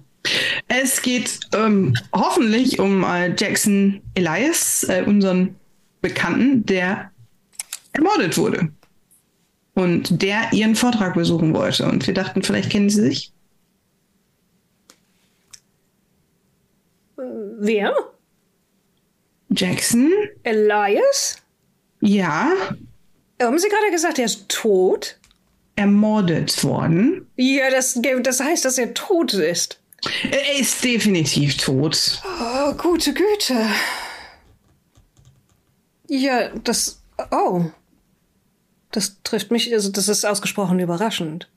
[0.68, 5.56] Es geht ähm, hoffentlich um äh, Jackson Elias, äh, unseren
[6.00, 7.10] Bekannten, der
[7.92, 8.70] ermordet wurde.
[9.74, 11.86] Und der ihren Vortrag besuchen wollte.
[11.86, 13.33] Und wir dachten, vielleicht kennen sie sich.
[17.58, 17.94] Wer?
[19.50, 20.10] Jackson?
[20.42, 21.36] Elias?
[22.00, 22.52] Ja,
[23.40, 25.18] Haben Sie gerade gesagt, er ist tot?
[25.76, 27.26] ermordet worden.
[27.36, 29.80] Ja, das, das heißt, dass er tot ist.
[30.30, 32.22] Er ist definitiv tot.
[32.40, 33.66] Oh, gute Güte.
[36.08, 37.02] Ja, das.
[37.32, 37.64] Oh.
[38.92, 41.48] Das trifft mich, also das ist ausgesprochen überraschend.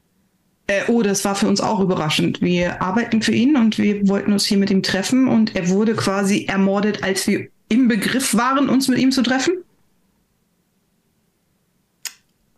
[0.68, 2.41] Äh, oh, das war für uns auch überraschend.
[2.41, 5.95] Wir arbeiten für ihn und wir wollten uns hier mit ihm treffen und er wurde
[5.95, 9.64] quasi ermordet, als wir im Begriff waren, uns mit ihm zu treffen.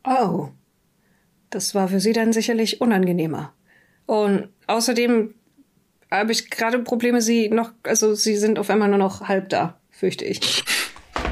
[0.04, 0.50] Oh.
[1.52, 3.54] Das war für Sie dann sicherlich unangenehmer.
[4.06, 5.34] Und außerdem
[6.12, 9.80] habe ich gerade Probleme, Sie noch, also Sie sind auf einmal nur noch halb da,
[9.92, 10.64] fürchte ich.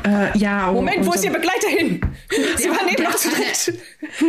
[0.07, 1.99] Äh, ja, Moment, wo ist Ihr Begleiter hin?
[2.57, 3.79] Sie waren eben der noch hat zu dritt.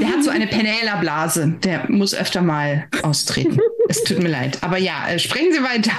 [0.00, 1.56] Der hat so eine Penela-Blase.
[1.62, 3.58] Der muss öfter mal austreten.
[3.88, 4.58] es tut mir leid.
[4.62, 5.92] Aber ja, äh, sprechen Sie weiter.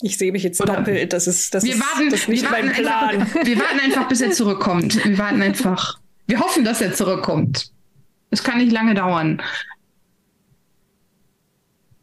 [0.00, 1.12] Ich sehe mich jetzt Oder- doppelt.
[1.12, 3.08] Das ist, das Wir ist, warten, das ist nicht wir, mein warten Plan.
[3.20, 5.04] einfach, wir warten einfach, bis er zurückkommt.
[5.04, 6.00] Wir warten einfach.
[6.26, 7.70] Wir hoffen, dass er zurückkommt.
[8.30, 9.40] Es kann nicht lange dauern.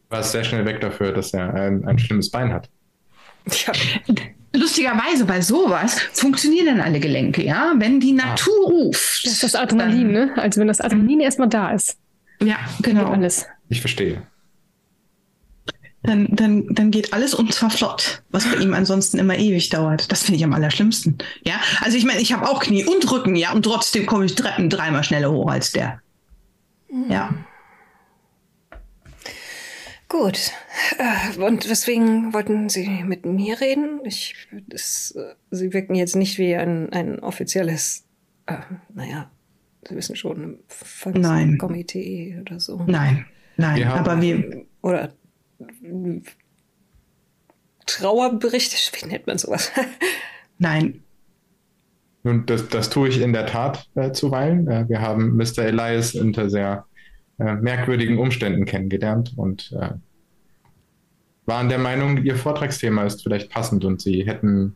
[0.09, 2.69] War sehr schnell weg dafür, dass er ein, ein schlimmes Bein hat.
[3.65, 3.73] Ja,
[4.55, 7.73] Lustigerweise bei sowas funktionieren dann alle Gelenke, ja?
[7.77, 9.25] Wenn die Natur ruft.
[9.25, 10.33] Das ist das Adrenalin, ne?
[10.37, 11.97] Also wenn das Adrenalin erstmal da ist,
[12.41, 13.11] Ja, genau.
[13.11, 13.45] alles.
[13.69, 14.21] Ich verstehe.
[16.03, 20.11] Dann, dann, dann geht alles und zwar flott, was bei ihm ansonsten immer ewig dauert.
[20.11, 21.17] Das finde ich am allerschlimmsten.
[21.43, 24.35] Ja, also ich meine, ich habe auch Knie und Rücken, ja, und trotzdem komme ich
[24.35, 25.99] Treppen dreimal schneller hoch als der.
[27.09, 27.33] Ja.
[30.09, 30.51] Gut.
[30.97, 33.99] Äh, Und weswegen wollten Sie mit mir reden?
[34.03, 34.35] Ich,
[34.67, 38.05] das, äh, Sie wirken jetzt nicht wie ein, ein offizielles,
[38.45, 38.57] äh,
[38.93, 39.29] naja,
[39.87, 40.59] Sie wissen schon,
[41.05, 41.57] ein.
[41.57, 42.83] Komitee oder so.
[42.87, 43.25] Nein,
[43.57, 45.13] nein, haben- aber wir, Oder
[47.85, 49.71] Trauerberichte, wie nennt man sowas?
[50.57, 51.01] nein.
[52.23, 54.67] Nun, das, das tue ich in der Tat äh, zuweilen.
[54.67, 55.59] Äh, wir haben Mr.
[55.59, 56.85] Elias unter sehr
[57.39, 59.89] äh, merkwürdigen Umständen kennengelernt und äh,
[61.45, 64.75] waren der Meinung, Ihr Vortragsthema ist vielleicht passend und Sie hätten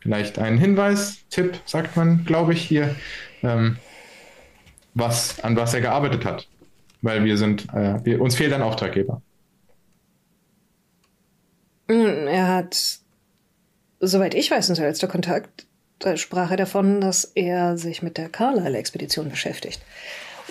[0.00, 2.94] vielleicht einen Hinweis, Tipp, sagt man, glaube ich, hier,
[3.42, 3.76] ähm,
[4.94, 6.48] was, an was er gearbeitet hat.
[7.02, 9.22] Weil wir sind, äh, wir, uns fehlt ein Auftraggeber.
[11.88, 12.98] Hm, Er hat,
[14.00, 15.66] soweit ich weiß, unser letzter Kontakt,
[15.98, 19.80] da sprach er davon, dass er sich mit der Carlyle-Expedition beschäftigt.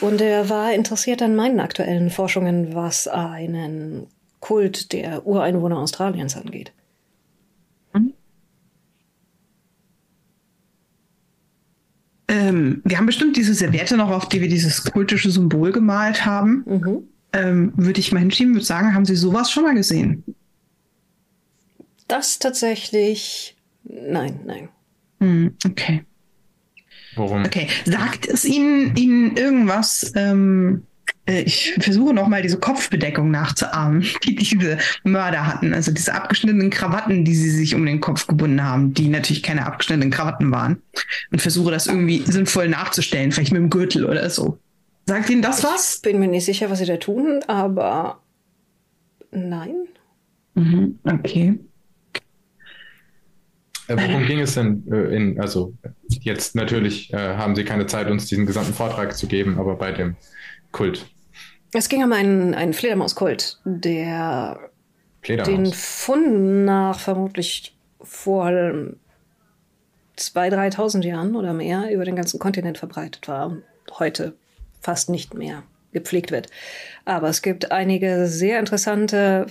[0.01, 4.07] Und er war interessiert an meinen aktuellen Forschungen, was einen
[4.39, 6.71] Kult der Ureinwohner Australiens angeht.
[12.27, 16.63] Ähm, wir haben bestimmt diese Serviette noch, auf die wir dieses kultische Symbol gemalt haben.
[16.65, 17.03] Mhm.
[17.33, 20.23] Ähm, würde ich mal hinschieben, würde sagen, haben Sie sowas schon mal gesehen?
[22.07, 23.55] Das tatsächlich.
[23.83, 24.69] Nein, nein.
[25.19, 26.03] Hm, okay.
[27.18, 27.45] Worum?
[27.45, 27.68] Okay.
[27.85, 30.11] Sagt es Ihnen, Ihnen irgendwas?
[30.15, 30.84] Ähm,
[31.27, 35.73] äh, ich versuche nochmal diese Kopfbedeckung nachzuahmen, die diese Mörder hatten.
[35.73, 39.65] Also diese abgeschnittenen Krawatten, die sie sich um den Kopf gebunden haben, die natürlich keine
[39.65, 40.81] abgeschnittenen Krawatten waren.
[41.31, 44.57] Und versuche das irgendwie sinnvoll nachzustellen, vielleicht mit dem Gürtel oder so.
[45.06, 45.99] Sagt Ihnen das was?
[45.99, 48.19] Bin mir nicht sicher, was sie da tun, aber
[49.31, 49.88] nein.
[50.56, 51.57] Mhm, okay.
[53.88, 55.73] Äh, worum ging es denn äh, in, also
[56.09, 59.91] jetzt natürlich äh, haben Sie keine Zeit, uns diesen gesamten Vortrag zu geben, aber bei
[59.91, 60.15] dem
[60.72, 61.05] Kult.
[61.73, 64.59] Es ging um einen, einen Fledermauskult, der
[65.26, 65.76] den Fledermaus.
[65.76, 68.97] Funden nach vermutlich vor 2.000,
[70.18, 73.64] 3.000 Jahren oder mehr über den ganzen Kontinent verbreitet war und
[73.99, 74.34] heute
[74.81, 76.47] fast nicht mehr gepflegt wird.
[77.05, 79.47] Aber es gibt einige sehr interessante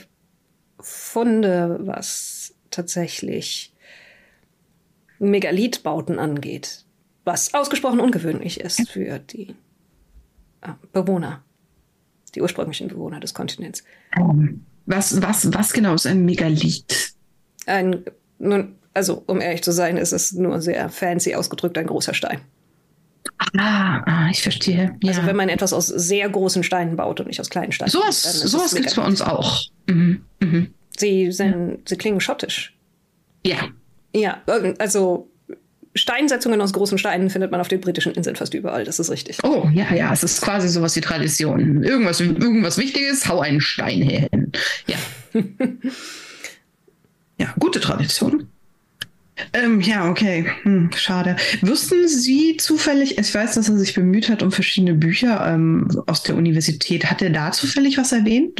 [0.81, 3.73] Funde, was tatsächlich
[5.19, 6.85] Megalithbauten angeht,
[7.25, 9.55] was ausgesprochen ungewöhnlich ist für die
[10.61, 11.43] äh, Bewohner,
[12.35, 13.85] die ursprünglichen Bewohner des Kontinents.
[14.17, 17.15] Ähm, was, was, was genau ist ein Megalith?
[17.67, 18.05] Ein,
[18.39, 22.41] nun, also um ehrlich zu sein, ist es nur sehr fancy ausgedrückt ein großer Stein.
[23.57, 24.97] Ah, ah ich verstehe.
[25.03, 25.13] Ja.
[25.13, 27.91] Also wenn man etwas aus sehr großen Steinen baut und nicht aus kleinen Steinen.
[27.91, 29.61] sowas sowas gibt es bei uns auch.
[29.89, 30.25] Mhm.
[30.41, 30.75] Mhm.
[30.97, 32.75] Sie, sind, sie klingen schottisch.
[33.45, 33.69] Ja.
[34.17, 35.31] Ja, ähm, also
[35.95, 39.39] Steinsetzungen aus großen Steinen findet man auf den britischen Inseln fast überall, das ist richtig.
[39.45, 41.83] Oh, ja, ja, es ist quasi sowas wie Tradition.
[41.83, 44.53] Irgendwas, irgendwas Wichtiges, hau einen Stein her hin.
[44.87, 44.97] Ja.
[47.39, 48.49] ja, gute Tradition.
[49.53, 50.47] Ähm, ja, okay.
[50.63, 51.37] Hm, schade.
[51.61, 56.23] Wussten Sie zufällig, ich weiß, dass er sich bemüht hat um verschiedene Bücher ähm, aus
[56.23, 57.11] der Universität.
[57.11, 58.59] Hat er da zufällig was erwähnt,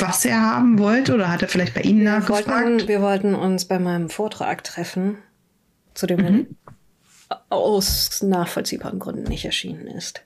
[0.00, 1.14] was er haben wollte?
[1.14, 2.48] Oder hat er vielleicht bei Ihnen wir nachgefragt?
[2.48, 5.18] Wollten, wir wollten uns bei meinem Vortrag treffen,
[5.94, 6.46] zu dem mhm.
[7.48, 10.22] aus nachvollziehbaren Gründen nicht erschienen ist.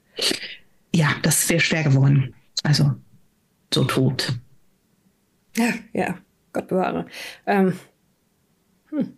[0.94, 2.34] Ja, das wäre schwer geworden.
[2.62, 2.92] Also,
[3.72, 4.32] so tot.
[5.56, 6.18] Ja, ja,
[6.52, 7.06] Gott bewahre.
[7.46, 7.78] Ähm,
[8.90, 9.16] hm.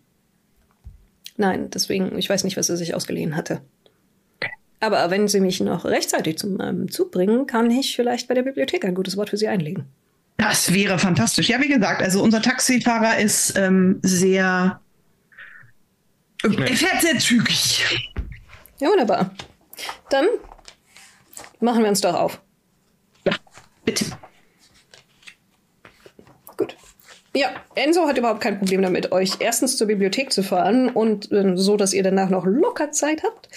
[1.37, 3.61] Nein, deswegen, ich weiß nicht, was er sich ausgeliehen hatte.
[4.79, 8.43] Aber wenn Sie mich noch rechtzeitig zum ähm, Zug bringen, kann ich vielleicht bei der
[8.43, 9.85] Bibliothek ein gutes Wort für Sie einlegen.
[10.37, 11.49] Das wäre fantastisch.
[11.49, 14.79] Ja, wie gesagt, also unser Taxifahrer ist ähm, sehr.
[16.43, 17.83] Er fährt sehr zügig.
[18.79, 19.31] Ja, wunderbar.
[20.09, 20.27] Dann
[21.59, 22.39] machen wir uns doch auf.
[23.25, 23.33] Ja,
[23.83, 24.05] bitte.
[27.37, 31.55] Ja, Enzo hat überhaupt kein Problem damit, euch erstens zur Bibliothek zu fahren und äh,
[31.55, 33.49] so, dass ihr danach noch locker Zeit habt,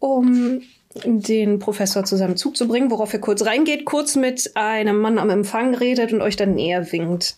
[0.00, 0.62] um
[1.04, 5.18] den Professor zu seinem Zug zu bringen, worauf er kurz reingeht, kurz mit einem Mann
[5.18, 7.36] am Empfang redet und euch dann näher winkt.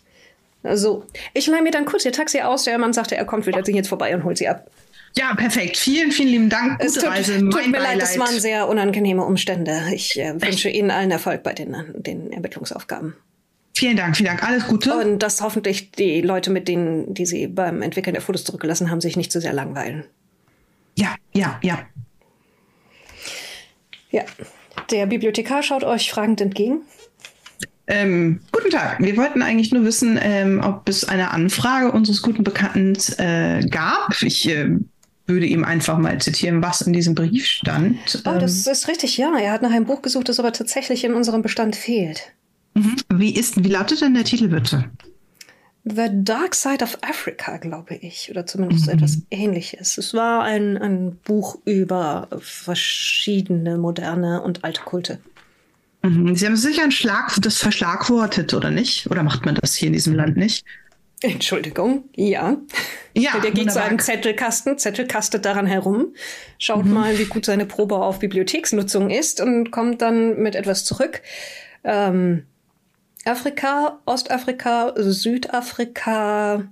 [0.62, 2.64] Also, ich leih mir dann kurz ihr Taxi aus.
[2.64, 4.70] Der Mann sagte, er kommt wieder jetzt vorbei und holt sie ab.
[5.16, 5.76] Ja, perfekt.
[5.78, 6.78] Vielen, vielen lieben Dank.
[6.78, 7.38] Gute es tut, Reise.
[7.38, 9.80] tut mir leid, es waren sehr unangenehme Umstände.
[9.94, 13.14] Ich äh, wünsche Ihnen allen Erfolg bei den, den Ermittlungsaufgaben.
[13.74, 14.42] Vielen Dank, vielen Dank.
[14.42, 14.94] Alles Gute.
[14.94, 19.00] Und dass hoffentlich die Leute, mit denen, die Sie beim Entwickeln der Fotos zurückgelassen haben,
[19.00, 20.04] sich nicht zu sehr langweilen.
[20.98, 21.86] Ja, ja, ja.
[24.16, 24.24] Ja.
[24.90, 26.80] Der Bibliothekar schaut euch fragend entgegen.
[27.86, 28.98] Ähm, guten Tag.
[28.98, 34.22] Wir wollten eigentlich nur wissen, ähm, ob es eine Anfrage unseres guten Bekannten äh, gab.
[34.22, 34.70] Ich äh,
[35.26, 38.22] würde ihm einfach mal zitieren, was in diesem Brief stand.
[38.24, 39.36] Oh, das ähm, ist richtig, ja.
[39.38, 42.32] Er hat nach einem Buch gesucht, das aber tatsächlich in unserem Bestand fehlt.
[42.72, 42.96] Mhm.
[43.12, 44.90] Wie, ist, wie lautet denn der Titel bitte?
[45.88, 48.94] The Dark Side of Africa, glaube ich, oder zumindest mhm.
[48.94, 49.98] etwas ähnliches.
[49.98, 55.20] Es war ein, ein Buch über verschiedene moderne und alte Kulte.
[56.02, 56.34] Mhm.
[56.34, 59.08] Sie haben sicher ein Schlag, das verschlagwortet, oder nicht?
[59.12, 60.64] Oder macht man das hier in diesem Land nicht?
[61.22, 62.56] Entschuldigung, ja.
[63.14, 66.14] Ja, der geht zu einem Zettelkasten, zettelkastet daran herum,
[66.58, 66.94] schaut mhm.
[66.94, 71.22] mal, wie gut seine Probe auf Bibliotheksnutzung ist und kommt dann mit etwas zurück.
[71.84, 72.44] Ähm,
[73.26, 76.64] Afrika, Ostafrika, Südafrika,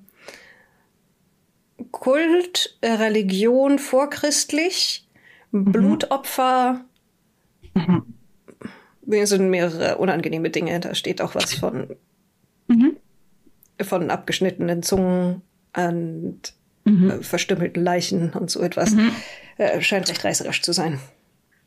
[1.91, 5.07] Kult, äh, Religion vorchristlich,
[5.51, 5.73] mhm.
[5.73, 6.85] Blutopfer.
[7.75, 8.03] Mhm.
[9.03, 10.81] Wir sind mehrere unangenehme Dinge.
[10.81, 11.97] Da steht auch was von,
[12.69, 12.97] mhm.
[13.83, 15.43] von abgeschnittenen Zungen
[15.77, 16.41] und
[16.85, 17.11] mhm.
[17.11, 18.93] äh, verstümmelten Leichen und so etwas.
[18.93, 19.11] Mhm.
[19.57, 20.99] Äh, scheint recht reißerisch zu sein.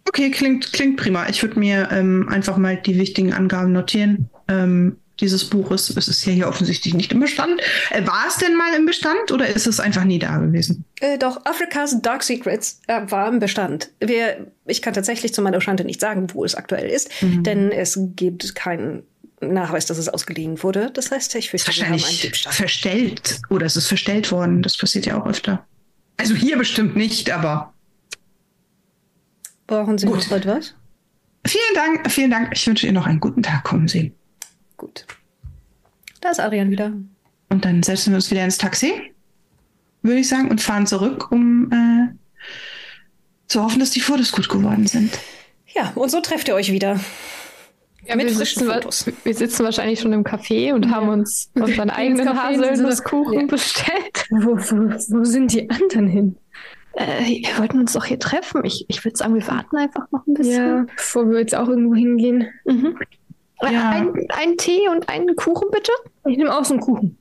[0.07, 1.27] Okay, klingt, klingt prima.
[1.29, 5.89] Ich würde mir ähm, einfach mal die wichtigen Angaben notieren ähm, dieses Buches.
[5.89, 7.59] Es ist ja hier offensichtlich nicht im Bestand.
[7.89, 10.85] Äh, war es denn mal im Bestand oder ist es einfach nie da gewesen?
[11.01, 13.89] Äh, doch, Afrikas Dark Secrets äh, war im Bestand.
[13.99, 17.43] Wir, ich kann tatsächlich zu meiner Schande nicht sagen, wo es aktuell ist, mhm.
[17.43, 19.03] denn es gibt keinen
[19.41, 20.89] Nachweis, dass es ausgeliehen wurde.
[20.93, 22.53] Das heißt, ich fürchte, haben einen Diebstahl.
[22.53, 24.63] verstellt oder es ist verstellt worden.
[24.63, 25.65] Das passiert ja auch öfter.
[26.17, 27.73] Also hier bestimmt nicht, aber
[29.67, 30.29] Brauchen Sie Gut.
[30.29, 30.75] noch etwas?
[31.45, 32.49] Vielen Dank, vielen Dank.
[32.53, 33.63] Ich wünsche Ihnen noch einen guten Tag.
[33.63, 34.13] Kommen Sie.
[34.77, 35.05] Gut.
[36.21, 36.93] Da ist Adrian wieder.
[37.49, 38.93] Und dann setzen wir uns wieder ins Taxi,
[40.01, 42.15] würde ich sagen, und fahren zurück, um äh,
[43.47, 45.17] zu hoffen, dass die Fotos gut geworden sind.
[45.67, 46.99] Ja, und so trefft ihr euch wieder.
[48.05, 49.05] Ja, mit frischen Fotos.
[49.23, 50.91] Wir sitzen wahrscheinlich schon im Café und ja.
[50.91, 53.45] haben uns unseren eigenen Haselnusskuchen ja.
[53.47, 54.27] bestellt.
[54.29, 56.37] Wo, wo, wo, sind die anderen hin?
[56.97, 58.65] Äh, wir wollten uns doch hier treffen.
[58.65, 60.65] Ich, ich würde sagen, wir warten einfach noch ein bisschen.
[60.65, 62.47] Ja, bevor wir jetzt auch irgendwo hingehen.
[62.65, 62.97] Mhm.
[63.61, 63.89] Ja.
[63.91, 65.91] Ein, ein Tee und einen Kuchen, bitte?
[66.27, 67.17] Ich nehme auch so einen Kuchen.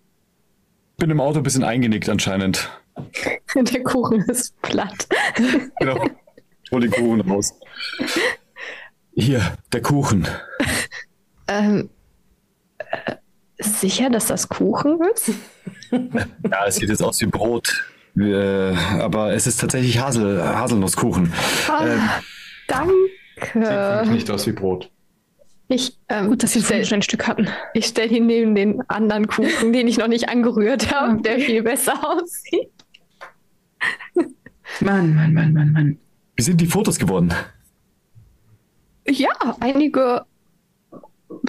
[0.96, 2.70] Bin im Auto ein bisschen eingenickt anscheinend.
[3.54, 5.06] Der Kuchen ist platt.
[5.78, 6.02] genau.
[6.64, 7.54] Ich hol den Kuchen raus.
[9.14, 10.26] Hier, der Kuchen.
[11.46, 11.90] ähm,
[12.78, 13.16] äh,
[13.58, 15.30] sicher, dass das Kuchen ist?
[15.92, 17.84] ja, es sieht jetzt aus wie Brot.
[18.18, 21.32] Äh, aber es ist tatsächlich Hasel, Haselnusskuchen.
[21.68, 21.98] Ah, äh,
[22.66, 22.92] danke.
[24.04, 24.90] Sieht nicht aus wie Brot.
[25.68, 27.48] Ich, ähm, Gut, dass Sie stell, schon ein Stück hatten.
[27.74, 31.62] Ich stelle ihn neben den anderen Kuchen, den ich noch nicht angerührt habe, der viel
[31.62, 32.70] besser aussieht.
[34.80, 35.98] Mann, Mann, Mann, Mann, Mann.
[36.36, 37.34] Wie sind die Fotos geworden?
[39.08, 39.30] Ja,
[39.60, 40.24] einige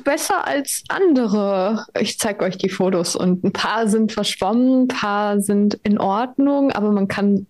[0.03, 1.85] besser als andere.
[1.99, 6.71] Ich zeige euch die Fotos und ein paar sind verschwommen, ein paar sind in Ordnung,
[6.71, 7.47] aber man kann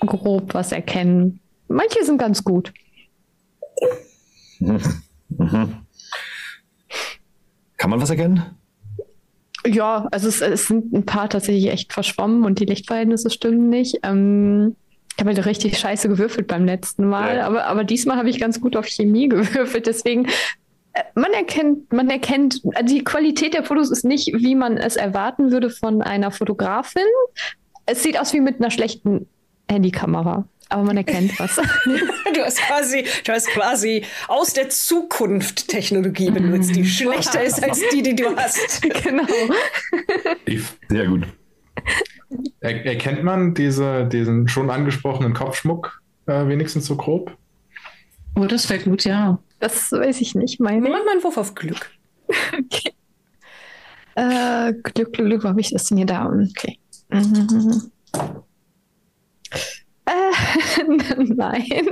[0.00, 1.40] grob was erkennen.
[1.68, 2.72] Manche sind ganz gut.
[4.58, 4.80] Mhm.
[7.76, 8.42] Kann man was erkennen?
[9.66, 13.98] Ja, also es, es, sind ein paar tatsächlich echt verschwommen und die Lichtverhältnisse stimmen nicht.
[14.02, 14.76] Ähm,
[15.16, 17.46] ich habe halt richtig scheiße gewürfelt beim letzten Mal, ja.
[17.46, 19.86] aber, aber diesmal habe ich ganz gut auf Chemie gewürfelt.
[19.86, 20.28] Deswegen,
[21.14, 25.50] man erkennt, man erkennt, also die Qualität der Fotos ist nicht, wie man es erwarten
[25.50, 27.02] würde von einer Fotografin.
[27.86, 29.28] Es sieht aus wie mit einer schlechten
[29.70, 31.56] Handykamera aber man erkennt was.
[32.34, 37.80] du hast quasi, du hast quasi aus der Zukunft Technologie benutzt, die schlechter ist als
[37.92, 38.82] die, die du hast.
[39.02, 39.26] genau.
[40.88, 41.26] Sehr gut.
[42.58, 47.36] Er, erkennt man diese, diesen schon angesprochenen Kopfschmuck äh, wenigstens so grob?
[48.34, 49.38] Oh, das wäre gut, ja.
[49.58, 50.60] Das weiß ich nicht.
[50.60, 50.80] Meine.
[50.80, 51.90] Mach mal einen Wurf auf Glück.
[52.28, 52.92] okay.
[54.14, 56.26] Äh, Glück, Glück, Glück, habe ich das denn hier da?
[56.26, 56.78] Okay.
[57.08, 57.90] Mhm.
[60.08, 60.82] Äh,
[61.34, 61.88] nein.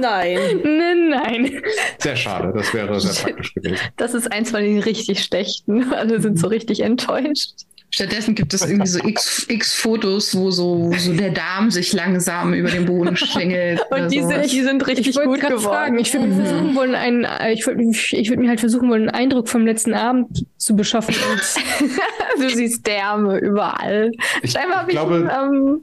[0.00, 1.08] nein.
[1.08, 1.62] Nein.
[1.98, 3.78] Sehr schade, das wäre sehr praktisch gewesen.
[3.96, 5.92] Das ist eins von den richtig schlechten.
[5.92, 7.52] Alle sind so richtig enttäuscht.
[7.90, 12.52] Stattdessen gibt es irgendwie so x, x Fotos, wo so, so der Darm sich langsam
[12.52, 13.80] über den Boden schlängelt.
[13.90, 15.60] Und die, sind, die sind richtig gut geworden.
[15.60, 15.98] Fragen.
[15.98, 16.44] Ich würde mhm.
[16.44, 19.94] versuchen wollen, einen, ich würde ich würd mir halt versuchen wollen, einen Eindruck vom letzten
[19.94, 21.14] Abend zu beschaffen.
[22.38, 24.12] du siehst Därme überall.
[24.42, 25.82] Ich Scheinbar habe ich ähm,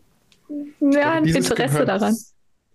[0.79, 2.15] ja, ein Interesse daran.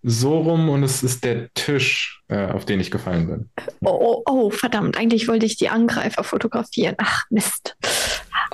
[0.03, 3.51] So rum und es ist der Tisch, äh, auf den ich gefallen bin.
[3.85, 6.95] Oh, oh, oh, verdammt, eigentlich wollte ich die Angreifer fotografieren.
[6.99, 7.77] Ach, Mist.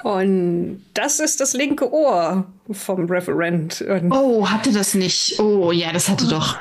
[0.02, 3.80] Und das ist das linke Ohr vom Referent.
[3.80, 5.38] Und oh, hatte das nicht.
[5.40, 6.58] Oh, ja, das hatte doch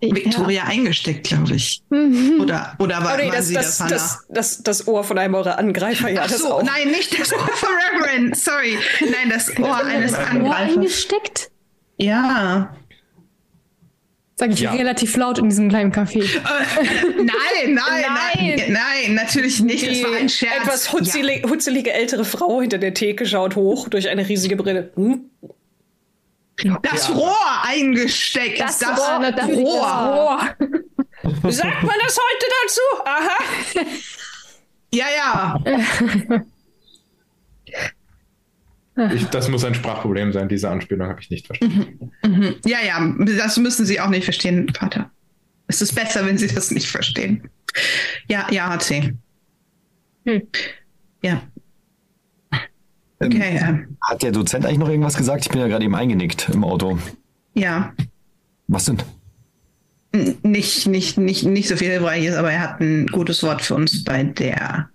[0.00, 0.64] Victoria ja.
[0.64, 1.82] eingesteckt, glaube ich.
[1.90, 2.40] Mhm.
[2.40, 5.34] Oder, oder war, oh, nee, das, sie das, das, das, das, das Ohr von einem
[5.34, 6.22] eurer Angreifer, ja.
[6.24, 8.78] Ach so, nein, nicht das Ohr von Reverend, sorry.
[9.00, 10.44] Nein, das Ohr eines Angreifers.
[10.44, 11.50] Ohr eingesteckt?
[11.98, 12.76] Ja.
[14.38, 14.72] Sag ich ja.
[14.72, 16.22] relativ laut in diesem kleinen Café.
[16.22, 16.28] Äh,
[17.16, 17.24] nein,
[17.74, 19.82] nein, nein, nein, natürlich nicht.
[19.82, 20.62] Die das war ein Scherz.
[20.62, 21.48] Etwas hutzeli ja.
[21.48, 24.92] hutzelige ältere Frau hinter der Theke schaut hoch durch eine riesige Brille.
[24.94, 25.30] Hm?
[26.82, 27.14] Das ja.
[27.14, 28.60] Rohr eingesteckt.
[28.60, 29.32] Das, das Rohr.
[29.32, 30.38] Das Rohr.
[31.50, 32.80] Sagt man das heute dazu?
[33.04, 33.38] Aha.
[34.92, 36.42] Ja, ja.
[39.14, 40.48] Ich, das muss ein Sprachproblem sein.
[40.48, 42.12] Diese Anspielung habe ich nicht verstanden.
[42.24, 42.30] Mhm.
[42.30, 42.54] Mhm.
[42.64, 45.10] Ja, ja, das müssen Sie auch nicht verstehen, Vater.
[45.66, 47.48] Es ist besser, wenn Sie das nicht verstehen.
[48.28, 49.14] Ja, ja, HC.
[50.24, 50.42] Hm.
[51.22, 51.42] Ja.
[53.18, 53.58] Okay.
[53.60, 55.44] Ähm, hat der Dozent eigentlich noch irgendwas gesagt?
[55.44, 56.98] Ich bin ja gerade eben eingenickt im Auto.
[57.54, 57.92] Ja.
[58.68, 58.98] Was denn?
[60.42, 64.04] Nicht, nicht, nicht, nicht so viel Hilfreiches, aber er hat ein gutes Wort für uns
[64.04, 64.88] bei der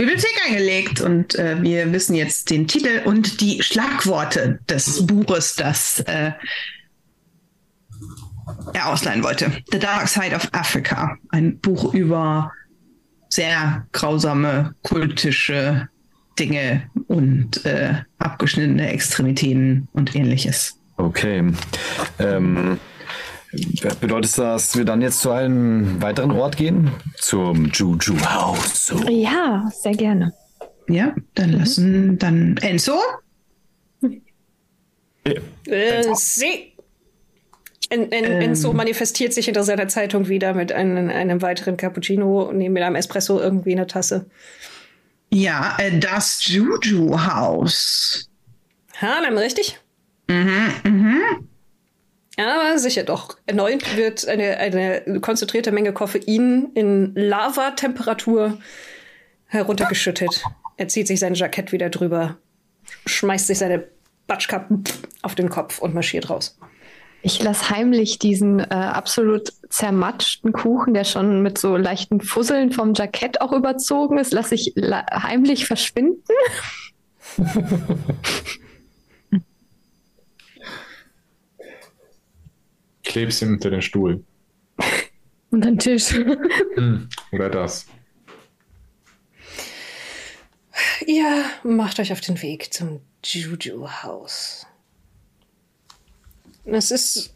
[0.00, 6.00] Bibliothek eingelegt und äh, wir wissen jetzt den Titel und die Schlagworte des Buches, das
[6.00, 6.32] äh,
[8.72, 9.52] er ausleihen wollte.
[9.70, 11.18] The Dark Side of Africa.
[11.28, 12.50] Ein Buch über
[13.28, 15.90] sehr grausame kultische
[16.38, 20.78] Dinge und äh, abgeschnittene Extremitäten und ähnliches.
[20.96, 21.44] Okay.
[22.18, 22.80] Ähm,
[24.00, 26.90] Bedeutet das, dass wir dann jetzt zu einem weiteren Ort gehen?
[27.16, 28.92] Zum Juju House.
[29.08, 30.32] Ja, sehr gerne.
[30.88, 32.98] Ja, dann lassen dann Enzo.
[35.24, 36.72] Äh, sie.
[37.90, 38.40] En, en, ähm.
[38.40, 42.94] Enzo manifestiert sich hinter seiner Zeitung wieder mit einem, einem weiteren Cappuccino neben mit einem
[42.94, 44.26] Espresso irgendwie in der Tasse.
[45.32, 48.28] Ja, äh, das Juju House.
[49.00, 49.78] Ha, dann richtig?
[50.28, 51.48] Mhm, mhm.
[52.40, 53.36] Ja, sicher doch.
[53.44, 58.58] Erneut wird eine, eine konzentrierte Menge Koffein in Lavatemperatur
[59.46, 60.42] heruntergeschüttet.
[60.78, 62.38] Er zieht sich sein Jackett wieder drüber,
[63.04, 63.84] schmeißt sich seine
[64.26, 64.84] Batschkappen
[65.20, 66.58] auf den Kopf und marschiert raus.
[67.20, 72.94] Ich lasse heimlich diesen äh, absolut zermatschten Kuchen, der schon mit so leichten Fusseln vom
[72.94, 76.22] Jackett auch überzogen ist, lasse ich heimlich verschwinden.
[83.10, 84.22] klebst ihn unter den Stuhl.
[85.50, 86.14] unter den Tisch.
[86.14, 87.86] Hm, oder das.
[91.06, 94.66] Ihr macht euch auf den Weg zum Juju-Haus.
[96.64, 97.34] Es ist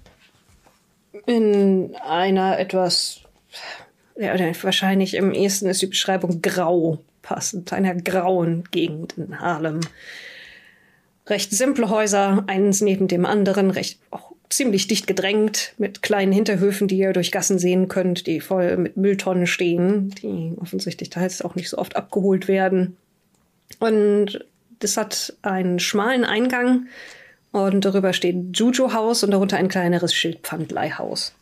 [1.26, 3.20] in einer etwas,
[4.16, 4.32] ja,
[4.62, 9.80] wahrscheinlich im ehesten ist die Beschreibung grau passend, einer grauen Gegend in Harlem.
[11.26, 16.88] Recht simple Häuser, eins neben dem anderen, recht auch ziemlich dicht gedrängt mit kleinen Hinterhöfen,
[16.88, 21.54] die ihr durch Gassen sehen könnt, die voll mit Mülltonnen stehen, die offensichtlich teils auch
[21.54, 22.96] nicht so oft abgeholt werden.
[23.80, 24.44] Und
[24.78, 26.86] das hat einen schmalen Eingang
[27.54, 31.32] Und darüber steht Juju-Haus und darunter ein kleineres Schild Pfandleihhaus.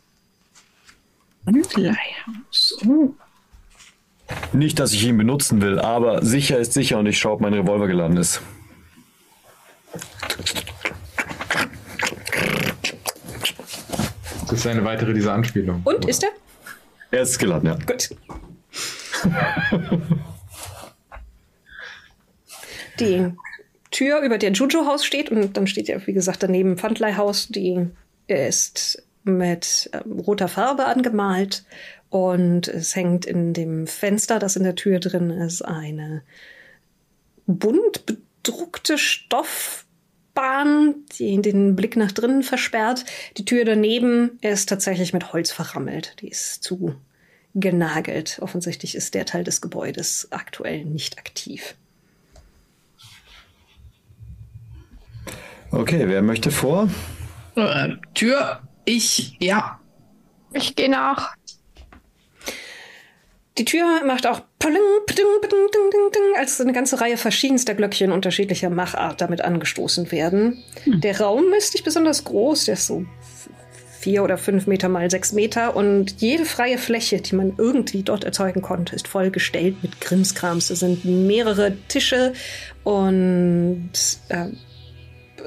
[1.43, 2.77] Pfandleihhaus.
[2.87, 3.15] Oh.
[4.53, 7.55] Nicht, dass ich ihn benutzen will, aber sicher ist sicher und ich schaue, ob mein
[7.55, 8.43] Revolver geladen ist.
[14.49, 15.81] Das ist eine weitere dieser Anspielungen.
[15.83, 16.29] Und, ist er?
[17.11, 17.77] Er ist geladen, ja.
[17.85, 18.09] Gut.
[22.99, 23.31] Die
[23.91, 27.87] Tür, über der Juju-Haus steht, und dann steht ja, wie gesagt, daneben Pfandleihhaus, die
[28.27, 31.63] ist mit ähm, roter Farbe angemalt
[32.09, 36.23] und es hängt in dem Fenster, das in der Tür drin ist, eine
[37.45, 38.97] bunt bedruckte
[40.33, 43.05] Stoffbahn, die den Blick nach drinnen versperrt.
[43.37, 46.15] Die Tür daneben ist tatsächlich mit Holz verrammelt.
[46.21, 46.95] Die ist zu
[47.53, 48.39] genagelt.
[48.41, 51.75] Offensichtlich ist der Teil des Gebäudes aktuell nicht aktiv.
[55.69, 56.89] Okay, wer möchte vor?
[57.55, 59.79] Äh, Tür, ich, ja.
[60.51, 61.35] Ich gehe nach.
[63.57, 64.73] Die Tür macht auch pling,
[65.05, 70.11] pling, pling, ding, ding, ding, als eine ganze Reihe verschiedenster Glöckchen unterschiedlicher Machart damit angestoßen
[70.11, 70.63] werden.
[70.85, 73.05] Der Raum ist nicht besonders groß, der ist so
[73.99, 78.23] vier oder fünf Meter mal sechs Meter und jede freie Fläche, die man irgendwie dort
[78.23, 80.71] erzeugen konnte, ist vollgestellt mit Krimskrams.
[80.71, 82.33] Es sind mehrere Tische
[82.83, 83.91] und
[84.29, 84.47] äh,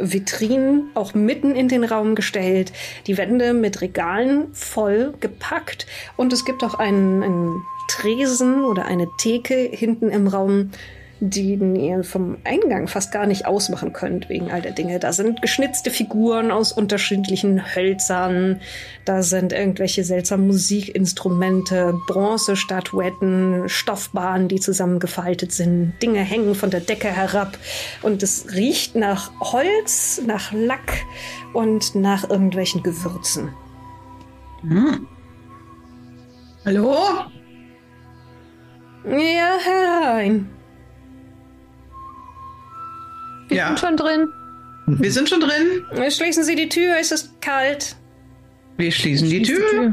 [0.00, 2.72] Vitrinen auch mitten in den Raum gestellt,
[3.06, 9.08] die Wände mit Regalen voll gepackt und es gibt auch einen, einen Tresen oder eine
[9.18, 10.70] Theke hinten im Raum,
[11.20, 14.98] den ihr vom Eingang fast gar nicht ausmachen könnt wegen all der Dinge.
[14.98, 18.60] Da sind geschnitzte Figuren aus unterschiedlichen Hölzern,
[19.06, 27.08] da sind irgendwelche seltsamen Musikinstrumente, Bronzestatuetten, Stoffbahnen, die zusammengefaltet sind, Dinge hängen von der Decke
[27.08, 27.56] herab
[28.02, 31.04] und es riecht nach Holz, nach Lack
[31.54, 33.48] und nach irgendwelchen Gewürzen.
[34.60, 35.06] Hm.
[36.66, 36.96] Hallo?
[39.06, 40.48] Ja, herein.
[43.48, 43.66] Wir Ja.
[43.68, 44.28] sind schon drin.
[44.86, 46.10] Wir sind schon drin.
[46.10, 47.96] Schließen Sie die Tür, es ist kalt.
[48.76, 49.92] Wir schließen die Schließ Tür.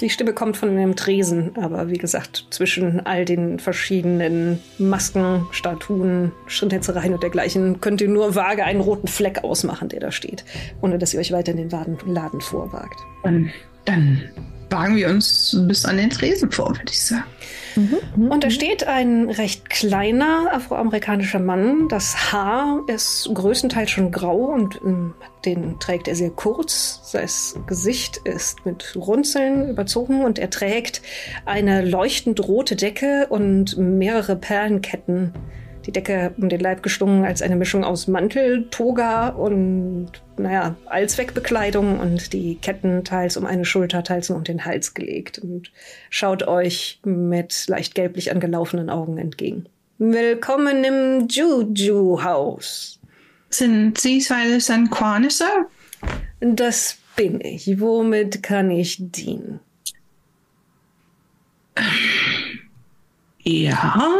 [0.00, 6.32] Die Stimme kommt von einem Tresen, aber wie gesagt, zwischen all den verschiedenen Masken, Statuen,
[6.46, 10.44] Schritthetzereien und dergleichen könnt ihr nur vage einen roten Fleck ausmachen, der da steht,
[10.82, 13.00] ohne dass ihr euch weiter in den Laden, Laden vorwagt.
[13.24, 13.50] Dann,
[13.86, 14.20] dann
[14.70, 17.24] wagen wir uns bis an den Tresen vor, würde ich sagen.
[18.16, 21.88] Und da steht ein recht kleiner afroamerikanischer Mann.
[21.88, 25.14] Das Haar ist größtenteils schon grau und ähm,
[25.44, 27.00] den trägt er sehr kurz.
[27.04, 27.28] Sein
[27.66, 31.02] Gesicht ist mit Runzeln überzogen und er trägt
[31.44, 35.34] eine leuchtend rote Decke und mehrere Perlenketten.
[35.86, 42.00] Die Decke um den Leib geschlungen als eine Mischung aus Mantel, Toga und, naja, Allzweckbekleidung
[42.00, 45.70] und die Ketten teils um eine Schulter, teils um den Hals gelegt und
[46.10, 49.66] schaut euch mit leicht gelblich angelaufenen Augen entgegen.
[49.98, 52.98] Willkommen im Juju-Haus.
[53.48, 55.66] Sind Sie Silas and Quaniser?
[56.40, 57.80] Das bin ich.
[57.80, 59.60] Womit kann ich dienen?
[63.44, 64.12] Ja.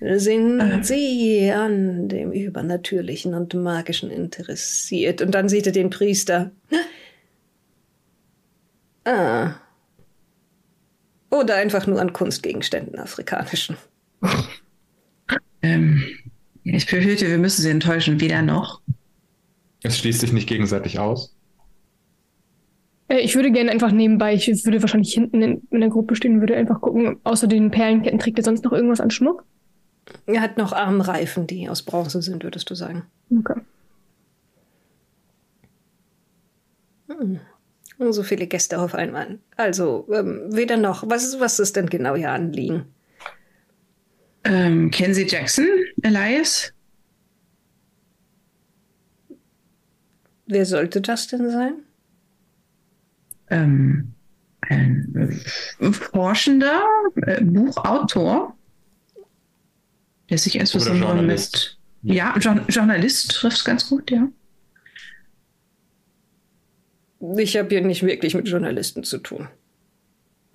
[0.00, 5.22] Sind Sie an dem Übernatürlichen und Magischen interessiert?
[5.22, 6.52] Und dann sieht er den Priester.
[9.04, 9.54] Ah.
[11.30, 13.76] Oder einfach nur an Kunstgegenständen afrikanischen.
[15.60, 16.04] Ähm,
[16.62, 18.20] ich befürchte, wir müssen Sie enttäuschen.
[18.20, 18.80] Weder noch.
[19.82, 21.36] Es schließt sich nicht gegenseitig aus.
[23.08, 26.40] Äh, Ich würde gerne einfach nebenbei, ich würde wahrscheinlich hinten in, in der Gruppe stehen,
[26.40, 29.44] würde einfach gucken, außer den Perlenketten trägt er sonst noch irgendwas an Schmuck?
[30.26, 33.04] Er hat noch Armreifen, die aus Bronze sind, würdest du sagen.
[33.30, 33.60] Okay.
[37.98, 39.38] So viele Gäste auf einmal.
[39.56, 41.08] Also, ähm, weder noch.
[41.08, 42.86] Was ist, was ist denn genau Ihr Anliegen?
[44.44, 45.66] Ähm, kennen Sie Jackson,
[46.02, 46.72] Elias?
[50.46, 51.74] Wer sollte das denn sein?
[53.50, 54.14] Ähm,
[54.60, 55.42] ein
[55.80, 56.82] äh, forschender
[57.26, 58.56] äh, Buchautor,
[60.30, 61.78] der sich erst Oder Journalist.
[62.02, 62.16] mit.
[62.16, 64.28] Ja, Jour Journalist trifft es ganz gut, ja.
[67.36, 69.48] Ich habe hier nicht wirklich mit Journalisten zu tun.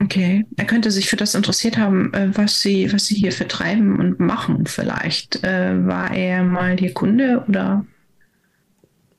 [0.01, 0.45] Okay.
[0.57, 4.19] Er könnte sich für das interessiert haben, äh, was sie, was sie hier vertreiben und
[4.19, 5.43] machen, vielleicht.
[5.43, 7.85] Äh, war er mal hier Kunde oder?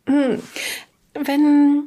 [0.06, 0.38] Hm.
[1.14, 1.84] Wenn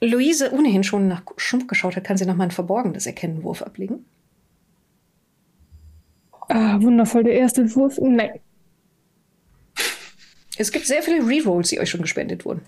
[0.00, 4.04] Luise ohnehin schon nach Schmuck geschaut hat, kann sie noch mal ein verborgenes Erkennenwurf ablegen.
[6.48, 7.98] Ah, wundervoll, der erste Wurf.
[8.00, 8.40] Nein.
[10.56, 12.62] Es gibt sehr viele Rerolls, die euch schon gespendet wurden.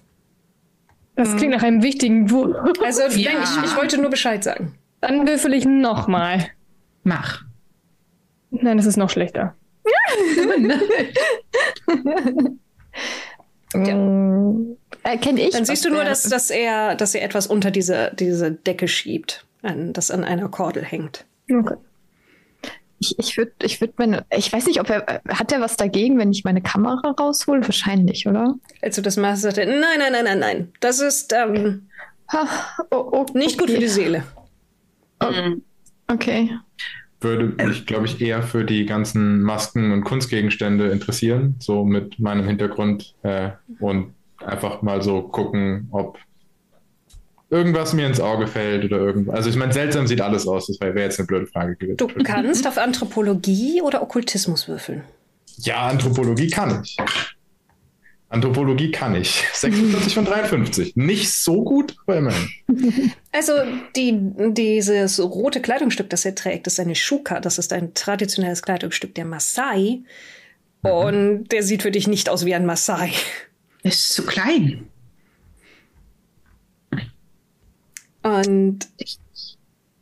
[1.15, 2.55] Das klingt nach einem wichtigen Wurf.
[2.83, 3.33] Also Ja.
[3.33, 4.75] nein, ich, ich wollte nur Bescheid sagen.
[5.01, 6.49] Dann würfel ich nochmal.
[7.05, 7.43] Mach.
[8.51, 9.55] Nein, das ist noch schlechter.
[13.75, 15.51] Mm, Erkenne ich.
[15.51, 19.45] Dann siehst du nur, dass, dass, er, dass er etwas unter diese, diese Decke schiebt,
[19.63, 21.25] an, das an einer Kordel hängt.
[21.51, 21.75] Okay.
[22.99, 26.19] Ich, ich würde, ich würde meine, ich weiß nicht, ob er, hat er was dagegen,
[26.19, 27.63] wenn ich meine Kamera raushole?
[27.63, 28.55] Wahrscheinlich, oder?
[28.81, 30.73] Als du das machst, sagt er, nein, nein, nein, nein, nein.
[30.81, 31.89] Das ist ähm,
[32.33, 32.49] Ha,
[32.91, 34.25] oh, oh, nicht gut für die Seele.
[36.09, 36.51] Okay.
[37.21, 42.47] Würde mich, glaube ich, eher für die ganzen Masken und Kunstgegenstände interessieren, so mit meinem
[42.47, 43.51] Hintergrund äh,
[43.81, 44.15] und
[44.45, 46.19] einfach mal so gucken, ob
[47.51, 49.37] irgendwas mir ins Auge fällt oder irgendwas.
[49.37, 51.97] Also ich meine, seltsam sieht alles aus, das wäre jetzt eine blöde Frage gewesen.
[51.97, 55.03] Du kannst auf Anthropologie oder Okkultismus würfeln.
[55.59, 56.97] Ja, Anthropologie kann ich.
[58.29, 59.45] Anthropologie kann ich.
[59.53, 60.97] 46 von 53.
[60.97, 62.49] Nicht so gut, aber immerhin.
[63.33, 63.53] Also
[63.95, 64.19] die,
[64.53, 67.39] dieses rote Kleidungsstück, das er trägt, ist eine Shuka.
[67.39, 70.01] Das ist ein traditionelles Kleidungsstück der Maasai.
[70.81, 73.13] Und der sieht für dich nicht aus wie ein Maasai.
[73.83, 74.89] Ist zu klein.
[78.27, 78.89] Und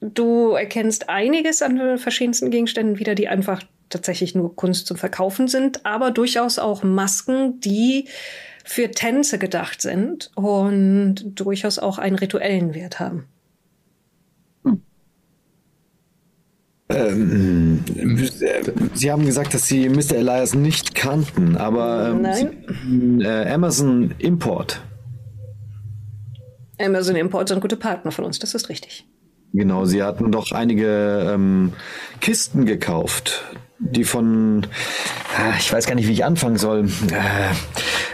[0.00, 5.46] du erkennst einiges an den verschiedensten Gegenständen wieder, die einfach tatsächlich nur Kunst zum Verkaufen
[5.48, 8.08] sind, aber durchaus auch Masken, die
[8.64, 13.26] für Tänze gedacht sind und durchaus auch einen rituellen Wert haben.
[16.88, 17.80] Ähm,
[18.94, 20.16] Sie haben gesagt, dass Sie Mr.
[20.16, 22.34] Elias nicht kannten, aber ähm.
[22.34, 24.82] Sie, äh, Amazon Import.
[26.78, 29.06] Amazon Import sind gute Partner von uns, das ist richtig.
[29.52, 31.72] Genau, Sie hatten doch einige ähm,
[32.20, 33.44] Kisten gekauft,
[33.78, 34.66] die von,
[35.36, 37.54] ah, ich weiß gar nicht, wie ich anfangen soll, äh,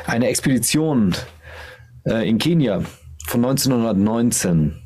[0.07, 1.15] eine Expedition
[2.05, 2.83] äh, in Kenia
[3.27, 4.80] von 1919.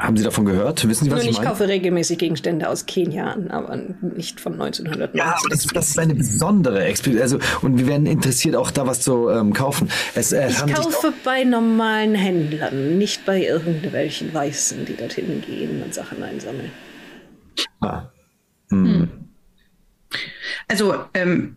[0.00, 0.88] Haben Sie davon gehört?
[0.88, 1.50] Wissen Sie, was Nun, ich ich meine?
[1.50, 5.18] kaufe regelmäßig Gegenstände aus Kenia an, aber nicht von 1990.
[5.18, 7.22] Ja, aber das, das ist eine besondere Expedition.
[7.22, 9.90] Also, und wir werden interessiert, auch da was zu ähm, kaufen.
[10.14, 15.92] Es, äh, Ich kaufe bei normalen Händlern, nicht bei irgendwelchen Weißen, die dorthin gehen und
[15.92, 16.70] Sachen einsammeln.
[17.80, 18.04] Ah.
[18.70, 19.08] Hm.
[20.68, 21.56] Also, ähm,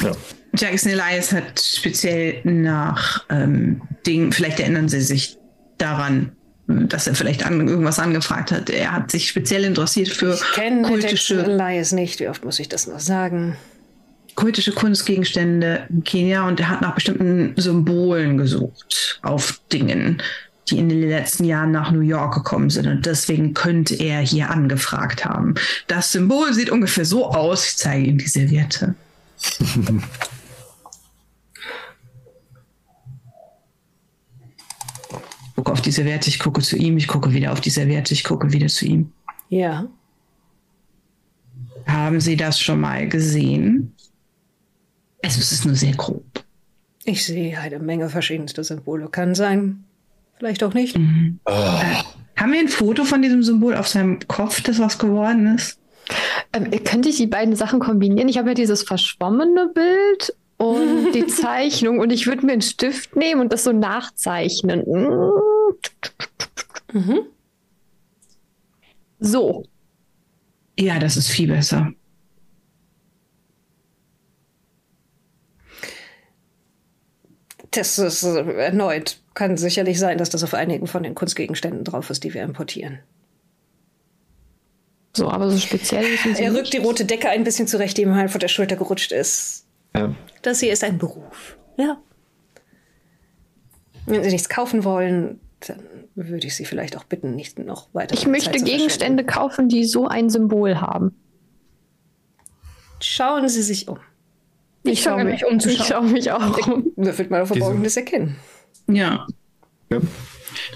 [0.00, 0.12] Ja.
[0.56, 5.36] Jackson Elias hat speziell nach ähm, Dingen, vielleicht erinnern Sie sich
[5.78, 6.32] daran,
[6.66, 8.70] dass er vielleicht an, irgendwas angefragt hat.
[8.70, 12.68] Er hat sich speziell interessiert für Ich kenne kultische, Elias nicht, wie oft muss ich
[12.68, 13.56] das noch sagen?
[14.34, 20.22] kultische Kunstgegenstände in Kenia und er hat nach bestimmten Symbolen gesucht auf Dingen,
[20.68, 22.86] die in den letzten Jahren nach New York gekommen sind.
[22.86, 25.54] Und deswegen könnte er hier angefragt haben.
[25.86, 27.66] Das Symbol sieht ungefähr so aus.
[27.66, 28.94] Ich zeige Ihnen die Serviette.
[35.54, 38.24] gucke auf die Serviette, ich gucke zu ihm, ich gucke wieder auf die Serviette, ich
[38.24, 39.12] gucke wieder zu ihm.
[39.48, 39.86] Ja.
[41.86, 43.94] Haben Sie das schon mal gesehen?
[45.22, 46.44] Also, es ist nur sehr grob.
[47.04, 49.08] Ich sehe eine Menge verschiedenste Symbole.
[49.08, 49.84] Kann sein,
[50.38, 50.96] vielleicht auch nicht.
[50.96, 55.78] Haben wir ein Foto von diesem Symbol auf seinem Kopf, das was geworden ist?
[56.52, 58.28] Ähm, könnte ich die beiden Sachen kombinieren?
[58.28, 63.16] Ich habe ja dieses verschwommene Bild und die Zeichnung und ich würde mir einen Stift
[63.16, 64.82] nehmen und das so nachzeichnen.
[66.92, 67.22] Mhm.
[69.18, 69.64] So.
[70.78, 71.92] Ja, das ist viel besser.
[77.70, 79.20] Das ist äh, erneut.
[79.34, 83.00] Kann sicherlich sein, dass das auf einigen von den Kunstgegenständen drauf ist, die wir importieren.
[85.16, 86.74] So, aber so speziell sind sie Er rückt nicht.
[86.74, 89.63] die rote Decke ein bisschen zurecht, die ihm halt von der Schulter gerutscht ist.
[89.96, 90.14] Ja.
[90.42, 91.56] Das hier ist ein Beruf.
[91.78, 91.98] Ja.
[94.06, 95.82] Wenn Sie nichts kaufen wollen, dann
[96.14, 98.14] würde ich Sie vielleicht auch bitten, nicht noch weiter.
[98.14, 101.14] Ich möchte Gegenstände kaufen, die so ein Symbol haben.
[103.00, 103.98] Schauen Sie sich um.
[104.82, 105.80] Ich schau fange mich- umzuschauen.
[105.80, 106.92] Ich schaue mich auch um.
[106.96, 108.36] Würfelt mal auf Verborgenes Erkennen.
[108.88, 109.26] Ja,
[109.90, 110.00] Ja.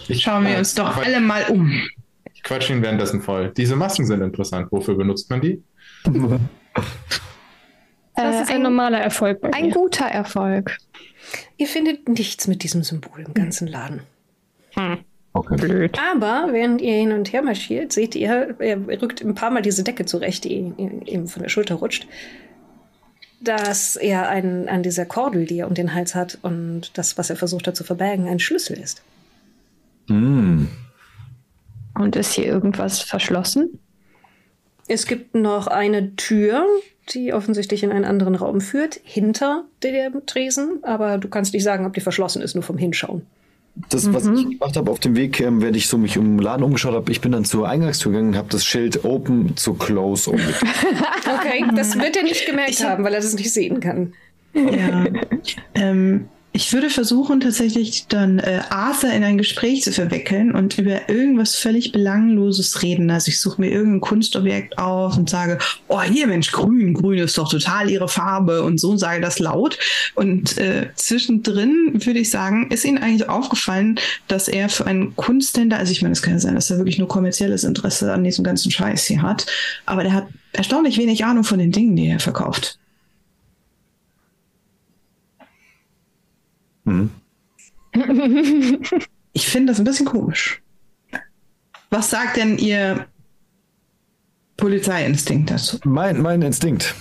[0.08, 1.70] Ich, schauen wir uns doch alle mal um.
[2.34, 3.52] Ich quatsch ihn währenddessen voll.
[3.56, 4.72] Diese Masken sind interessant.
[4.72, 5.62] Wofür benutzt man die?
[8.22, 9.72] Das Äh, ist ein normaler Erfolg bei Ein mir.
[9.72, 10.78] guter Erfolg.
[11.56, 14.00] Ihr findet nichts mit diesem Symbol im ganzen Laden.
[15.32, 15.56] Okay.
[15.56, 15.98] Blöd.
[16.12, 19.84] Aber während ihr hin und her marschiert, seht ihr, er rückt ein paar Mal diese
[19.84, 22.06] Decke zurecht, die ihm von der Schulter rutscht,
[23.40, 27.30] dass er einen, an dieser Kordel, die er um den Hals hat und das, was
[27.30, 29.02] er versucht hat zu verbergen, ein Schlüssel ist.
[30.08, 30.68] Hm.
[31.94, 33.78] Und ist hier irgendwas verschlossen?
[34.88, 36.64] Es gibt noch eine Tür,
[37.14, 41.86] die offensichtlich in einen anderen Raum führt, hinter dem Tresen, aber du kannst nicht sagen,
[41.86, 43.22] ob die verschlossen ist, nur vom Hinschauen.
[43.90, 46.64] Das, was ich gemacht habe auf dem Weg, ähm, während ich so mich im Laden
[46.64, 50.56] umgeschaut habe, ich bin dann zur Eingangstür gegangen, habe das Schild Open zu Close umgedreht.
[51.40, 54.14] Okay, das wird er nicht gemerkt haben, weil er das nicht sehen kann.
[54.54, 55.04] Ja.
[55.74, 56.28] ähm,
[56.58, 61.54] ich würde versuchen, tatsächlich dann äh, Arthur in ein Gespräch zu verwickeln und über irgendwas
[61.54, 63.12] völlig Belangloses reden.
[63.12, 67.38] Also ich suche mir irgendein Kunstobjekt auf und sage, oh hier Mensch, grün, grün ist
[67.38, 69.78] doch total ihre Farbe und so sage das laut.
[70.16, 75.78] Und äh, zwischendrin würde ich sagen, ist Ihnen eigentlich aufgefallen, dass er für einen Kunsthändler,
[75.78, 78.42] also ich meine, es kann ja sein, dass er wirklich nur kommerzielles Interesse an diesem
[78.42, 79.46] ganzen Scheiß hier hat,
[79.86, 82.80] aber der hat erstaunlich wenig Ahnung von den Dingen, die er verkauft.
[86.88, 87.10] Mhm.
[89.34, 90.62] Ich finde das ein bisschen komisch.
[91.90, 93.06] Was sagt denn Ihr
[94.56, 95.78] Polizeiinstinkt dazu?
[95.84, 96.94] Mein, mein Instinkt.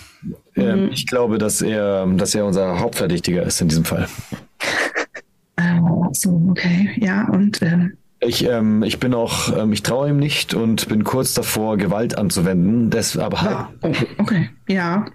[0.55, 4.07] Ähm, ich glaube, dass er, dass er unser Hauptverdächtiger ist in diesem Fall.
[5.55, 5.79] Äh,
[6.11, 6.91] so, okay.
[6.97, 11.03] Ja, und ähm, Ich, ähm, ich bin auch, ähm, ich traue ihm nicht und bin
[11.03, 12.89] kurz davor, Gewalt anzuwenden.
[12.91, 14.49] Das, aber halt, ah, oh, okay.
[14.67, 15.05] Ja.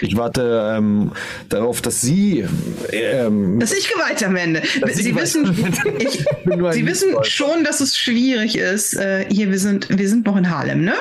[0.00, 1.12] Ich warte ähm,
[1.48, 2.46] darauf, dass Sie.
[2.92, 4.62] Ähm, Dass ich Gewalt anwende.
[4.80, 5.44] Dass Sie wissen,
[5.98, 6.24] ich,
[6.72, 8.94] Sie wissen schon, dass es schwierig ist.
[8.94, 10.94] Äh, hier, wir sind, wir sind noch in Harlem, ne?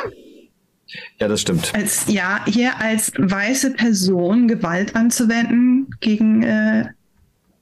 [1.19, 1.71] ja, das stimmt.
[1.75, 6.85] Als, ja, hier als weiße Person Gewalt anzuwenden gegen äh,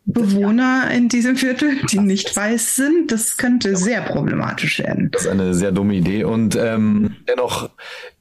[0.09, 5.11] Bewohner in diesem Viertel, die nicht weiß sind, das könnte sehr problematisch werden.
[5.11, 7.69] Das ist eine sehr dumme Idee und ähm, dennoch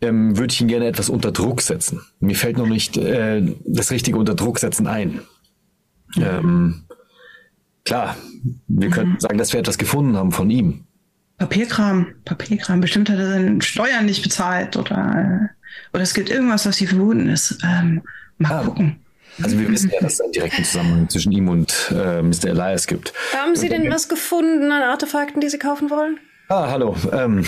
[0.01, 2.01] ähm, würde ich ihn gerne etwas unter Druck setzen.
[2.19, 5.21] Mir fällt noch nicht äh, das richtige unter Druck setzen ein.
[6.17, 6.83] Ähm,
[7.85, 8.17] klar,
[8.67, 10.87] wir könnten sagen, dass wir etwas gefunden haben von ihm.
[11.39, 12.81] Papierkram, Papierkram.
[12.81, 16.89] Bestimmt hat er seine Steuern nicht bezahlt oder, äh, oder es gibt irgendwas, was hier
[16.89, 17.59] verboten ist.
[17.65, 18.03] Ähm,
[18.39, 18.65] mal Ah.
[18.65, 18.97] gucken.
[19.43, 22.47] Also wir wissen ja, dass es einen direkten Zusammenhang zwischen ihm und äh, Mr.
[22.49, 23.13] Elias gibt.
[23.37, 26.19] Haben Sie denn was gefunden an Artefakten, die Sie kaufen wollen?
[26.49, 26.97] Ah, hallo.
[27.13, 27.45] Ähm,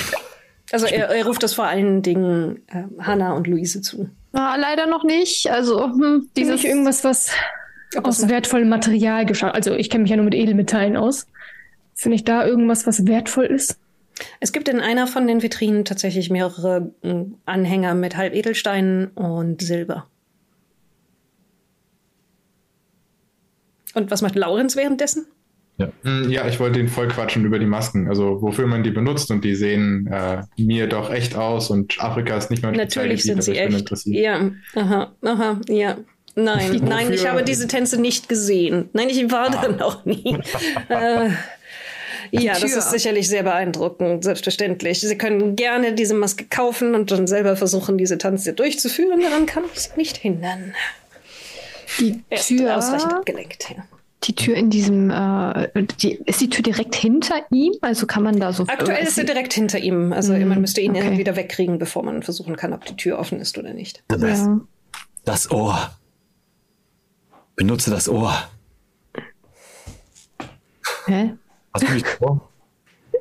[0.71, 4.11] Also er, er ruft das vor allen Dingen äh, Hannah und Luise zu.
[4.33, 5.51] Ah, leider noch nicht.
[5.51, 7.31] Also, hm, Dieses irgendwas, was
[8.03, 9.55] aus wertvollem Material geschaffen.
[9.55, 11.27] Also ich kenne mich ja nur mit Edelmetallen aus.
[11.95, 13.79] Finde ich da irgendwas, was wertvoll ist?
[14.41, 20.07] Es gibt in einer von den Vitrinen tatsächlich mehrere äh, Anhänger mit Halbedelsteinen und Silber.
[23.95, 25.27] Und was macht Laurenz währenddessen?
[26.03, 29.31] Hm, Ja, ich wollte ihn voll quatschen über die Masken, also wofür man die benutzt
[29.31, 33.43] und die sehen äh, mir doch echt aus und Afrika ist nicht mein Natürlich sind
[33.45, 33.79] sie echt.
[33.79, 34.17] interessiert.
[34.17, 35.97] Ja, aha, aha, ja.
[36.35, 38.89] Nein, nein, ich habe diese Tänze nicht gesehen.
[38.93, 40.37] Nein, ich war da noch nie.
[40.89, 41.31] äh,
[42.33, 45.01] ja, das ist sicherlich sehr beeindruckend, selbstverständlich.
[45.01, 49.21] Sie können gerne diese Maske kaufen und dann selber versuchen, diese Tanze durchzuführen.
[49.21, 50.75] Daran kann ich Sie nicht hindern.
[51.99, 53.71] Die Er ist Tür, ausreichend abgelenkt.
[53.71, 53.85] Ja.
[54.25, 55.69] die Tür in diesem, äh,
[56.01, 57.73] die, ist die Tür direkt hinter ihm?
[57.81, 58.65] Also kann man da so.
[58.67, 60.13] Aktuell ist er direkt hinter ihm.
[60.13, 61.01] Also Mhm, man müsste ihn okay.
[61.01, 64.03] irgendwie wieder wegkriegen, bevor man versuchen kann, ob die Tür offen ist oder nicht.
[64.09, 64.47] best.
[64.47, 64.61] Ja.
[65.25, 65.91] Das Ohr.
[67.57, 68.35] Benutze das Ohr.
[71.07, 71.35] Hä?
[71.75, 72.41] Hast du nicht das Ohr?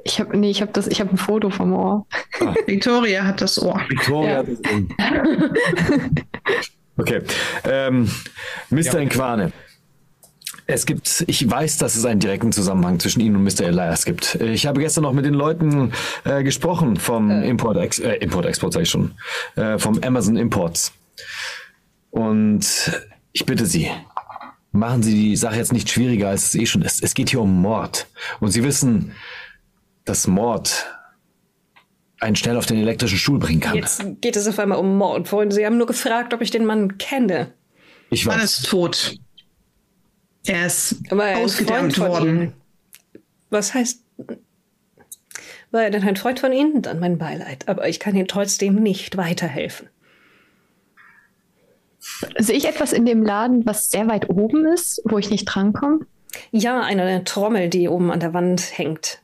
[0.03, 2.06] Ich habe nee, ich habe das, ich habe ein Foto vom Ohr.
[2.65, 3.80] Victoria hat das Ohr.
[3.89, 4.38] Victoria Ja.
[4.38, 6.10] hat das Ohr.
[6.98, 7.22] Okay.
[7.64, 8.10] Ähm,
[8.69, 8.82] Mr.
[8.82, 8.99] Ja.
[8.99, 9.52] Inquane.
[10.69, 13.68] Es gibt, ich weiß, dass es einen direkten Zusammenhang zwischen Ihnen und Mr.
[13.68, 14.36] Elias gibt.
[14.36, 15.94] Ich habe gestern noch mit den Leuten
[16.26, 19.14] äh, gesprochen vom Import, Ex äh, Import Export, sag ich schon,
[19.56, 20.91] äh, vom Amazon Imports.
[22.10, 22.91] Und
[23.32, 23.90] ich bitte Sie,
[24.74, 27.02] machen Sie die Sache jetzt nicht schwieriger, als es eh schon ist.
[27.02, 28.07] Es geht hier um Mord.
[28.41, 29.14] Und Sie wissen,
[30.03, 30.86] dass Mord
[32.19, 33.76] einen schnell auf den elektrischen Stuhl bringen kann.
[33.76, 35.27] Jetzt geht es auf einmal um Mord.
[35.27, 37.53] Vorhin, Sie haben nur gefragt, ob ich den Mann kenne.
[38.10, 38.44] Ich Mann weiß.
[38.60, 39.15] ist tot.
[40.45, 42.27] Er ist War er ein Freund ausgedämmt worden.
[42.30, 42.53] Ihnen?
[43.49, 44.03] Was heißt.
[45.72, 46.81] War er denn ein Freund von Ihnen?
[46.81, 47.68] Dann mein Beileid.
[47.68, 49.89] Aber ich kann Ihnen trotzdem nicht weiterhelfen.
[52.38, 56.06] Sehe ich etwas in dem Laden, was sehr weit oben ist, wo ich nicht drankomme?
[56.52, 59.22] Ja, eine Trommel, die oben an der Wand hängt.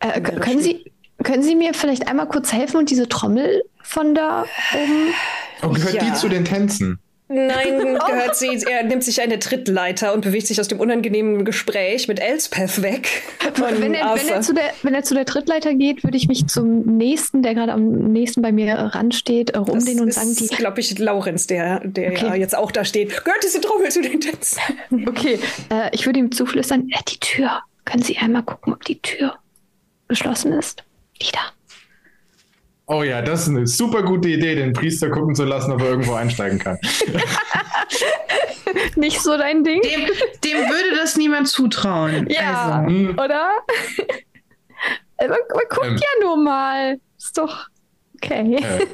[0.00, 4.44] Äh, können Sie, können Sie mir vielleicht einmal kurz helfen und diese Trommel von da
[4.74, 5.14] oben?
[5.62, 6.04] Oh, gehört Ja.
[6.04, 6.98] die zu den Tänzen?
[7.32, 8.60] Nein, gehört sie.
[8.68, 13.22] Er nimmt sich eine Trittleiter und bewegt sich aus dem unangenehmen Gespräch mit Elspeth weg.
[13.54, 16.48] Wenn er, wenn, er zu der, wenn er zu der Trittleiter geht, würde ich mich
[16.48, 20.34] zum nächsten, der gerade am nächsten bei mir ransteht, äh, das rumdehnen und ist, sagen,
[20.34, 22.26] die, glaube ich, Laurenz, der, der Okay.
[22.26, 23.10] ja jetzt auch da steht.
[23.10, 24.60] Gehört diese Trommel zu den Tänzen?
[25.06, 25.38] okay,
[25.70, 29.34] äh, ich würde ihm zuflüstern, äh, die Tür, können Sie einmal gucken, ob die Tür
[30.08, 30.82] geschlossen ist?
[31.22, 31.40] Die da.
[32.86, 35.90] Oh ja, das ist eine super gute Idee, den Priester gucken zu lassen, ob er
[35.90, 36.78] irgendwo einsteigen kann.
[38.96, 39.80] Nicht so dein Ding?
[39.82, 40.00] Dem,
[40.44, 42.26] dem würde das niemand zutrauen.
[42.28, 43.50] Ja, Also, Hm, oder?
[45.18, 45.38] Man, man
[45.68, 45.96] guckt Ähm.
[45.96, 46.98] ja nur mal.
[47.18, 47.66] Ist doch
[48.16, 48.56] okay.
[48.56, 48.86] äh,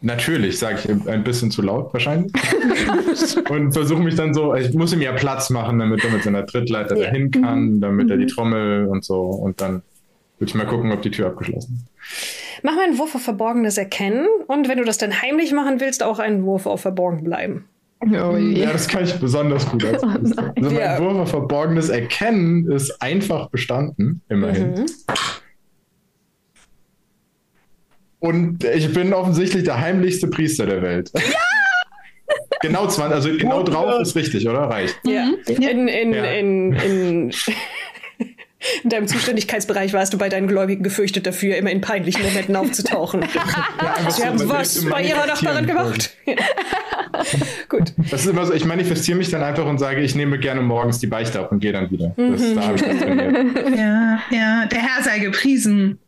[0.00, 2.32] natürlich, sage ich ein bisschen zu laut wahrscheinlich.
[3.50, 6.46] Und versuche mich dann so, ich muss ihm ja Platz machen, damit er mit seiner
[6.46, 7.06] Trittleiter Ja.
[7.06, 9.20] dahin kann, damit er die Trommel und so.
[9.20, 9.82] Und dann
[10.38, 12.36] würde ich mal gucken, ob die Tür abgeschlossen ist.
[12.62, 16.02] Mach mal einen Wurf auf Verborgenes erkennen und wenn du das dann heimlich machen willst,
[16.02, 17.66] auch einen Wurf auf Verborgen bleiben.
[18.00, 18.36] Oh.
[18.36, 20.02] Ja, das kann ich besonders gut als.
[20.06, 20.98] Also mein Ja.
[21.00, 24.70] Wurf auf Verborgenes erkennen ist einfach bestanden, immerhin.
[24.72, 24.86] Mhm.
[28.18, 31.10] Und ich bin offensichtlich der heimlichste Priester der Welt.
[31.14, 31.20] Ja!
[32.60, 34.60] genau 20, also genau drauf ist richtig, oder?
[34.62, 34.98] Reicht.
[35.04, 35.28] Ja.
[35.46, 36.24] In, in, Ja.
[36.24, 37.32] in, in,
[38.82, 43.24] in deinem Zuständigkeitsbereich warst du bei deinen Gläubigen gefürchtet dafür, immer in peinlichen Momenten aufzutauchen.
[43.36, 46.16] Ja, Sie so, haben was bei ihrer Nachbarin gemacht.
[47.68, 47.92] Gut.
[48.10, 50.98] Das ist immer so, ich manifestiere mich dann einfach und sage, ich nehme gerne morgens
[50.98, 52.14] die Beichte ab und gehe dann wieder.
[52.16, 53.68] Das, da habe ich das trainiert.
[53.76, 55.98] ja, ja, der Herr sei gepriesen.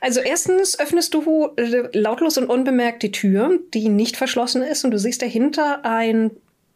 [0.00, 1.50] Also erstens öffnest du
[1.92, 6.30] lautlos und unbemerkt die Tür, die nicht verschlossen ist, und du siehst dahinter ein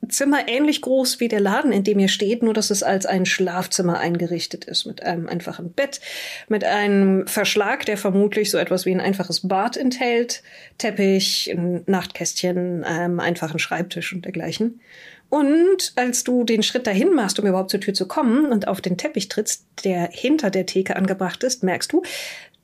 [0.09, 3.27] Zimmer ähnlich groß wie der Laden, in dem ihr steht, nur dass es als ein
[3.27, 6.01] Schlafzimmer eingerichtet ist, mit einem einfachen Bett,
[6.49, 10.43] mit einem Verschlag, der vermutlich so etwas wie ein einfaches Bad enthält,
[10.79, 14.81] Teppich, ein Nachtkästchen, einem einfachen Schreibtisch und dergleichen.
[15.31, 18.81] Und als du den Schritt dahin machst, um überhaupt zur Tür zu kommen und auf
[18.81, 22.03] den Teppich trittst, der hinter der Theke angebracht ist, merkst du,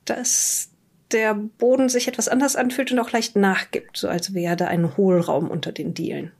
[0.05, 0.70] dass
[1.12, 4.97] der Boden sich etwas anders anfühlt und auch leicht nachgibt, so als wäre da ein
[4.97, 6.28] Hohlraum unter den Dielen.
[6.28, 6.31] Äh,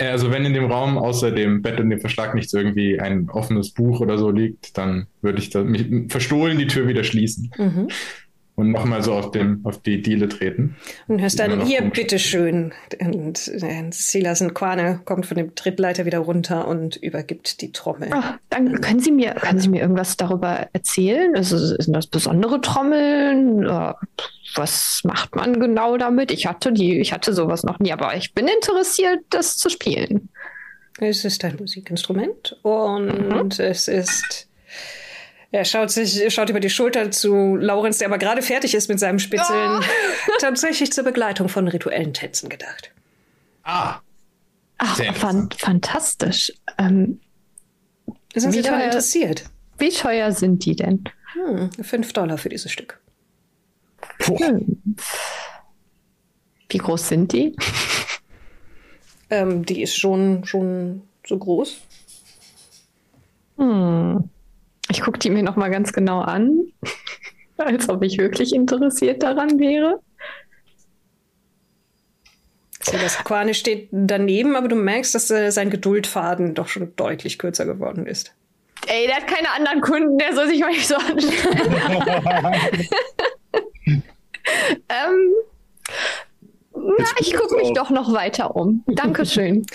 [0.00, 3.70] Also wenn in dem Raum außer dem Bett und dem Verschlag nichts irgendwie ein offenes
[3.70, 7.88] Buch oder so liegt, dann würde ich da, mich verstohlen die Tür wieder schließen Mhm.
[8.56, 10.76] Und nochmal so auf, dem, auf die Diele treten.
[11.08, 12.72] Und hörst dann, hier, bitteschön.
[13.00, 18.10] Und äh, Silas und Quane kommt von dem Trittleiter wieder runter und übergibt die Trommel.
[18.12, 21.34] Ach, dann können Sie mir, können Sie mir irgendwas darüber erzählen?
[21.34, 23.64] Also, sind das besondere Trommeln?
[23.64, 23.92] Äh,
[24.54, 26.30] Was macht man genau damit?
[26.30, 30.28] Ich hatte die, ich hatte sowas noch nie, aber ich bin interessiert, das zu spielen.
[31.00, 34.48] Es ist ein Musikinstrument und es ist.
[35.54, 38.98] Er schaut sich, schaut über die Schulter zu Laurenz, der aber gerade fertig ist mit
[38.98, 39.84] seinem Spitzeln.
[40.40, 42.90] Tatsächlich zur Begleitung von rituellen Tänzen gedacht.
[43.62, 44.00] Ah,
[44.78, 46.52] Ach, Sehr fan fantastisch.
[46.76, 47.20] Ähm,
[48.34, 49.44] Sind Sie daran teuer- interessiert?
[49.78, 51.04] wie teuer sind die denn?
[51.34, 52.98] Hm, fünf Dollar für dieses Stück.
[54.22, 54.80] Hm.
[56.68, 57.54] Wie groß sind die?
[59.30, 61.76] Ähm, die ist schon, schon so groß.
[63.58, 64.28] Hm.
[64.94, 66.68] Ich gucke die mir noch mal ganz genau an,
[67.56, 70.00] als ob ich wirklich interessiert daran wäre.
[72.80, 77.64] Silas Quane steht daneben, aber du merkst, dass äh, sein Geduldfaden doch schon deutlich kürzer
[77.64, 78.34] geworden ist.
[78.86, 81.32] Ey, der hat keine anderen Kunden, der soll sich mal nicht so anstellen.
[84.88, 85.32] ähm,
[86.72, 88.84] na, ich gucke mich doch noch weiter um.
[88.86, 89.66] Dankeschön.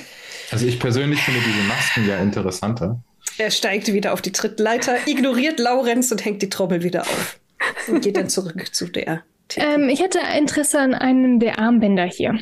[0.51, 3.03] also ich persönlich finde diese Masken ja interessanter.
[3.39, 7.39] Er steigt wieder auf die Trittleiter, ignoriert Laurenz und hängt die Trommel wieder auf.
[7.87, 9.23] Und geht dann zurück zu der.
[9.55, 12.37] Ähm, ich hätte Interesse an einem der Armbänder hier.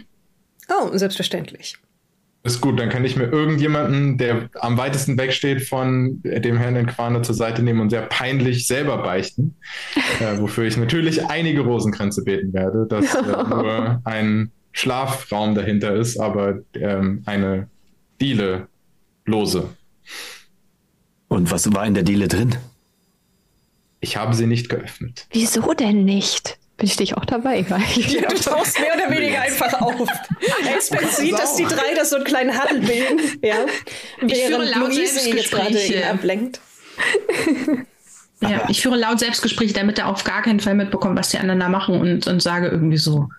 [0.70, 1.78] Oh, selbstverständlich.
[2.44, 6.88] Ist gut, dann kann ich mir irgendjemanden, der am weitesten wegsteht von dem Herrn in
[6.88, 9.56] Quane zur Seite nehmen und sehr peinlich selber beichten.
[10.20, 16.20] äh, wofür ich natürlich einige Rosenkränze beten werde, dass äh, nur ein Schlafraum dahinter ist,
[16.20, 17.68] aber ähm, eine
[18.20, 18.68] Diele
[19.26, 19.70] lose.
[21.28, 22.56] Und was war in der Diele drin?
[24.00, 25.26] Ich habe sie nicht geöffnet.
[25.32, 26.58] Wieso denn nicht?
[26.78, 27.60] Bin ich dich auch dabei?
[27.62, 30.08] Ja, du tauchst mehr oder weniger einfach auf.
[30.72, 33.40] Expert sieht, dass die drei das so einen kleinen Huddle bilden.
[33.42, 33.56] Ja.
[34.28, 36.10] Ich führe laut Luise jetzt gerade ihn Selbstgespräche.
[36.10, 36.60] ablenkt.
[38.42, 41.60] Ja, ich führe laut Selbstgespräche, damit er auf gar keinen Fall mitbekommt, was die anderen
[41.60, 43.30] da machen und, und sage irgendwie so,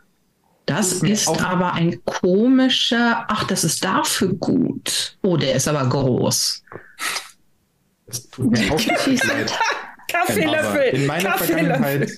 [0.66, 5.16] das ist aber ein komischer, ach, das ist dafür gut.
[5.22, 6.64] Oh, der ist aber groß.
[8.08, 9.58] Das tut mir auch leid.
[10.10, 10.82] Kaffeelöffel!
[10.94, 11.38] in meiner!
[11.38, 12.10] Vergangenheit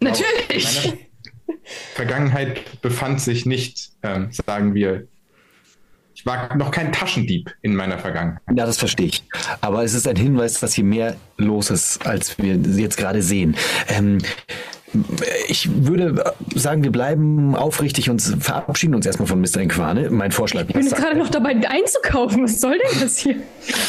[0.00, 0.86] Natürlich.
[0.86, 1.60] In meiner
[1.94, 5.06] Vergangenheit befand sich nicht, ähm, sagen wir,
[6.14, 8.42] ich war noch kein Taschendieb in meiner Vergangenheit.
[8.56, 9.24] Ja, das verstehe ich.
[9.60, 13.56] Aber es ist ein Hinweis, dass hier mehr los ist, als wir jetzt gerade sehen.
[13.88, 14.18] Ähm,
[15.48, 19.58] Ich würde sagen, wir bleiben aufrichtig und verabschieden uns erstmal von Mr.
[19.60, 20.10] Inquane.
[20.10, 20.62] Mein Vorschlag.
[20.68, 21.18] Ich bin jetzt gerade er?
[21.18, 22.44] noch dabei einzukaufen.
[22.44, 23.36] Was soll denn das hier?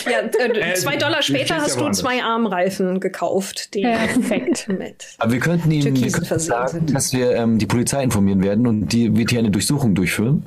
[0.06, 4.68] Ja, äh, Äh, zwei Dollar die später hast du zwei Armreifen gekauft, die Perfekt.
[4.70, 5.08] mit.
[5.20, 6.96] Aber wir könnten ihm wir könnten sagen, sind.
[6.96, 10.46] dass wir ähm, die Polizei informieren werden und die wird hier eine Durchsuchung durchführen.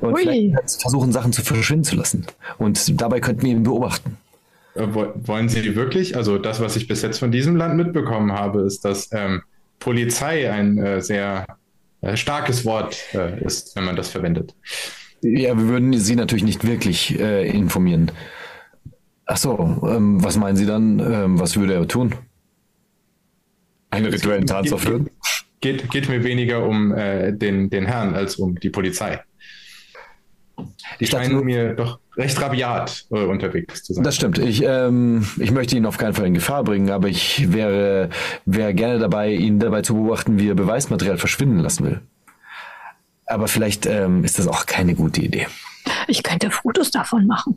[0.00, 0.20] Und Ui.
[0.22, 2.26] vielleicht versuchen, Sachen zu verschwinden zu lassen.
[2.58, 4.16] Und dabei könnten wir ihn beobachten.
[4.74, 6.16] Äh, wo- Wollen Sie wirklich?
[6.16, 9.42] Also das, was ich bis jetzt von diesem Land mitbekommen habe, ist, dass ähm,
[9.82, 11.44] Polizei ein äh, sehr
[12.02, 14.54] äh, starkes Wort äh, ist, wenn man das verwendet.
[15.22, 18.12] Ja, wir würden Sie natürlich nicht wirklich äh, informieren.
[19.26, 21.00] Ach so, ähm, was meinen Sie dann?
[21.00, 22.14] Ähm, was würde er tun?
[23.90, 25.10] Einen rituellen Tanz aufführen?
[25.60, 29.20] Geht, geht mir weniger um äh, den, den Herrn als um die Polizei.
[31.00, 34.04] Die Ich scheinen mir doch recht rabiat äh, unterwegs zu sein.
[34.04, 34.38] Das stimmt.
[34.38, 38.10] Ich, ähm, ich möchte ihn auf keinen Fall in Gefahr bringen, aber ich wäre,
[38.44, 42.00] wäre gerne dabei, ihn dabei zu beobachten, wie er Beweismaterial verschwinden lassen will.
[43.26, 45.46] Aber vielleicht ähm, ist das auch keine gute Idee.
[46.06, 47.56] Ich könnte Fotos davon machen.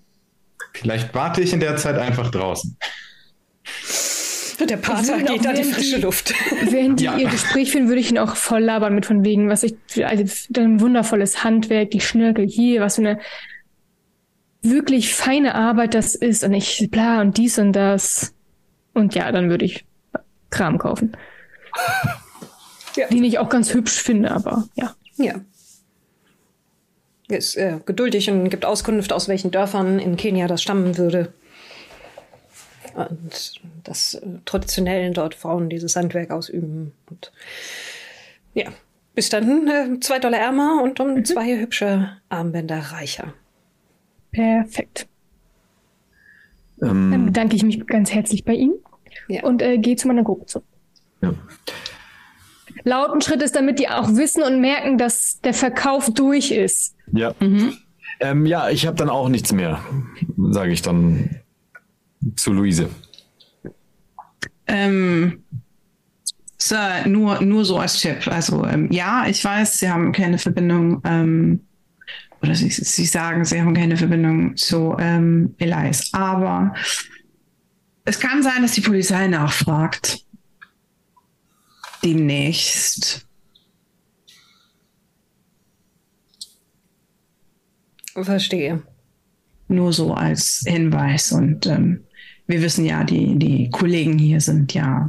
[0.74, 2.78] Vielleicht warte ich in der Zeit einfach draußen.
[4.70, 6.34] Der Pater geht an die frische die- Luft.
[6.72, 7.18] Während die Ja.
[7.18, 9.76] ihr Gespräch führen, würde ich ihn auch voll labern mit von wegen, was ich,
[10.06, 13.20] also dein wundervolles Handwerk, die Schnörkel hier, was für eine
[14.70, 18.34] wirklich feine Arbeit das ist und ich, bla, und dies und das.
[18.94, 19.86] Und ja, dann würde ich
[20.50, 21.16] Kram kaufen.
[22.96, 23.08] Ja.
[23.08, 24.96] Den ich auch ganz hübsch finde, aber ja.
[25.18, 25.36] Ja.
[27.28, 31.34] Ist äh, geduldig und gibt Auskunft, aus welchen Dörfern in Kenia das stammen würde.
[32.94, 36.94] Und dass äh, traditionell dort Frauen dieses Handwerk ausüben.
[37.10, 37.32] Und
[38.54, 38.70] ja,
[39.16, 43.34] bis dann äh, zwei Dollar ärmer und um zwei hübsche Armbänder reicher.
[44.36, 45.08] Perfekt.
[46.82, 48.74] Ähm, Dann bedanke ich mich ganz herzlich bei Ihnen
[49.30, 49.44] Ja.
[49.44, 50.66] und äh, gehe zu meiner Gruppe zurück.
[51.22, 51.34] ja.
[52.84, 56.96] Lauten Schritt ist, damit die auch wissen und merken, dass der Verkauf durch ist.
[57.14, 57.34] Ja,
[58.20, 59.80] ähm, ja ich habe dann auch nichts mehr,
[60.52, 61.40] sage ich dann
[62.36, 62.90] zu Luise.
[64.68, 65.44] Ähm,
[66.58, 68.28] Sir, nur, nur so als Tipp.
[68.28, 71.62] Also ähm, ja, ich weiß, Sie haben keine Verbindung, ähm,
[72.46, 76.74] oder Sie, Sie sagen, Sie haben keine Verbindung zu ähm, Elias, aber
[78.06, 80.20] es kann sein, dass die Polizei nachfragt.
[82.04, 83.26] Demnächst.
[88.14, 88.84] Verstehe.
[89.68, 91.32] Nur so als Hinweis.
[91.32, 92.04] Und ähm,
[92.46, 95.08] wir wissen ja, die, die Kollegen hier sind ja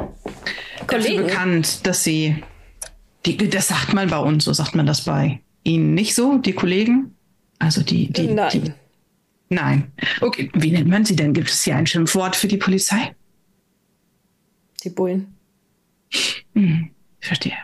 [0.87, 1.25] Kollegen?
[1.25, 2.43] bekannt, dass sie,
[3.27, 6.55] die, das sagt man bei uns, so sagt man das bei Ihnen nicht so, die
[6.55, 7.16] Kollegen?
[7.59, 8.51] Also die, die, Nein.
[8.53, 8.73] Die,
[9.49, 9.93] nein.
[10.21, 11.33] Okay, wie nennt man sie denn?
[11.33, 13.15] Gibt es hier ein Schimpfwort für die Polizei?
[14.85, 15.35] Die Bullen.
[16.55, 17.57] Hm, ich verstehe.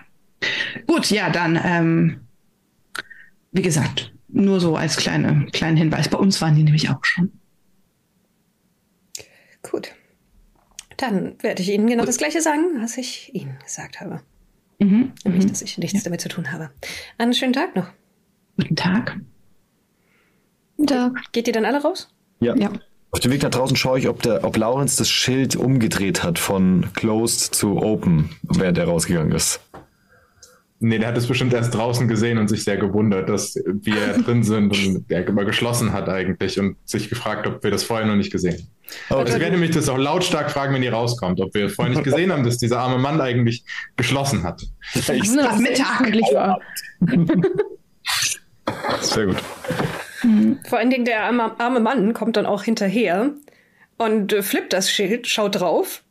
[0.86, 2.20] Gut, ja, dann, ähm,
[3.52, 6.08] wie gesagt, nur so als kleine, kleinen Hinweis.
[6.08, 7.30] Bei uns waren die nämlich auch schon.
[9.62, 9.92] Gut.
[10.96, 14.22] Dann werde ich Ihnen genau das Gleiche sagen, was ich Ihnen gesagt habe.
[14.78, 15.12] Mhm.
[15.24, 15.48] Nämlich, Mhm.
[15.48, 16.70] dass ich nichts damit zu tun habe.
[17.18, 17.90] Einen schönen Tag noch.
[18.56, 19.18] Guten Tag.
[20.82, 22.08] Da, Geht ihr dann alle raus?
[22.40, 22.54] Ja.
[22.56, 22.70] ja.
[23.10, 26.38] Auf dem Weg nach draußen schaue ich, ob, der, ob Lawrence das Schild umgedreht hat
[26.38, 29.60] von Closed zu Open, während er rausgegangen ist.
[30.84, 34.42] Nee, der hat es bestimmt erst draußen gesehen und sich sehr gewundert, dass wir drin
[34.42, 38.16] sind und der immer geschlossen hat eigentlich und sich gefragt, ob wir das vorher noch
[38.16, 38.68] nicht gesehen
[39.08, 39.20] haben.
[39.20, 42.02] Also ich werde mich das auch lautstark fragen, wenn die rauskommt, ob wir vorher nicht
[42.02, 43.64] gesehen haben, dass dieser arme Mann eigentlich
[43.94, 44.62] geschlossen hat.
[44.94, 46.12] Ich es Mittag.
[46.34, 46.58] war.
[49.02, 49.36] Sehr gut.
[50.68, 53.30] Vor allen Dingen der arme, arme Mann kommt dann auch hinterher
[53.98, 56.02] und äh, flippt das Schild, schaut drauf,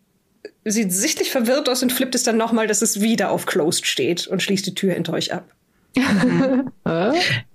[0.66, 4.28] sieht sichtlich verwirrt aus und flippt es dann nochmal, dass es wieder auf Closed steht
[4.28, 5.50] und schließt die Tür hinter euch ab.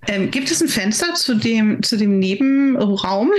[0.09, 3.33] Ähm, gibt es ein Fenster zu dem, zu dem Nebenraum?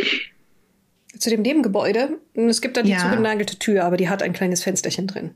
[1.18, 2.18] Zu dem Nebengebäude.
[2.36, 3.00] Und es gibt da die Ja.
[3.00, 5.32] zugenagelte Tür, aber die hat ein kleines Fensterchen drin.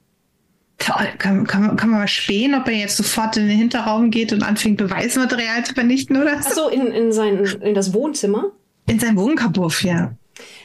[0.84, 4.34] Kann, kann, man- kann man mal spähen, ob er jetzt sofort in den Hinterraum geht
[4.34, 6.50] und anfängt, Beweismaterial zu vernichten oder so?
[6.50, 8.46] Achso, in, in, sein, in das Wohnzimmer.
[8.88, 10.14] In seinem Wohnkabuff, ja.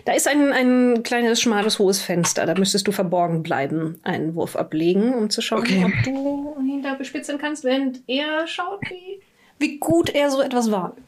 [0.06, 2.46] Da ist ein, ein kleines, schmales, hohes Fenster.
[2.46, 5.84] Da müsstest du verborgen bleiben, einen Wurf ablegen, um zu schauen, Okay.
[5.84, 9.20] ob du ihn da bespitzeln kannst, während er schaut, wie,
[9.58, 11.00] wie gut er so etwas wahrnimmt.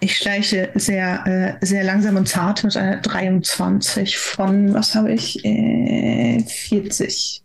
[0.00, 5.44] Ich schleiche sehr, äh, sehr langsam und zart mit einer 23 von, was habe ich?
[5.44, 7.42] Äh, 40.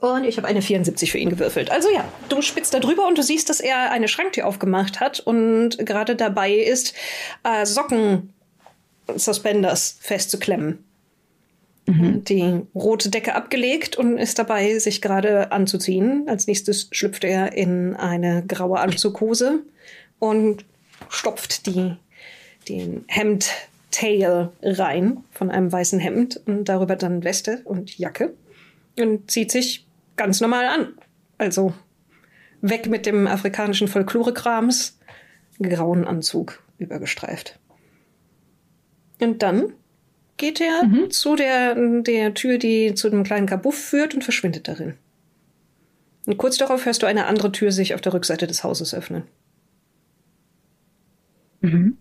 [0.00, 1.70] Und ich habe eine 74 für ihn gewürfelt.
[1.70, 5.20] Also ja, du spitzt da drüber und du siehst, dass er eine Schranktür aufgemacht hat
[5.20, 6.94] und gerade dabei ist,
[7.44, 8.32] äh, Socken
[9.14, 10.84] Suspenders festzuklemmen.
[11.86, 12.24] Mhm.
[12.24, 16.24] Die rote Decke abgelegt und ist dabei, sich gerade anzuziehen.
[16.28, 19.60] Als nächstes schlüpft er in eine graue Anzughose
[20.18, 20.64] und
[21.08, 21.96] stopft die,
[22.68, 28.34] den Hemd-Tail rein von einem weißen Hemd und darüber dann Weste und Jacke
[28.96, 29.86] und zieht sich
[30.20, 30.88] ganz normal an.
[31.38, 31.72] Also
[32.60, 34.98] weg mit dem afrikanischen Folklore-Krams,
[35.62, 37.58] grauen Anzug übergestreift.
[39.18, 39.72] Und dann
[40.36, 41.10] geht er Mhm.
[41.10, 44.94] zu der, der Tür, die zu dem kleinen Kabuff führt und verschwindet darin.
[46.26, 49.22] Und kurz darauf hörst du eine andere Tür sich auf der Rückseite des Hauses öffnen.
[51.62, 51.96] Mhm.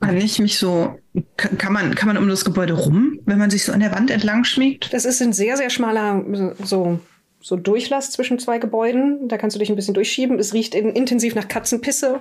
[0.00, 0.98] Kann ich mich so,
[1.38, 3.92] kann, kann, man, kann man um das Gebäude rum, wenn man sich so an der
[3.92, 4.92] Wand entlang schmiegt?
[4.92, 6.24] Das ist ein sehr, sehr schmaler
[6.62, 7.00] so,
[7.42, 9.28] so Durchlass zwischen zwei Gebäuden.
[9.28, 10.38] Da kannst du dich ein bisschen durchschieben.
[10.38, 12.20] Es riecht in, intensiv nach Katzenpisse.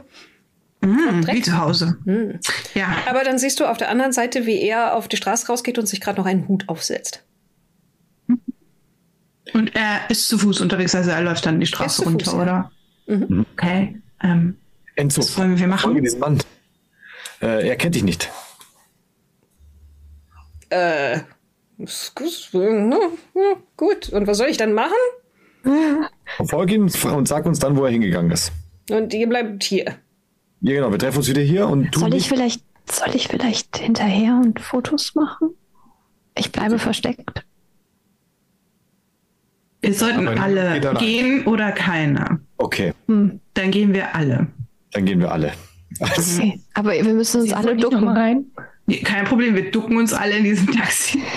[0.81, 1.35] Mhm, Dreck.
[1.35, 1.97] wie zu Hause.
[2.05, 2.39] Hm.
[2.73, 2.95] Ja.
[3.07, 5.85] Aber dann siehst du auf der anderen Seite, wie er auf die Straße rausgeht und
[5.85, 7.23] sich gerade noch einen Hut aufsetzt.
[9.53, 12.41] Und er ist zu Fuß unterwegs, also er läuft dann die Straße Fuß, runter, ja.
[12.41, 12.71] oder?
[13.07, 13.45] Mhm.
[13.53, 14.01] Okay.
[14.23, 14.57] Ähm,
[14.95, 16.03] Enzo, was wollen wir folge machen?
[16.03, 16.39] diesem Mann.
[17.41, 18.29] Äh, er kennt dich nicht.
[20.69, 21.19] Äh,
[22.15, 22.49] gut,
[23.77, 24.09] gut.
[24.09, 24.93] Und was soll ich dann machen?
[26.45, 28.51] Folge ihm und sag uns dann, wo er hingegangen ist.
[28.89, 29.85] Und ihr bleibt hier.
[30.61, 30.91] Ja, genau.
[30.91, 34.59] Wir treffen uns wieder hier und tun Soll ich vielleicht, soll ich vielleicht hinterher und
[34.59, 35.49] Fotos machen?
[36.37, 37.45] Ich bleibe versteckt.
[39.81, 42.39] Wir sollten Aber alle gehen oder keiner.
[42.57, 44.47] Okay, Hm, Dann gehen wir alle.
[44.91, 45.51] dann gehen wir alle.
[45.99, 46.61] Also, okay.
[46.73, 48.07] Aber wir müssen uns Sie alle ducken.
[48.07, 48.45] rein.
[48.99, 51.21] Kein Problem, wir ducken uns alle in diesem Taxi.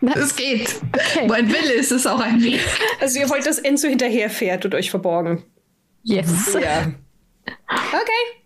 [0.00, 0.80] Es geht.
[0.94, 1.28] Okay.
[1.28, 2.60] Wo ein Wille ist, ist auch ein Weg.
[3.00, 5.42] Also ihr wollt, dass Enzo hinterherfährt und euch verborgen.
[6.04, 6.54] Yes.
[6.54, 6.92] Ja.
[7.66, 8.42] Okay.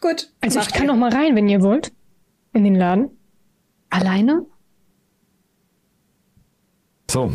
[0.00, 0.30] Gut.
[0.40, 0.88] Also ich kann ihr.
[0.88, 1.92] noch mal rein, wenn ihr wollt.
[2.54, 3.10] In den Laden.
[3.90, 4.46] Alleine?
[7.10, 7.30] so,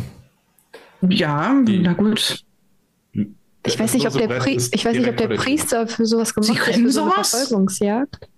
[1.08, 2.44] Ja, Die- na gut.
[3.64, 6.52] Ich weiß nicht, ob der, Pri ich weiß nicht, ob der Priester für sowas gemacht
[6.52, 7.30] Sie hat, können so eine sowas?
[7.30, 8.28] Verfolgungsjagd.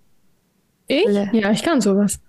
[0.87, 1.05] Ich?
[1.33, 2.19] Ja, ich kann sowas.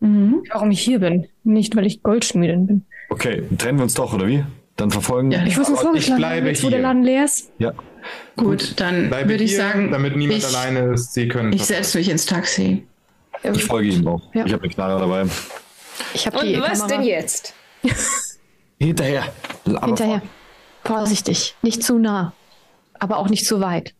[0.00, 0.42] Mhm.
[0.50, 1.26] Warum ich hier bin.
[1.42, 2.84] Nicht, weil ich Goldschmiedin bin.
[3.10, 3.42] okay.
[3.58, 4.44] Trennen wir uns doch, oder wie?
[4.76, 5.30] Dann verfolgen.
[5.30, 6.86] Ja, Ich ich vorgeschlagen bleibe jetzt wo der hier.
[6.88, 7.52] Laden leer ist.
[7.58, 7.72] Ja.
[8.36, 11.14] Gut, dann Bleibe würde ich hier, sagen, damit niemand ich, alleine ist.
[11.14, 11.52] Sie können.
[11.52, 12.86] ich setze mich ins Taxi.
[13.42, 14.22] Ich folge ihm auch.
[14.34, 14.44] Ja.
[14.46, 15.24] Ich habe eine Knarre dabei.
[16.12, 17.54] Ich habe Und die was Kamera denn jetzt?
[18.78, 19.24] Hinterher.
[19.64, 20.22] Aber hinterher.
[20.84, 22.32] Vorsichtig, nicht zu nah,
[22.98, 23.94] aber auch nicht zu weit.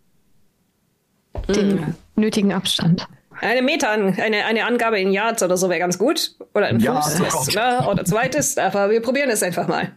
[1.48, 3.06] Den nötigen Abstand.
[3.40, 6.32] Eine Meter, an- eine, eine Angabe in Yards oder so wäre ganz gut.
[6.54, 7.86] Oder in Ja, Fuß, ne?
[7.88, 8.56] oder zweites.
[8.58, 9.92] Aber wir probieren es einfach mal.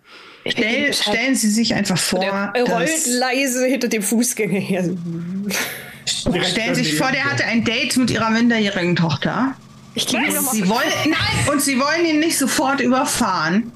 [0.47, 2.19] Stell, stellen Sie sich einfach vor,
[2.55, 4.83] Der rollt dass, leise hinter dem Fußgänger her.
[6.45, 9.55] stellen Sie sich vor, der hatte ein Date mit Ihrer minderjährigen Tochter.
[9.93, 13.71] Ich Und Sie wollen, nein, und Sie wollen ihn nicht sofort überfahren,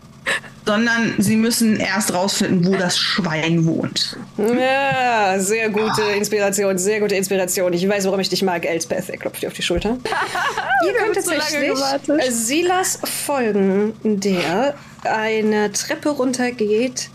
[0.65, 4.17] sondern Sie müssen erst rausfinden, wo das Schwein wohnt.
[4.37, 7.73] Ja, sehr gute Inspiration, sehr gute Inspiration.
[7.73, 9.09] Ich weiß, warum ich dich mag, Elspeth.
[9.09, 9.97] Er klopft dir auf die Schulter.
[10.85, 12.21] Ihr könnt so tatsächlich gewartet.
[12.31, 17.09] Silas folgen, der eine Treppe runtergeht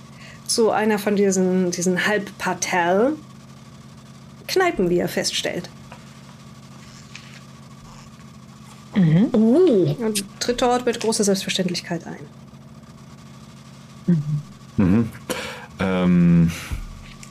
[0.46, 3.12] zu einer von diesen, diesen Halbparterre
[4.48, 5.68] Kneipen, wie er feststellt.
[9.32, 9.94] Oh.
[9.98, 12.16] Und tritt dort mit großer Selbstverständlichkeit ein.
[15.78, 16.50] Ähm,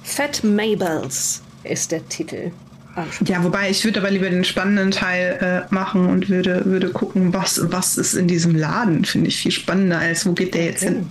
[0.04, 2.52] Fat Mabels ist der Titel.
[3.26, 7.34] Ja, wobei ich würde aber lieber den spannenden Teil äh, machen und würde, würde gucken,
[7.34, 9.04] was, was ist in diesem Laden.
[9.04, 11.10] Finde ich viel spannender, als wo geht der jetzt hin.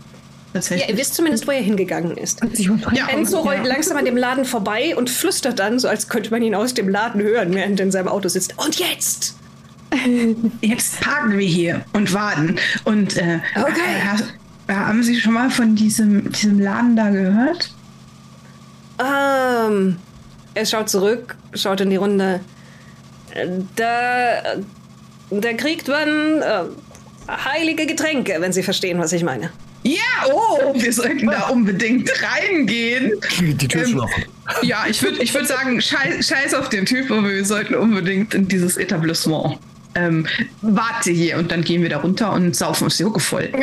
[0.54, 2.40] Ja, ihr wisst zumindest, wo er hingegangen ist.
[2.92, 3.72] Ja, Enzo rollt ja.
[3.72, 6.88] langsam an dem Laden vorbei und flüstert dann, so als könnte man ihn aus dem
[6.88, 8.56] Laden hören, während er in seinem Auto sitzt.
[8.56, 9.36] Und jetzt!
[10.60, 12.56] Jetzt parken wir hier und warten.
[12.84, 14.24] Und äh, Okay.
[14.68, 17.72] Äh, haben Sie schon mal von diesem, diesem Laden da gehört?
[18.98, 19.96] Ähm,
[20.54, 22.40] er schaut zurück, schaut in die Runde.
[23.76, 24.62] Da,
[25.30, 26.64] da kriegt man äh,
[27.28, 29.50] heilige Getränke, wenn Sie verstehen, was ich meine.
[29.82, 30.00] Ja,
[30.32, 33.12] oh, wir sollten da unbedingt reingehen.
[33.38, 34.08] die Tür ist Ähm.
[34.62, 38.32] Ja, ich würde ich würd sagen, scheiß, scheiß auf den Typ, aber wir sollten unbedingt
[38.32, 39.58] in dieses Etablissement.
[39.96, 40.26] Ähm,
[40.62, 43.48] warte hier und dann gehen wir da runter und saufen uns die Hucke voll.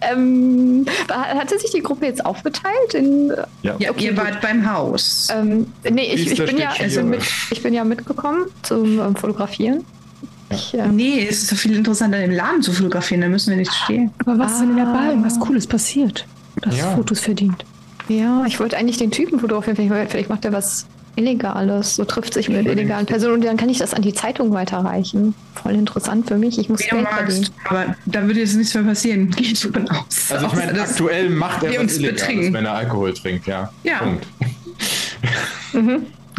[0.00, 2.94] Ähm, hatte sich die Gruppe jetzt aufgeteilt?
[2.94, 3.74] In, Ja.
[3.78, 5.28] Ja, ihr wart beim Haus.
[5.30, 7.16] ähm, nee, ich, ich, bin ja, steht ich, bin hier.
[7.18, 9.84] mit, ich bin ja mitgekommen zum ähm, Fotografieren.
[10.50, 13.56] Ich, ähm, Nee, es ist doch viel interessanter, im Laden zu fotografieren, da müssen wir
[13.58, 14.10] nicht stehen.
[14.20, 15.38] Aber was ist denn in der Ah.
[15.40, 16.26] Cooles passiert?
[16.62, 16.94] Das Ja.
[16.94, 17.64] Fotos verdient.
[18.08, 19.76] ja, ich wollte eigentlich den Typen fotografieren.
[19.76, 20.86] Vielleicht, vielleicht macht er was
[21.18, 21.96] Illegales.
[21.96, 25.34] So trifft sich mit illegalen Personen und dann kann ich das an die Zeitung weiterreichen.
[25.60, 26.58] Voll interessant für mich.
[26.58, 27.40] Ich muss Wie Geld verdienen.
[27.40, 29.30] magst, aber da würde jetzt nichts mehr passieren.
[29.36, 30.30] Gehe ich davon aus.
[30.30, 33.70] Also ich meine, aktuell macht er was uns Illegales, wenn er Alkohol trinkt, ja.
[33.82, 33.98] Ja.
[33.98, 34.26] Punkt.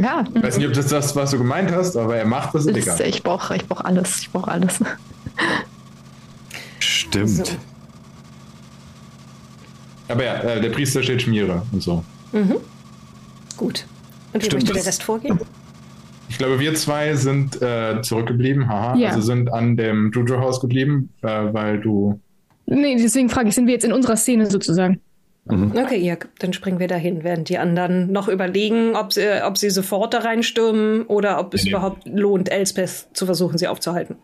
[0.01, 2.65] Ja, Ich weiß nicht, ob das das, was du gemeint hast, aber er macht das
[2.65, 3.01] das, illegal.
[3.01, 4.19] ich brauche ich brauch alles.
[4.21, 4.79] Ich brauche alles.
[6.79, 7.45] Stimmt.
[7.47, 7.53] So.
[10.07, 12.03] Aber ja, äh, der Priester steht Schmiere und so.
[13.57, 13.85] Gut.
[14.33, 15.39] Und wie Stimmt, möchte der das- Rest vorgehen?
[16.29, 18.95] Ich glaube, wir zwei sind äh, zurückgeblieben, haha.
[18.95, 19.09] Ja.
[19.09, 22.19] Also sind an dem Juju-Haus geblieben, äh, weil du.
[22.67, 24.99] Nee, deswegen frage ich, sind wir jetzt in unserer Szene sozusagen?
[25.47, 29.71] Okay, ja, dann springen wir dahin, während die anderen noch überlegen, ob sie, ob sie
[29.71, 31.71] sofort da reinstürmen oder ob es Nee.
[31.71, 34.17] überhaupt lohnt, Elspeth zu versuchen, sie aufzuhalten.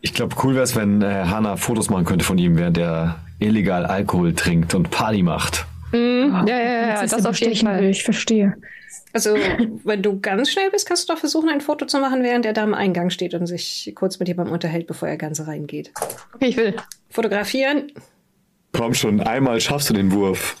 [0.00, 3.16] Ich glaube, cool wäre es, wenn äh, Hannah Fotos machen könnte von ihm, während er
[3.38, 5.66] illegal Alkohol trinkt und Party macht.
[5.92, 7.84] ja, ja, ja, Jetzt ist das er auf jeden Fall.
[7.84, 8.54] Ich verstehe.
[9.12, 9.36] Also,
[9.84, 12.52] wenn du ganz schnell bist, kannst du doch versuchen, ein Foto zu machen, während er
[12.52, 15.92] da am Eingang steht und sich kurz mit jemandem unterhält, bevor er ganz reingeht.
[16.34, 16.74] Okay, ich will.
[17.08, 17.92] Fotografieren.
[18.72, 20.56] Komm schon, einmal schaffst du den Wurf.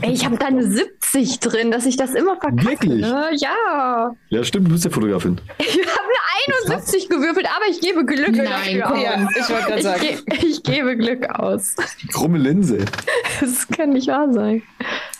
[0.00, 2.66] Ey, ich habe da eine 70 drin, dass ich das immer verkacke.
[2.66, 3.02] Wirklich?
[3.02, 3.28] Ne?
[3.34, 4.12] Ja.
[4.30, 5.40] Ja, stimmt, du bist ja Fotografin.
[5.58, 6.08] Ich habe
[6.48, 8.92] eine 71 gewürfelt, aber ich gebe Glück Nein, dafür komm.
[8.98, 9.02] aus.
[9.04, 10.00] Ja, ich wollte gerade Ich, sagen.
[10.00, 11.76] ge ich gebe Glück aus.
[12.02, 12.78] Die krumme Linse.
[13.40, 14.62] Das kann nicht wahr sein.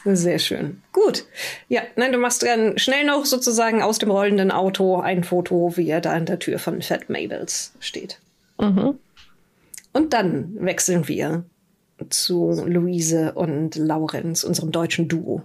[0.05, 0.83] Sehr schön.
[0.93, 1.25] Gut.
[1.69, 5.89] Ja, nein, du machst dann schnell noch sozusagen aus dem rollenden Auto ein Foto, wie
[5.89, 8.21] er da an der Tür von Fat Mabels steht.
[8.61, 8.99] Mhm.
[9.93, 11.45] Und dann wechseln wir
[12.11, 15.43] zu Luise und Laurenz, unserem deutschen Duo.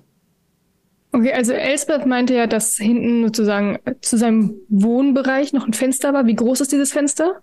[1.11, 6.27] Okay, also Elsbeth meinte ja, dass hinten sozusagen zu seinem Wohnbereich noch ein Fenster war.
[6.27, 7.41] Wie groß ist dieses Fenster?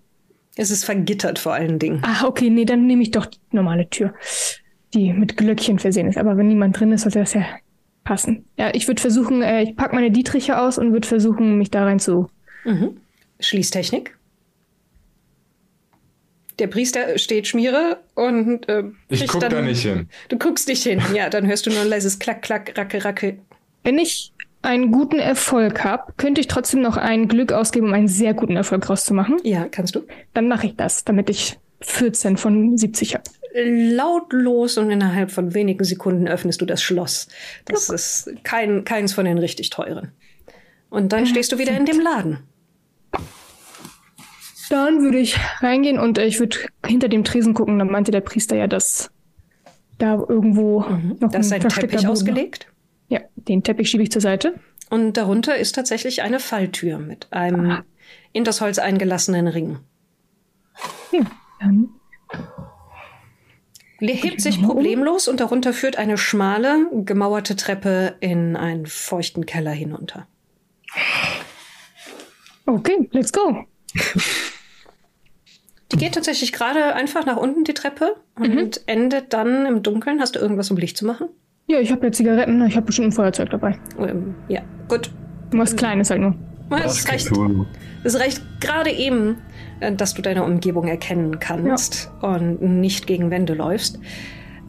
[0.57, 2.01] Es ist vergittert vor allen Dingen.
[2.03, 4.15] Ah, okay, nee, dann nehme ich doch die normale Tür,
[4.95, 6.19] die mit Glöckchen versehen ist.
[6.19, 7.45] Aber wenn niemand drin ist, sollte das ja
[8.05, 8.45] passen.
[8.57, 11.85] Ja, ich würde versuchen, äh, ich packe meine Dietriche aus und würde versuchen, mich da
[11.85, 12.29] rein zu.
[12.65, 12.97] Mhm.
[13.41, 14.17] Schließtechnik.
[16.59, 20.09] Der Priester steht Schmiere und äh, Ich guck dann- da nicht hin.
[20.29, 21.03] Du guckst nicht hin.
[21.15, 23.39] Ja, dann hörst du nur ein leises Klack, Klack, Racke, Racke.
[23.85, 24.33] Wenn ich
[24.63, 28.57] einen guten Erfolg habe, könnte ich trotzdem noch ein Glück ausgeben, um einen sehr guten
[28.57, 29.37] Erfolg rauszumachen.
[29.45, 30.01] Ja, kannst du.
[30.33, 33.25] Dann mache ich das, damit ich 14 von 70 habe.
[33.65, 37.29] Lautlos und innerhalb von wenigen Sekunden öffnest du das Schloss.
[37.65, 40.13] Das ist kein, keins von den richtig teuren.
[40.91, 42.39] Und dann stehst du wieder in dem Laden.
[44.69, 47.79] Dann würde ich reingehen und äh, ich würde hinter dem Tresen gucken.
[47.79, 49.11] Dann meinte der Priester ja, dass
[49.99, 51.19] da irgendwo noch Mhm.
[51.21, 52.67] Da ist ein Teppich ausgelegt.
[53.09, 54.55] Ja, den Teppich schiebe ich zur Seite.
[54.91, 57.83] Und darunter ist tatsächlich eine Falltür mit einem
[58.33, 59.79] in das Holz eingelassenen Ring.
[61.61, 61.89] Dann Le-
[63.99, 70.27] Hebt sich problemlos und darunter führt eine schmale, gemauerte Treppe in einen feuchten Keller hinunter.
[72.67, 73.65] Okay, let's go.
[75.93, 80.21] Die geht tatsächlich gerade einfach nach unten, die Treppe, und endet dann im Dunkeln.
[80.21, 81.29] Hast du irgendwas, um Licht zu machen?
[81.69, 83.79] Ja, ich habe ja Zigaretten, ich habe bestimmt ein Feuerzeug dabei.
[83.99, 85.11] Ähm, ja, gut.
[85.53, 86.35] Was Kleines halt nur.
[86.85, 87.31] Es reicht,
[88.03, 89.37] es reicht gerade eben,
[89.97, 93.99] dass du deine Umgebung erkennen kannst und nicht gegen Wände läufst.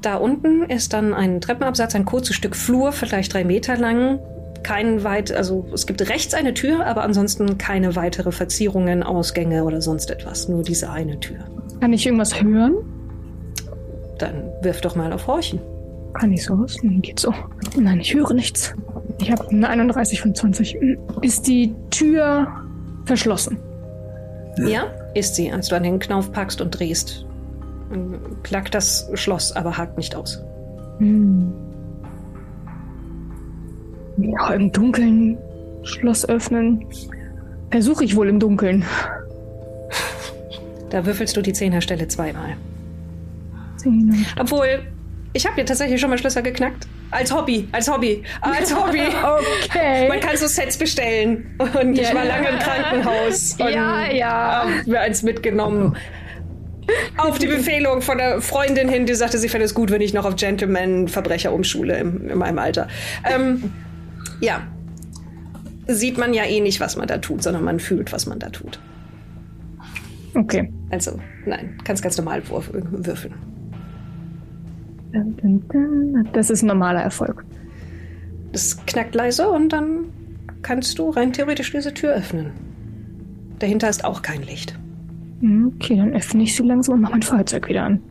[0.02, 4.20] Da unten ist dann ein Treppenabsatz, ein kurzes Stück Flur, vielleicht drei Meter lang.
[4.64, 9.82] Kein weit, also es gibt rechts eine Tür, aber ansonsten keine weitere Verzierungen, Ausgänge oder
[9.82, 10.50] sonst etwas.
[10.50, 11.38] Nur diese eine Tür.
[11.80, 12.76] Kann ich irgendwas hören?
[14.18, 15.60] Dann wirf doch mal auf Horchen.
[16.20, 16.76] Kann ich sowas?
[16.82, 17.34] Hm, Geht so.
[17.80, 18.74] Nein, ich höre nichts.
[19.20, 20.74] Ich habe eine 31 von 20.
[20.74, 22.48] Hm, Ist die Tür
[23.06, 23.58] verschlossen?
[24.68, 27.26] Ja, ist sie, als du an den Knauf packst und drehst.
[28.44, 30.44] Klackt das Schloss, aber hakt nicht aus.
[31.00, 31.54] Hm.
[34.18, 35.38] Ja, im Dunkeln
[35.84, 36.86] Schloss öffnen.
[37.72, 38.84] Versuche ich wohl im Dunkeln.
[40.90, 42.56] Da würfelst du die Zehnerstelle zweimal.
[43.76, 44.26] Zehn.
[44.40, 44.80] Obwohl,
[45.34, 46.88] ich habe ja tatsächlich schon mal Schlösser geknackt.
[47.10, 49.02] Als Hobby, als Hobby, als Hobby.
[49.70, 50.10] Okay.
[50.10, 51.56] Man kann so Sets bestellen.
[51.60, 52.16] Und ich Ja.
[52.16, 53.54] war lange im Krankenhaus.
[53.60, 54.66] Und Ja, ja.
[54.66, 55.96] hab mir eins mitgenommen.
[57.18, 60.14] Auf die Befehlung von einer Freundin hin, die sagte, sie fände es gut, wenn ich
[60.14, 62.88] noch auf Gentleman-Verbrecher umschule im, in meinem Alter.
[63.30, 63.72] Ähm,
[64.40, 64.62] ja.
[65.88, 68.50] Sieht man ja eh nicht, was man da tut, sondern man fühlt, was man da
[68.50, 68.80] tut.
[70.34, 70.72] Okay.
[70.90, 73.34] Also, nein, kannst ganz normal wurf- würfeln.
[76.34, 77.46] Das ist ein normaler Erfolg.
[78.52, 80.06] Es knackt leise und dann
[80.62, 82.52] kannst du rein theoretisch diese Tür öffnen.
[83.60, 84.78] Dahinter ist auch kein Licht.
[85.76, 88.02] Okay, dann öffne ich sie langsam und mache mein Feuerzeug wieder an.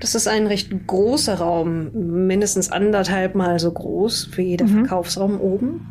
[0.00, 1.90] Das ist ein recht großer Raum,
[2.26, 5.86] mindestens anderthalb Mal so groß wie der Verkaufsraum oben,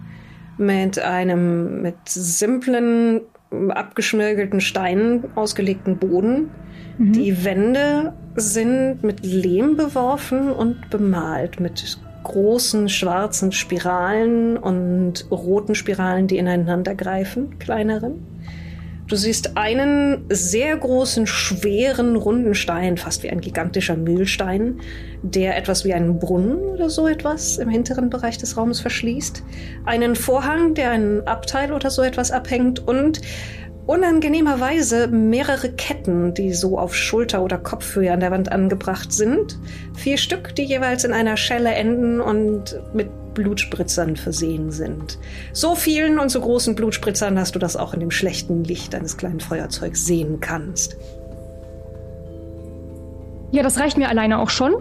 [0.57, 3.21] mit einem mit simplen,
[3.51, 6.49] abgeschmirgelten Steinen ausgelegten Boden.
[6.97, 16.27] Die Wände sind mit Lehm beworfen und bemalt mit großen schwarzen Spiralen und roten Spiralen,
[16.27, 18.25] die ineinander greifen, kleineren.
[19.09, 24.81] Du siehst einen sehr großen, schweren, runden Stein, fast wie ein gigantischer Mühlstein,
[25.23, 29.43] der etwas wie einen Brunnen oder so etwas im hinteren Bereich des Raumes verschließt.
[29.85, 33.19] Einen Vorhang, der ein Abteil oder so etwas abhängt und
[33.89, 39.57] unangenehmerweise mehrere Ketten, die so auf Schulter- oder Kopfhöhe an der Wand angebracht sind.
[39.95, 45.17] Vier Stück, die jeweils in einer Schelle enden und mit Blutspritzern versehen sind.
[45.53, 49.17] So vielen und so großen Blutspritzern, dass du das auch in dem schlechten Licht eines
[49.17, 50.95] kleinen Feuerzeugs sehen kannst.
[53.49, 54.75] Ja, das reicht mir alleine auch schon.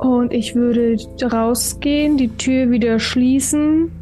[0.00, 3.92] Und ich würde rausgehen, die Tür wieder schließen.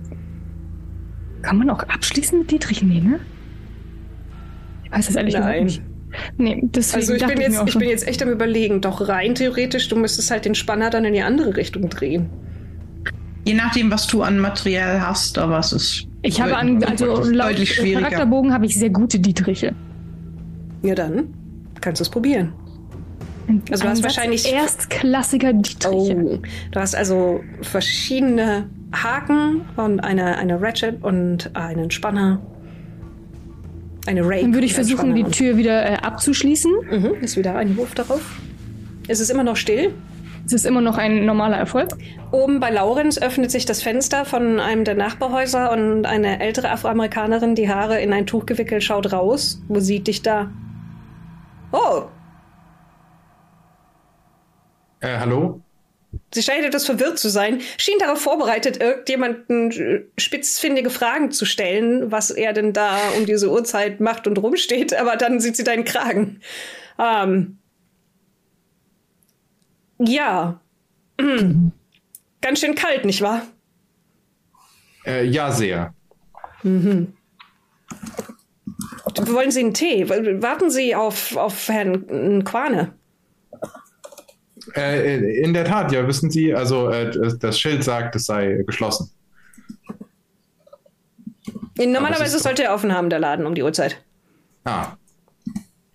[1.46, 2.82] Kann man auch abschließen mit Dietrich?
[2.82, 3.20] Nee, ne?
[4.82, 5.64] Ich weiß das ehrlich gesagt Nein.
[5.64, 5.80] nicht.
[6.38, 8.80] Nee, deswegen Also ich dachte bin, jetzt, auch ich schon- bin jetzt echt am überlegen,
[8.80, 12.28] doch rein theoretisch, du müsstest halt den Spanner dann in die andere Richtung drehen.
[13.44, 16.08] Je nachdem, was du an Material hast, aber es ist.
[16.22, 17.92] Ich habe an, also deutlich laut.
[18.02, 19.72] Charakterbogen habe ich sehr gute Dietriche.
[20.82, 21.28] Ja dann,
[21.80, 22.54] kannst du es probieren.
[23.70, 26.16] Also du hast wahrscheinlich- erstklassiger Dietriche.
[26.16, 26.38] Oh,
[26.72, 32.40] du hast also verschiedene Haken und eine, eine Ratchet und einen Spanner.
[34.06, 34.42] Eine Rake.
[34.42, 35.24] Dann würde ich versuchen, die.
[35.24, 36.72] Tür wieder äh, abzuschließen.
[36.90, 38.22] Mhm, ist wieder ein Wurf darauf.
[39.08, 39.92] Es ist immer noch still.
[40.44, 41.88] Es ist immer noch ein normaler Erfolg.
[42.30, 47.56] Oben bei Laurenz öffnet sich das Fenster von einem der Nachbarhäuser und eine ältere Afroamerikanerin,
[47.56, 49.60] die Haare in ein Tuch gewickelt, schaut raus.
[49.66, 50.50] Wo sieht dich da?
[51.72, 52.04] Oh,
[55.00, 55.60] Äh, hallo?
[56.32, 62.10] Sie scheint etwas verwirrt zu sein, schien darauf vorbereitet, irgendjemanden äh, spitzfindige Fragen zu stellen,
[62.10, 65.84] was er denn da um diese Uhrzeit macht und rumsteht, aber dann sieht sie deinen
[65.84, 66.40] Kragen.
[66.98, 67.58] Ähm.
[69.98, 70.60] Ja.
[71.20, 71.72] Hm.
[72.40, 73.42] Ganz schön kalt, nicht wahr?
[75.04, 75.94] Äh, ja, sehr.
[76.62, 77.12] Wollen
[79.50, 80.08] Sie einen Tee?
[80.08, 82.92] Warten Sie auf, auf Herrn Quane.
[84.74, 89.10] Äh, in der Tat, ja, wissen Sie, also äh, das Schild sagt, es sei geschlossen.
[91.78, 94.02] Normalerweise sollte er offen haben, der Laden, um die Uhrzeit.
[94.64, 94.96] Ah.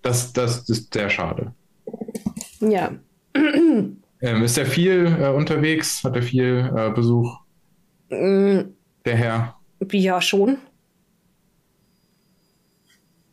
[0.00, 1.52] Das, das ist sehr schade.
[2.60, 2.92] Ja.
[4.24, 6.04] Ähm, ist er viel äh, unterwegs?
[6.04, 7.40] Hat er viel äh, Besuch?
[8.08, 8.66] Der
[9.04, 9.56] Herr?
[9.90, 10.58] Ja, schon.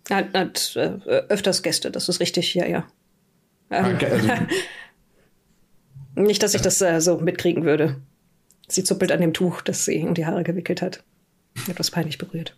[0.09, 0.99] Er hat, hat äh,
[1.29, 2.87] öfters Gäste, das ist richtig, ja, ja.
[3.69, 4.27] Ähm, also,
[6.23, 8.01] nicht, dass ich das äh, so mitkriegen würde.
[8.67, 11.03] Sie zuppelt an dem Tuch, das sie um die Haare gewickelt hat.
[11.67, 12.55] Etwas peinlich berührt.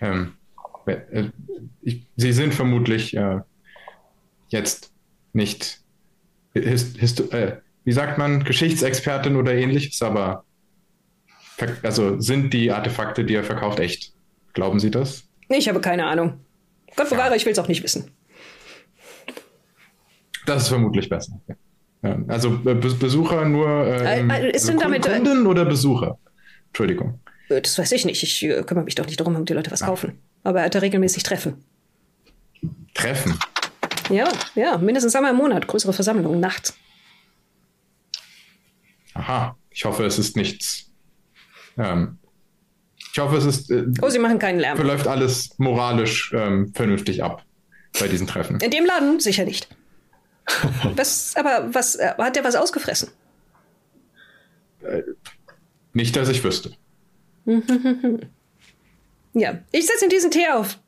[0.00, 0.34] ähm,
[0.86, 1.30] äh,
[1.82, 3.40] ich, Sie sind vermutlich äh,
[4.48, 4.92] jetzt
[5.32, 5.80] nicht,
[6.54, 10.44] his, histo, äh, wie sagt man, Geschichtsexpertin oder ähnliches, aber
[11.82, 14.12] also sind die Artefakte, die er verkauft, echt?
[14.52, 15.24] Glauben Sie das?
[15.48, 16.40] Ich habe keine Ahnung.
[16.96, 18.10] Gott bewahre, ich will es auch nicht wissen.
[20.46, 21.40] Das ist vermutlich besser.
[21.46, 21.54] Ja.
[22.28, 23.68] Also äh, Be Besucher nur.
[23.86, 26.18] Äh, ähm, äh, ist also damit, Kunden oder Besucher?
[26.68, 27.20] Entschuldigung.
[27.48, 28.22] Das weiß ich nicht.
[28.22, 30.18] Ich kümmere mich doch nicht darum, ob die Leute was kaufen.
[30.44, 31.64] Aber er hat da regelmäßig Treffen.
[32.94, 33.38] Treffen.
[34.10, 35.66] Ja, ja, mindestens einmal im Monat.
[35.66, 36.74] Größere Versammlungen, nachts.
[39.14, 39.56] Aha.
[39.70, 40.90] Ich hoffe, es ist nichts.
[41.76, 42.18] Ähm,
[43.12, 43.70] ich hoffe, es ist.
[43.70, 44.76] Äh, Oh, sie machen keinen Lärm.
[44.76, 47.44] verläuft alles moralisch ähm, vernünftig ab
[47.98, 48.60] bei diesen Treffen.
[48.60, 49.68] In dem Laden sicher nicht.
[50.94, 53.10] Was, aber was, äh, hat der was ausgefressen?
[55.92, 56.72] Nicht, dass ich wüsste.
[59.34, 60.78] Ja, ich setze ihm diesen Tee auf.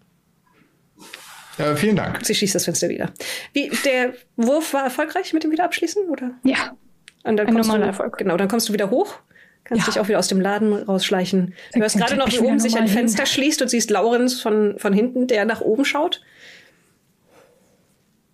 [1.59, 2.25] Äh, vielen Dank.
[2.25, 3.13] Sie schließt das Fenster wieder.
[3.53, 6.33] Wie, der Wurf war erfolgreich mit dem Wiederabschließen, oder?
[6.43, 6.75] Ja.
[7.23, 8.17] Und dann Ein kommst normaler du, Erfolg.
[8.17, 9.15] Genau, dann kommst du wieder hoch,
[9.63, 9.93] kannst Ja.
[9.93, 11.55] dich auch wieder aus dem Laden rausschleichen.
[11.75, 12.99] Du hörst gerade noch, wie oben sich ein normal hin.
[13.09, 16.23] Fenster schließt und siehst Laurenz von, von hinten, der nach oben schaut.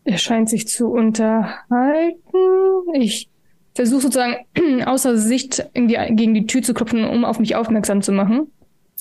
[0.06, 2.14] Er scheint sich zu unterhalten.
[2.94, 3.28] Ich
[3.74, 4.36] versuche sozusagen
[4.84, 8.52] außer Sicht in die, gegen die Tür zu klopfen, um auf mich aufmerksam zu machen,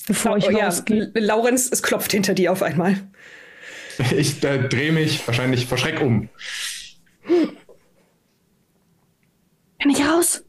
[0.08, 1.12] bevor ich oh, ja, rausgehe.
[1.14, 2.98] Laurenz, es klopft hinter dir auf einmal.
[4.18, 6.28] Ich äh, drehe mich wahrscheinlich vor Schreck um.
[9.80, 10.44] Kann ich raus?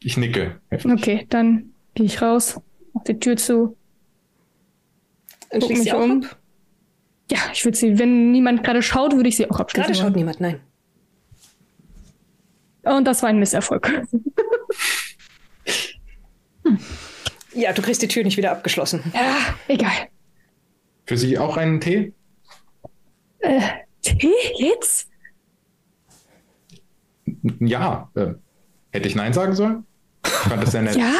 [0.00, 0.60] Ich nicke.
[0.68, 0.92] heftig.
[0.92, 2.60] Okay, dann gehe ich raus,
[2.92, 3.74] mach die Tür zu.
[5.48, 6.24] Dann Guck mich um.
[6.24, 6.39] ab.
[7.30, 9.92] Ja, ich würde sie, wenn niemand gerade schaut, würde ich sie auch abschließen.
[9.92, 10.60] Gerade schaut niemand, nein.
[12.82, 13.88] Und das war ein Misserfolg.
[17.54, 19.02] Ja, du kriegst die Tür nicht wieder abgeschlossen.
[19.14, 19.36] ja,
[19.68, 19.92] egal.
[21.06, 22.12] Für Sie auch einen Tee?
[24.02, 25.08] Tee jetzt?
[27.58, 28.10] Ja.
[28.14, 28.34] Äh,
[28.92, 29.86] hätte ich Nein sagen sollen?
[30.24, 30.96] Ich fand das sehr nett.
[31.00, 31.12] Ja?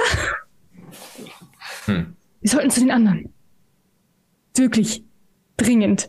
[1.86, 2.16] Hm.
[2.40, 3.32] Wir sollten zu den anderen.
[4.56, 5.04] Wirklich.
[5.60, 6.08] Dringend.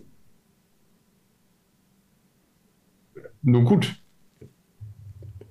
[3.41, 3.95] Nun gut.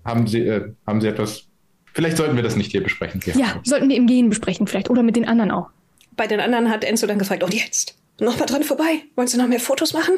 [0.05, 1.49] Haben Sie, äh, haben Sie etwas?
[1.93, 3.21] Vielleicht sollten wir das nicht hier besprechen.
[3.21, 4.89] Sie Ja, sollten wir im Gehen besprechen vielleicht.
[4.89, 5.71] Oder mit den anderen auch.
[6.17, 7.97] Bei den anderen hat Enzo dann gefragt, und jetzt?
[8.21, 9.03] Noch mal dran vorbei?
[9.17, 10.15] Wollen Sie noch mehr Fotos machen?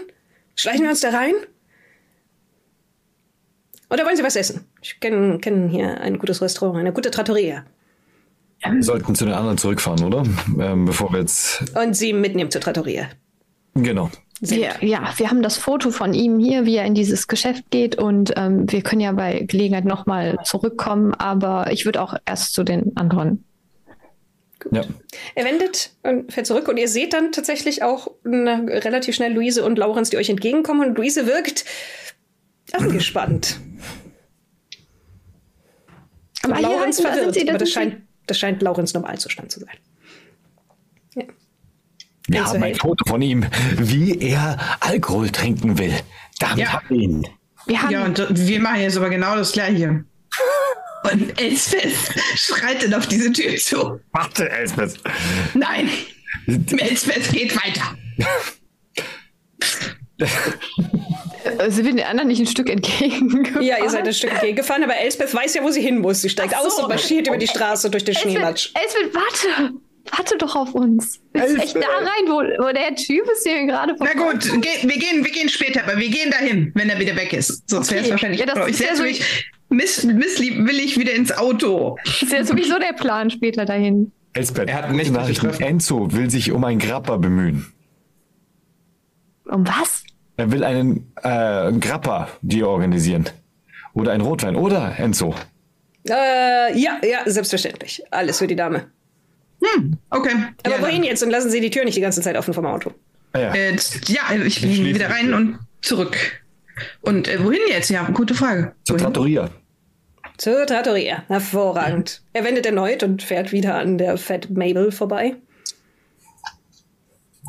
[0.55, 1.35] Schleichen wir uns da rein?
[3.91, 4.65] Oder wollen Sie was essen?
[4.81, 7.65] Ich kenne kenn hier ein gutes Restaurant, eine gute Trattoria.
[8.65, 10.25] Wir sollten zu den anderen zurückfahren, oder?
[10.61, 11.65] Ähm, bevor wir jetzt.
[11.77, 13.09] Und Sie mitnehmen zur Trattoria.
[13.75, 14.11] Genau.
[14.41, 17.97] Wir, ja, wir haben das Foto von ihm hier, wie er in dieses Geschäft geht
[17.97, 22.65] und ähm, wir können ja bei Gelegenheit nochmal zurückkommen, aber ich würde auch erst zu
[22.65, 23.45] den anderen.
[24.73, 24.83] Ja.
[25.37, 29.65] Er wendet und fährt zurück und ihr seht dann tatsächlich auch na, relativ schnell Luise
[29.65, 31.65] und Laurenz, die euch entgegenkommen und Luise wirkt
[32.73, 33.61] angespannt.
[36.43, 39.77] Aber Laurenz verwirrt, aber das scheint, das scheint Laurenz Normalzustand zu sein.
[42.33, 42.75] Wir haben ein.
[42.75, 43.45] Foto von ihm,
[43.77, 45.95] wie er Alkohol trinken will.
[46.39, 46.73] Damit Ja.
[46.73, 47.29] haben wir ihn.
[47.67, 50.05] Wir haben Ja, und wir machen jetzt aber genau das Gleiche.
[51.13, 51.93] Und Elspeth
[52.37, 53.99] schreitet auf diese Tür zu.
[54.13, 54.95] Warte, Elspeth.
[55.53, 55.89] Nein,
[56.79, 57.97] Elspeth geht weiter.
[61.59, 63.63] äh, sind wir den anderen nicht ein Stück entgegengefahren?
[63.67, 66.23] Ja, ihr seid ein Stück gefahren, aber Elspeth weiß ja, wo sie hin muss.
[66.23, 66.59] Sie steigt so.
[66.59, 68.71] aus und marschiert über die Straße durch den Schneematsch.
[68.75, 69.73] Elsbeth, warte!
[70.11, 71.21] Warte doch auf uns.
[71.33, 72.35] Willst du echt da rein, wo,
[72.65, 75.97] wo der Typ ist, der gerade Na gut, ge wir, gehen, wir gehen später, aber
[75.99, 77.69] wir gehen dahin, wenn er wieder weg ist.
[77.71, 78.13] Sonst wäre es Okay.
[78.13, 78.41] wahrscheinlich.
[78.41, 81.97] Ja, das ich setze so- mich miss, misslieb will ich wieder ins Auto.
[82.21, 84.11] ist ja sowieso der Plan später dahin.
[84.35, 85.63] Elspeth, Er hat nächtliche Nachrichten.
[85.63, 87.73] Enzo will sich um einen Grappa bemühen.
[89.45, 90.05] Um was?
[90.37, 93.29] Er will einen äh, Grappa dir organisieren.
[93.95, 94.57] Oder ein Rotwein.
[94.57, 95.35] Oder, Enzo?
[96.09, 98.03] Äh, ja, ja, selbstverständlich.
[98.11, 98.87] Alles für die Dame.
[99.63, 100.33] Hm, okay.
[100.65, 101.23] Aber ja, wohin jetzt?
[101.23, 102.93] Und lassen Sie die Tür nicht die ganze Zeit offen vom Auto.
[103.33, 103.55] Ah, ja.
[103.55, 103.77] Äh,
[104.09, 105.37] ja, ich bin wieder rein Tür.
[105.37, 106.17] und zurück.
[107.01, 107.91] Und äh, wohin jetzt?
[107.91, 108.73] Ja, gute Frage.
[108.85, 109.05] Zur Wohin?
[109.05, 109.51] Trattoria.
[110.39, 111.25] Zur Trattoria.
[111.29, 112.23] Hervorragend.
[112.33, 115.37] Er wendet erneut und fährt wieder an der Fat Mabel vorbei.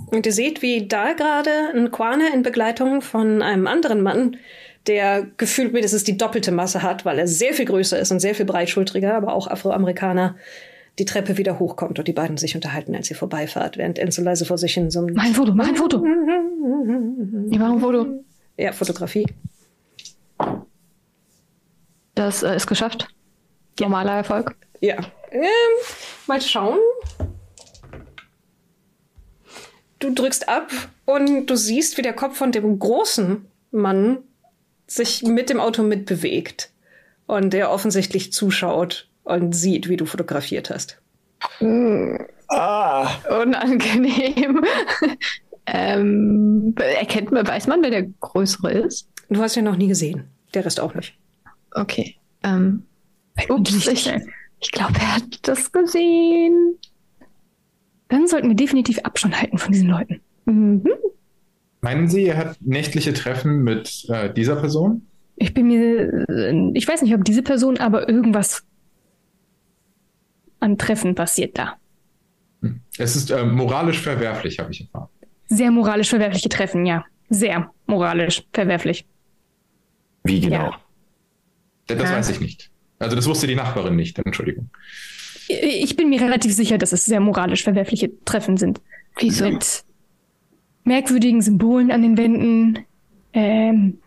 [0.08, 4.38] Und ihr seht, wie da gerade ein Quane in Begleitung von einem anderen Mann,
[4.86, 8.36] der gefühlt mindestens die doppelte Masse hat, weil er sehr viel größer ist und sehr
[8.36, 10.36] viel breitschultriger, aber auch Afroamerikaner,
[11.00, 14.46] die Treppe wieder hochkommt und die beiden sich unterhalten, als ihr vorbeifahrt, während Enzo leise
[14.46, 15.98] vor sich hin so Mach ein Foto, mach ein Foto.
[17.50, 18.24] Ich mache ein Foto.
[18.58, 19.26] ja, Fotografie.
[22.16, 23.08] Das äh, ist geschafft.
[23.80, 24.56] Normaler Erfolg.
[24.82, 24.98] Ja.
[25.32, 25.42] Ähm,
[26.28, 26.78] mal schauen.
[29.98, 30.72] Du drückst ab
[31.06, 34.20] und du siehst, wie der Kopf von dem großen Mann
[34.86, 36.72] sich mit dem Auto mitbewegt.
[37.26, 41.02] Und der offensichtlich zuschaut und sieht, wie du fotografiert hast.
[42.50, 43.10] Ah!
[43.42, 44.64] Unangenehm.
[45.66, 49.08] ähm, erkennt man, weiß man, wer der Größere ist?
[49.30, 50.26] Du hast ihn noch nie gesehen.
[50.54, 51.18] Der Rest auch nicht.
[51.72, 52.16] Okay.
[52.44, 52.84] Ähm,
[53.50, 54.12] ups, ich,
[54.60, 56.78] ich glaube, er hat das gesehen.
[58.10, 60.22] Dann sollten wir definitiv Abstand halten von diesen Leuten.
[60.46, 60.88] Mhm.
[61.82, 65.08] Meinen Sie, er hat nächtliche Treffen mit äh, dieser Person?
[65.36, 68.64] Ich bin mir, äh, ich weiß nicht, ob diese Person, aber irgendwas
[70.64, 71.76] an Treffen passiert da.
[72.98, 75.10] Es ist äh, moralisch verwerflich, habe ich erfahren.
[75.48, 77.06] Sehr moralisch verwerfliche Treffen, ja.
[77.30, 79.06] Sehr moralisch verwerflich.
[80.24, 80.72] Wie genau?
[80.72, 80.80] Ja.
[81.88, 82.16] Das Ja.
[82.18, 82.72] weiß ich nicht.
[83.00, 84.70] Also das wusste die Nachbarin nicht, Entschuldigung.
[85.50, 88.80] Ich bin mir relativ sicher, dass es sehr moralisch verwerfliche Treffen sind.
[89.20, 89.50] Wieso?
[89.50, 89.84] Mit
[90.86, 92.80] merkwürdigen Symbolen an den Wänden,
[93.34, 93.98] ähm,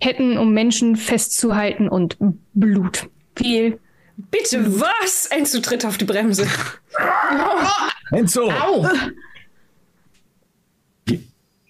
[0.00, 2.16] Ketten, um Menschen festzuhalten und
[2.54, 3.08] Blut.
[3.36, 3.78] Viel.
[4.16, 5.26] Bitte was?
[5.26, 6.46] Enzo tritt auf die Bremse.
[8.10, 8.50] Enzo!
[8.50, 8.86] Au!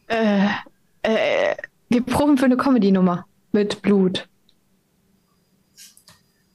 [0.09, 0.47] Äh,
[1.03, 1.57] äh,
[1.89, 4.29] wir proben für eine Comedy-Nummer mit Blut.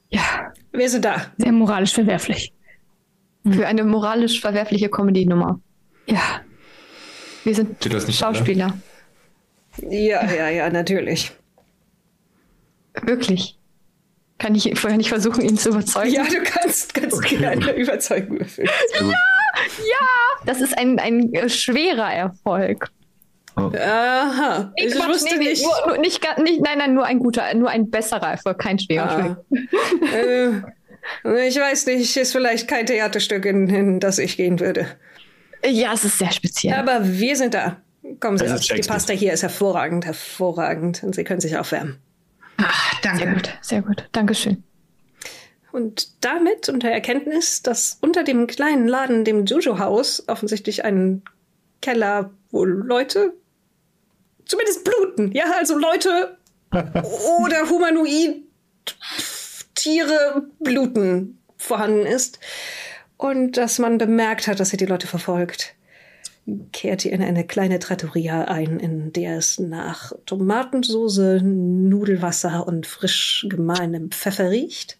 [0.08, 1.32] Ja, Wer ist da?
[1.36, 2.52] sehr moralisch verwerflich.
[3.50, 5.60] Für eine moralisch verwerfliche Comedy-Nummer.
[6.06, 6.40] Ja.
[7.44, 7.82] Wir sind?
[8.14, 8.78] Schauspieler.
[9.78, 11.32] Ja, ja, ja, natürlich.
[13.02, 13.58] Wirklich.
[14.38, 16.12] Kann ich vorher nicht versuchen, ihn zu überzeugen?
[16.12, 18.68] Ja, du kannst ganz gerne Überzeugung würfeln.
[20.44, 22.90] Das ist ein, ein schwerer Erfolg.
[23.54, 24.72] Aha.
[24.76, 25.62] Nee, Ich Quatsch, wusste nee, nee, nicht.
[25.62, 26.62] Nur, nur, nicht, nicht.
[26.62, 29.44] Nein, nein, nur ein guter, nur ein besserer Erfolg, kein schwerer.
[29.50, 30.64] Ah.
[31.34, 34.86] äh, ich weiß nicht, ist vielleicht kein Theaterstück, in, in das ich gehen würde.
[35.64, 36.74] Ja, es ist sehr speziell.
[36.74, 37.76] Aber wir sind da.
[38.20, 38.60] Kommen Sie auf.
[38.60, 38.80] Die.
[38.80, 41.02] Pasta hier ist hervorragend, hervorragend.
[41.02, 41.98] Und Sie können sich aufwärmen.
[42.58, 43.34] Ach, sehr danke.
[43.34, 44.08] gut, sehr gut.
[44.12, 44.62] Dankeschön.
[45.72, 51.22] Und damit und der Erkenntnis, dass unter dem kleinen Laden, dem Juju-Haus, offensichtlich ein
[51.80, 53.32] Keller, wo Leute
[54.44, 55.32] zumindest bluten.
[55.32, 56.36] Ja, also Leute
[56.72, 58.42] oder humanoid
[59.74, 62.38] Tiere bluten vorhanden ist.
[63.16, 65.74] Und dass man bemerkt hat, dass er die Leute verfolgt.
[66.72, 73.46] Kehrt ihr in eine kleine Trattoria ein, in der es nach Tomatensoße, Nudelwasser und frisch
[73.48, 74.98] gemahlenem Pfeffer riecht.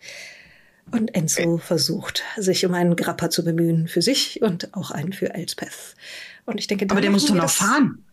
[0.93, 5.35] Und Enzo versucht, sich um einen Grappa zu bemühen, für sich und auch einen für
[5.35, 5.97] Elspeth.
[6.45, 8.05] Und ich denke, Aber der muss doch noch das- fahren.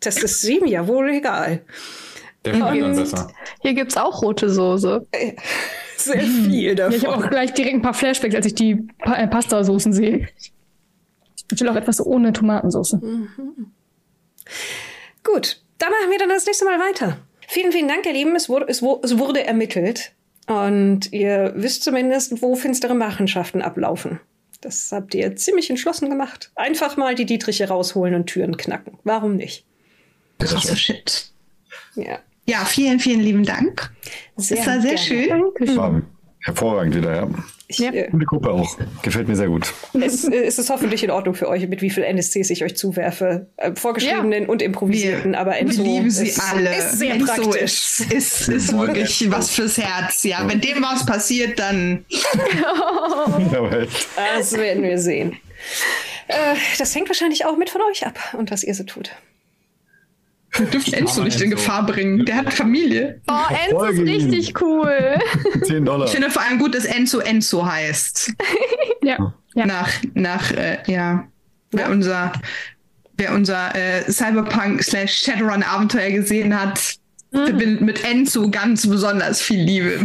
[0.00, 1.62] Das ist ihm ja wohl egal.
[2.44, 3.32] Der fährt dann besser.
[3.60, 5.06] Hier gibt's auch rote Soße.
[5.96, 7.30] Sehr viel Ja, ich habe auch davon.
[7.30, 10.28] gleich direkt ein paar Flashbacks, als ich die pa äh, Pasta-Soßen sehe.
[11.52, 12.96] Ich will auch etwas ohne Tomatensauce.
[15.24, 17.18] Gut, dann machen wir dann das nächste Mal weiter.
[17.46, 18.36] Vielen, vielen Dank, ihr Lieben.
[18.36, 20.12] Es wurde, es es wurde ermittelt.
[20.46, 24.20] Und ihr wisst zumindest, wo finstere Machenschaften ablaufen.
[24.60, 26.50] Das habt ihr ziemlich entschlossen gemacht.
[26.54, 28.98] Einfach mal die Dietriche rausholen und Türen knacken.
[29.04, 29.64] Warum nicht?
[30.38, 31.32] Krasser Shit.
[31.94, 32.18] Ja.
[32.46, 33.90] Ja, vielen, vielen lieben Dank.
[34.36, 34.98] Sehr das war sehr gerne.
[34.98, 35.28] schön.
[35.28, 35.76] Dankeschön.
[35.76, 36.02] War
[36.40, 37.28] hervorragend wieder, ja.
[37.70, 37.90] Ich, Ja.
[37.92, 38.78] äh, Gute Gruppe auch.
[39.02, 39.72] Gefällt mir sehr gut.
[39.92, 42.76] es, äh, es ist hoffentlich in Ordnung für euch, mit wie viel NSCs ich euch
[42.76, 43.46] zuwerfe.
[43.58, 46.74] Äh, vorgeschriebenen und improvisierten, aber Wir Enzo lieben sie ist, alle.
[46.74, 47.62] ist sehr Enzo praktisch.
[47.62, 50.22] Ist, ist, ist wirklich was fürs Herz.
[50.24, 52.06] Ja, wenn dem was passiert, dann
[54.38, 55.36] Das werden wir sehen.
[56.28, 59.10] Äh, das hängt wahrscheinlich auch mit von euch ab und was ihr so tut.
[60.56, 61.50] wir dürfen Enzo nicht in.
[61.50, 62.24] Gefahr bringen.
[62.24, 63.20] Der hat Familie.
[63.28, 63.34] Oh,
[63.66, 65.18] Enzo ist richtig cool.
[65.64, 66.06] 10 Dollar.
[66.06, 68.32] Ich finde vor allem gut, dass Enzo Enzo heißt.
[69.02, 69.34] Ja.
[69.54, 69.66] ja.
[69.66, 71.26] Nach, nach, äh, ja,
[71.70, 72.32] wer unser,
[73.16, 76.96] wer unser äh, Cyberpunk slash Shadowrun Abenteuer gesehen hat,
[77.32, 80.00] verbindet mit Enzo ganz besonders viel Liebe.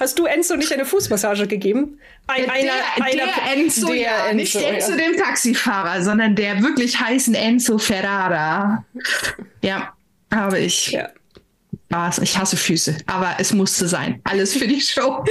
[0.00, 1.98] Hast du Enzo nicht eine Fußmassage gegeben?
[2.26, 4.96] Ein, einer, der, einer, der Enzo, der ja, Enzo, nicht Enzo ja.
[4.96, 8.84] dem Taxifahrer, sondern der wirklich heißen Enzo Ferrara.
[9.62, 9.92] Ja,
[10.32, 10.92] habe ich.
[10.92, 11.08] Ja.
[11.92, 12.20] Spaß.
[12.20, 14.20] Ich hasse Füße, aber es musste sein.
[14.24, 15.22] Alles für die Show.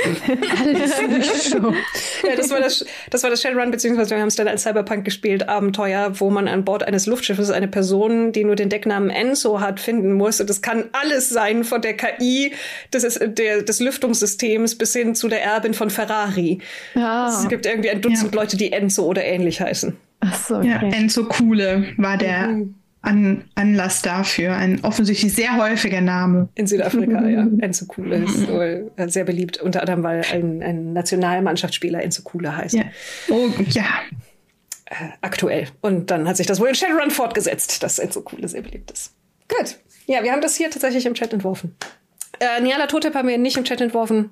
[2.23, 5.03] Ja, das war das, das war das Shadowrun, beziehungsweise wir haben es dann als Cyberpunk
[5.03, 9.59] gespielt, Abenteuer, wo man an Bord eines Luftschiffes eine Person, die nur den Decknamen Enzo
[9.59, 10.39] hat, finden muss.
[10.39, 12.53] Und das kann alles sein, von der KI
[12.93, 16.59] des, der, des Lüftungssystems bis hin zu der Erbin von Ferrari.
[16.93, 17.27] Ja.
[17.27, 18.41] Es gibt irgendwie ein Dutzend Ja.
[18.41, 19.97] Leute, die Enzo oder ähnlich heißen.
[20.19, 20.91] Ach so, Ja, okay.
[20.93, 22.55] Enzo Coole war der
[23.03, 24.55] An Anlass dafür.
[24.55, 26.49] Ein offensichtlich sehr häufiger Name.
[26.55, 27.47] In Südafrika, ja.
[27.59, 32.55] Enzo Kule ist wohl äh, sehr beliebt, unter anderem, weil ein, ein Nationalmannschaftsspieler Enzo Kule
[32.55, 32.75] heißt.
[32.75, 32.83] Ja.
[33.29, 33.85] Oh, ja.
[35.21, 35.67] aktuell.
[35.81, 39.15] Und dann hat sich das wohl in Shadowrun fortgesetzt, dass Enzo Coole sehr beliebt ist.
[39.47, 39.77] Gut.
[40.05, 41.75] Ja, wir haben das hier tatsächlich im Chat entworfen.
[42.39, 44.31] Äh, Niala Totep haben wir nicht im Chat entworfen,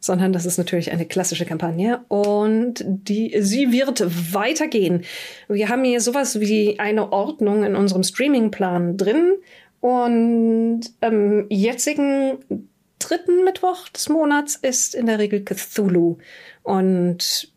[0.00, 4.02] sondern das ist natürlich eine klassische Kampagne und die, sie wird
[4.34, 5.04] weitergehen.
[5.48, 9.34] Wir haben hier sowas wie eine Ordnung in unserem Streamingplan drin
[9.80, 12.66] und am jetzigen
[12.98, 16.18] dritten Mittwoch des Monats ist in der Regel Cthulhu
[16.62, 17.50] und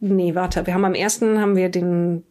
[0.00, 0.66] Nee, warte.
[0.66, 2.24] Wir haben am ersten haben wir den.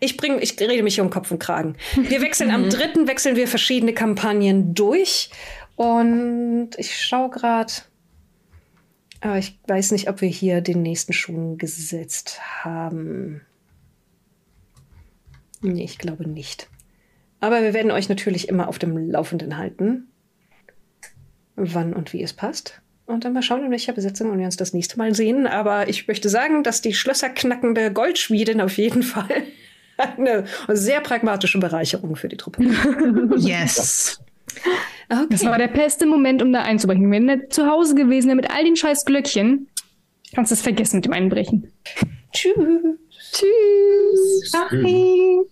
[0.00, 1.76] Ich bringe, ich rede mich hier um Kopf und Kragen.
[1.96, 5.30] Wir wechseln am dritten wechseln wir verschiedene Kampagnen durch
[5.78, 7.72] und ich schaue gerade.
[9.20, 13.42] Aber ich weiß nicht, ob wir hier den nächsten schon gesetzt haben.
[15.60, 16.68] Nee, ich glaube nicht.
[17.38, 20.08] Aber wir werden euch natürlich immer auf dem Laufenden halten,
[21.54, 22.82] wann und wie es passt.
[23.06, 25.46] Und dann mal schauen, in welcher Besetzung wir uns das nächste Mal sehen.
[25.46, 29.44] Aber ich möchte sagen, dass die schlösserknackende Goldschmiedin auf jeden Fall
[29.96, 32.64] eine sehr pragmatische Bereicherung für die Truppe.
[33.36, 34.20] Yes.
[35.30, 37.10] Das war der beste Moment, um da einzubrechen.
[37.10, 39.68] Wenn er zu Hause gewesen wäre mit all den scheiß Glöckchen,
[40.34, 41.72] kannst du es vergessen mit dem Einbrechen.
[42.32, 42.54] Tschüss.
[43.32, 44.52] Tschüss.
[44.52, 45.46] Bye.